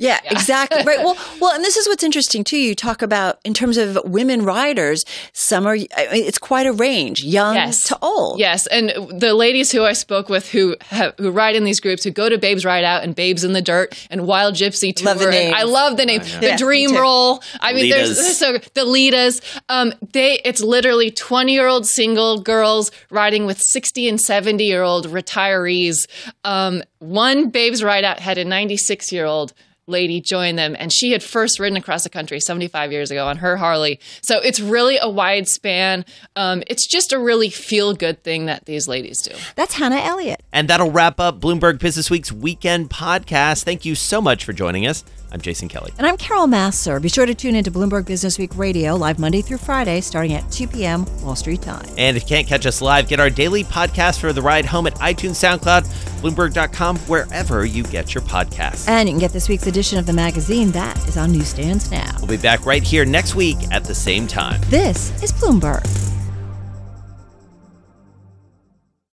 Yeah, 0.02 0.20
exactly. 0.26 0.84
Right. 0.84 0.98
Well, 0.98 1.16
well, 1.40 1.54
and 1.54 1.64
this 1.64 1.78
is 1.78 1.88
what's 1.88 2.04
interesting 2.04 2.44
too. 2.44 2.58
You 2.58 2.74
talk 2.74 3.04
about 3.04 3.40
in 3.46 3.54
terms 3.54 3.78
of 3.78 4.00
women 4.04 4.44
riders. 4.44 5.06
Some 5.32 5.68
are. 5.68 5.78
It's 5.78 6.40
quite 6.40 6.66
a 6.66 6.74
range, 6.74 7.24
young 7.24 7.54
Yes. 7.56 7.84
to 7.90 7.98
old. 8.02 8.40
Yes, 8.40 8.66
and 8.68 8.90
the 9.12 9.36
ladies 9.36 9.72
who 9.72 9.84
I 9.84 9.94
spoke 9.94 10.28
with 10.28 10.50
who 10.50 10.76
have, 10.90 11.14
who 11.20 11.30
ride 11.30 11.56
in 11.56 11.64
these 11.66 11.80
groups, 11.80 12.04
who 12.04 12.10
go 12.10 12.30
to 12.30 12.38
Babes 12.40 12.66
Ride 12.66 12.84
Out 12.84 13.04
and 13.04 13.16
Babes 13.16 13.44
in 13.44 13.54
the 13.54 13.62
Dirt 13.62 13.96
and 14.10 14.26
Wild 14.26 14.56
Gypsy 14.56 14.94
Tour. 14.96 15.06
Love 15.06 15.20
the 15.20 15.30
and. 15.30 15.54
I 15.56 15.64
love 15.64 15.98
the 15.98 16.06
name. 16.06 16.22
The 16.22 16.40
Yeah, 16.48 16.58
Dream. 16.58 16.96
Roll. 16.96 17.44
I 17.60 17.74
mean, 17.74 17.90
there's 17.92 18.38
so 18.38 18.54
the 18.74 18.82
Litas. 18.86 19.40
Um, 19.70 19.94
they 20.14 20.40
it's 20.44 20.62
literally 20.62 21.12
20 21.12 21.54
year 21.54 21.68
old 21.68 21.86
single 21.86 22.42
girls 22.42 22.90
riding 23.12 23.46
with 23.46 23.62
60 23.62 24.10
and 24.10 24.20
70 24.20 24.64
year 24.64 24.82
old 24.82 25.08
retirees. 25.08 26.08
Um, 26.44 26.82
one 27.00 27.50
Babes 27.50 27.84
Ride 27.84 28.04
Out 28.04 28.20
had 28.20 28.38
a 28.40 28.46
96 28.46 29.12
year 29.12 29.26
old 29.26 29.54
lady 29.92 30.22
join 30.22 30.56
them 30.56 30.76
and 30.80 30.92
she 30.92 31.12
had 31.12 31.22
first 31.22 31.60
ridden 31.60 31.78
across 31.78 32.04
the 32.04 32.10
country 32.10 32.40
75 32.40 32.92
years 32.92 33.12
ago 33.12 33.28
on 33.28 33.38
her 33.38 33.58
harley 33.58 34.00
so 34.22 34.40
it's 34.40 34.60
really 34.60 34.98
a 35.02 35.10
wide 35.10 35.48
span 35.48 36.06
um, 36.36 36.64
it's 36.68 36.88
just 36.88 37.14
a 37.14 37.20
really 37.20 37.50
feel 37.50 37.94
good 37.94 38.24
thing 38.24 38.46
that 38.48 38.66
these 38.66 38.88
ladies 38.88 39.22
do 39.22 39.36
That's 39.56 39.76
Hannah 39.76 39.98
Elliott. 39.98 40.42
And 40.54 40.68
that'll 40.68 40.92
wrap 40.92 41.20
up 41.20 41.40
Bloomberg 41.40 41.80
Businessweek's 41.80 42.32
weekend 42.32 42.90
podcast. 42.90 43.64
Thank 43.64 43.86
you 43.86 43.96
so 43.96 44.22
much 44.22 44.46
for 44.46 44.54
joining 44.54 44.88
us. 44.88 45.04
I'm 45.32 45.40
Jason 45.40 45.70
Kelly. 45.70 45.94
And 45.98 46.06
I'm 46.06 46.18
Carol 46.18 46.46
Massar. 46.46 47.02
Be 47.02 47.08
sure 47.10 47.26
to 47.26 47.34
tune 47.34 47.56
into 47.56 47.72
Bloomberg 47.72 48.04
Businessweek 48.04 48.58
Radio 48.58 48.96
live 48.96 49.18
Monday 49.18 49.42
through 49.42 49.60
Friday 49.60 50.02
starting 50.02 50.34
at 50.34 50.50
2 50.52 50.68
p.m. 50.68 51.06
Wall 51.22 51.36
Street 51.36 51.62
time. 51.62 51.88
And 51.98 52.18
if 52.18 52.24
you 52.24 52.28
can't 52.28 52.48
catch 52.48 52.66
us 52.66 52.82
live, 52.82 53.08
get 53.08 53.20
our 53.20 53.30
daily 53.30 53.64
podcast 53.64 54.20
for 54.20 54.34
the 54.34 54.42
ride 54.42 54.66
home 54.66 54.88
at 54.88 54.96
iTunes, 54.96 55.40
SoundCloud, 55.40 55.84
Bloomberg.com, 56.22 56.98
wherever 57.00 57.66
you 57.66 57.84
get 57.84 58.14
your 58.14 58.24
podcasts. 58.24 58.88
And 58.90 59.08
you 59.08 59.14
can 59.14 59.20
get 59.20 59.32
this 59.32 59.48
week's 59.48 59.68
edition 59.68 59.98
of 59.98 60.06
the 60.06 60.14
magazine 60.14 60.72
that 60.72 60.98
is 61.08 61.18
on 61.18 61.32
newsstands 61.32 61.90
now. 61.90 62.14
We'll 62.20 62.28
be 62.28 62.38
back 62.38 62.66
right 62.66 62.84
here 62.84 63.06
next 63.06 63.36
week 63.36 63.58
at 63.72 63.86
the 63.86 63.96
same 63.96 64.28
time. 64.28 64.60
This 64.70 65.12
is 65.24 65.32
Bloomberg. 65.32 66.11